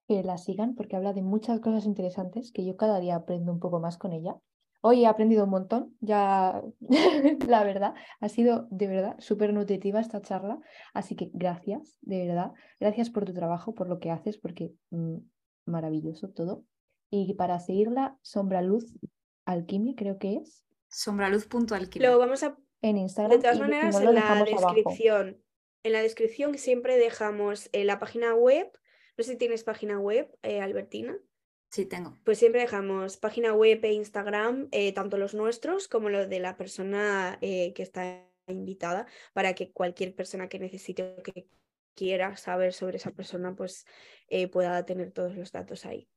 Que 0.08 0.24
la 0.24 0.38
sigan 0.38 0.76
porque 0.76 0.96
habla 0.96 1.14
de 1.14 1.22
muchas 1.22 1.60
cosas 1.60 1.86
interesantes 1.86 2.52
que 2.52 2.66
yo 2.66 2.78
cada 2.78 3.00
día 3.00 3.16
aprendo 3.16 3.52
un 3.52 3.60
poco 3.60 3.80
más 3.80 3.98
con 3.98 4.14
ella. 4.14 4.36
Hoy 4.82 5.04
he 5.04 5.08
aprendido 5.08 5.44
un 5.46 5.50
montón, 5.50 5.98
ya 6.00 6.62
la 7.48 7.64
verdad, 7.64 7.96
ha 8.20 8.30
sido 8.30 8.68
de 8.70 8.88
verdad 8.88 9.16
súper 9.20 9.54
nutritiva 9.54 10.00
esta 10.00 10.22
charla, 10.22 10.60
así 10.94 11.16
que 11.16 11.30
gracias, 11.34 11.98
de 12.02 12.28
verdad, 12.28 12.52
gracias 12.80 13.10
por 13.10 13.26
tu 13.26 13.34
trabajo, 13.34 13.74
por 13.74 13.90
lo 13.90 14.00
que 14.00 14.12
haces, 14.12 14.38
porque 14.38 14.74
mm, 14.92 15.18
maravilloso 15.66 16.30
todo. 16.30 16.64
Y 17.10 17.34
para 17.36 17.60
seguirla, 17.60 18.18
Sombra 18.22 18.62
Luz 18.62 18.94
Alquimia, 19.46 19.94
creo 19.96 20.20
que 20.20 20.36
es. 20.36 20.66
Sombraluz.alquimia. 20.90 22.10
Lo 22.10 22.20
vamos 22.20 22.44
a... 22.44 22.58
En 22.82 22.98
Instagram. 22.98 23.32
De 23.32 23.42
todas 23.42 23.60
maneras, 23.60 23.96
en 24.00 24.14
la 24.14 24.44
descripción. 24.44 25.42
En 25.84 25.94
la 25.94 26.02
descripción 26.02 26.58
siempre 26.58 26.98
dejamos 26.98 27.70
eh, 27.72 27.86
la 27.86 28.00
página 28.00 28.36
web. 28.36 28.70
No 29.18 29.24
sé 29.24 29.32
si 29.32 29.38
tienes 29.38 29.64
página 29.64 30.00
web, 30.00 30.30
eh, 30.44 30.62
Albertina. 30.62 31.18
Sí, 31.70 31.86
tengo. 31.86 32.18
Pues 32.24 32.40
siempre 32.40 32.62
dejamos 32.62 33.18
página 33.18 33.54
web 33.54 33.84
e 33.84 33.94
Instagram, 33.94 34.70
eh, 34.72 34.94
tanto 34.94 35.18
los 35.18 35.34
nuestros 35.34 35.88
como 35.88 36.10
los 36.10 36.30
de 36.30 36.40
la 36.40 36.56
persona 36.56 37.38
eh, 37.42 37.74
que 37.74 37.84
está 37.84 38.26
invitada 38.48 39.06
para 39.34 39.54
que 39.54 39.72
cualquier 39.72 40.16
persona 40.16 40.48
que 40.48 40.60
necesite 40.60 41.16
o 41.18 41.24
que 41.24 41.48
quiera 41.94 42.38
saber 42.38 42.74
sobre 42.74 42.98
esa 42.98 43.12
persona, 43.12 43.56
pues 43.56 43.86
eh, 44.30 44.48
pueda 44.48 44.86
tener 44.86 45.12
todos 45.12 45.36
los 45.36 45.52
datos 45.52 45.86
ahí. 45.86 46.08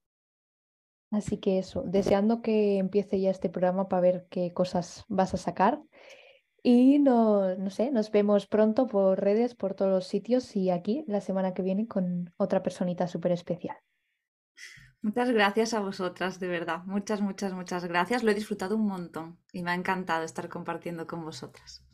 Así 1.11 1.39
que 1.39 1.59
eso, 1.59 1.83
deseando 1.85 2.41
que 2.41 2.79
empiece 2.79 3.21
ya 3.21 3.31
este 3.31 3.49
programa 3.49 3.89
para 3.89 4.03
ver 4.03 4.27
qué 4.31 4.53
cosas 4.53 5.05
vas 5.09 5.35
a 5.35 5.39
sacar. 5.39 5.81
Y 6.63 6.99
no, 6.99 7.57
no 7.57 7.71
sé, 7.71 7.91
nos 7.91 8.13
vemos 8.13 8.47
pronto 8.47 8.87
por 8.87 9.19
redes, 9.19 9.55
por 9.55 9.75
todos 9.75 9.91
los 9.91 10.07
sitios 10.07 10.55
y 10.55 10.71
aquí 10.71 11.05
la 11.09 11.21
semana 11.21 11.55
que 11.55 11.63
viene 11.63 11.89
con 11.89 12.33
otra 12.37 12.63
personita 12.63 13.09
súper 13.09 13.33
especial. 13.33 13.77
Muchas 15.03 15.31
gracias 15.31 15.75
a 15.75 15.81
vosotras, 15.81 16.41
de 16.41 16.49
verdad. 16.49 16.85
Muchas, 16.87 17.21
muchas, 17.21 17.53
muchas 17.53 17.85
gracias. 17.85 18.23
Lo 18.23 18.31
he 18.31 18.35
disfrutado 18.35 18.77
un 18.77 18.87
montón 18.87 19.39
y 19.53 19.63
me 19.63 19.73
ha 19.73 19.75
encantado 19.75 20.25
estar 20.25 20.49
compartiendo 20.49 21.07
con 21.07 21.23
vosotras. 21.23 21.85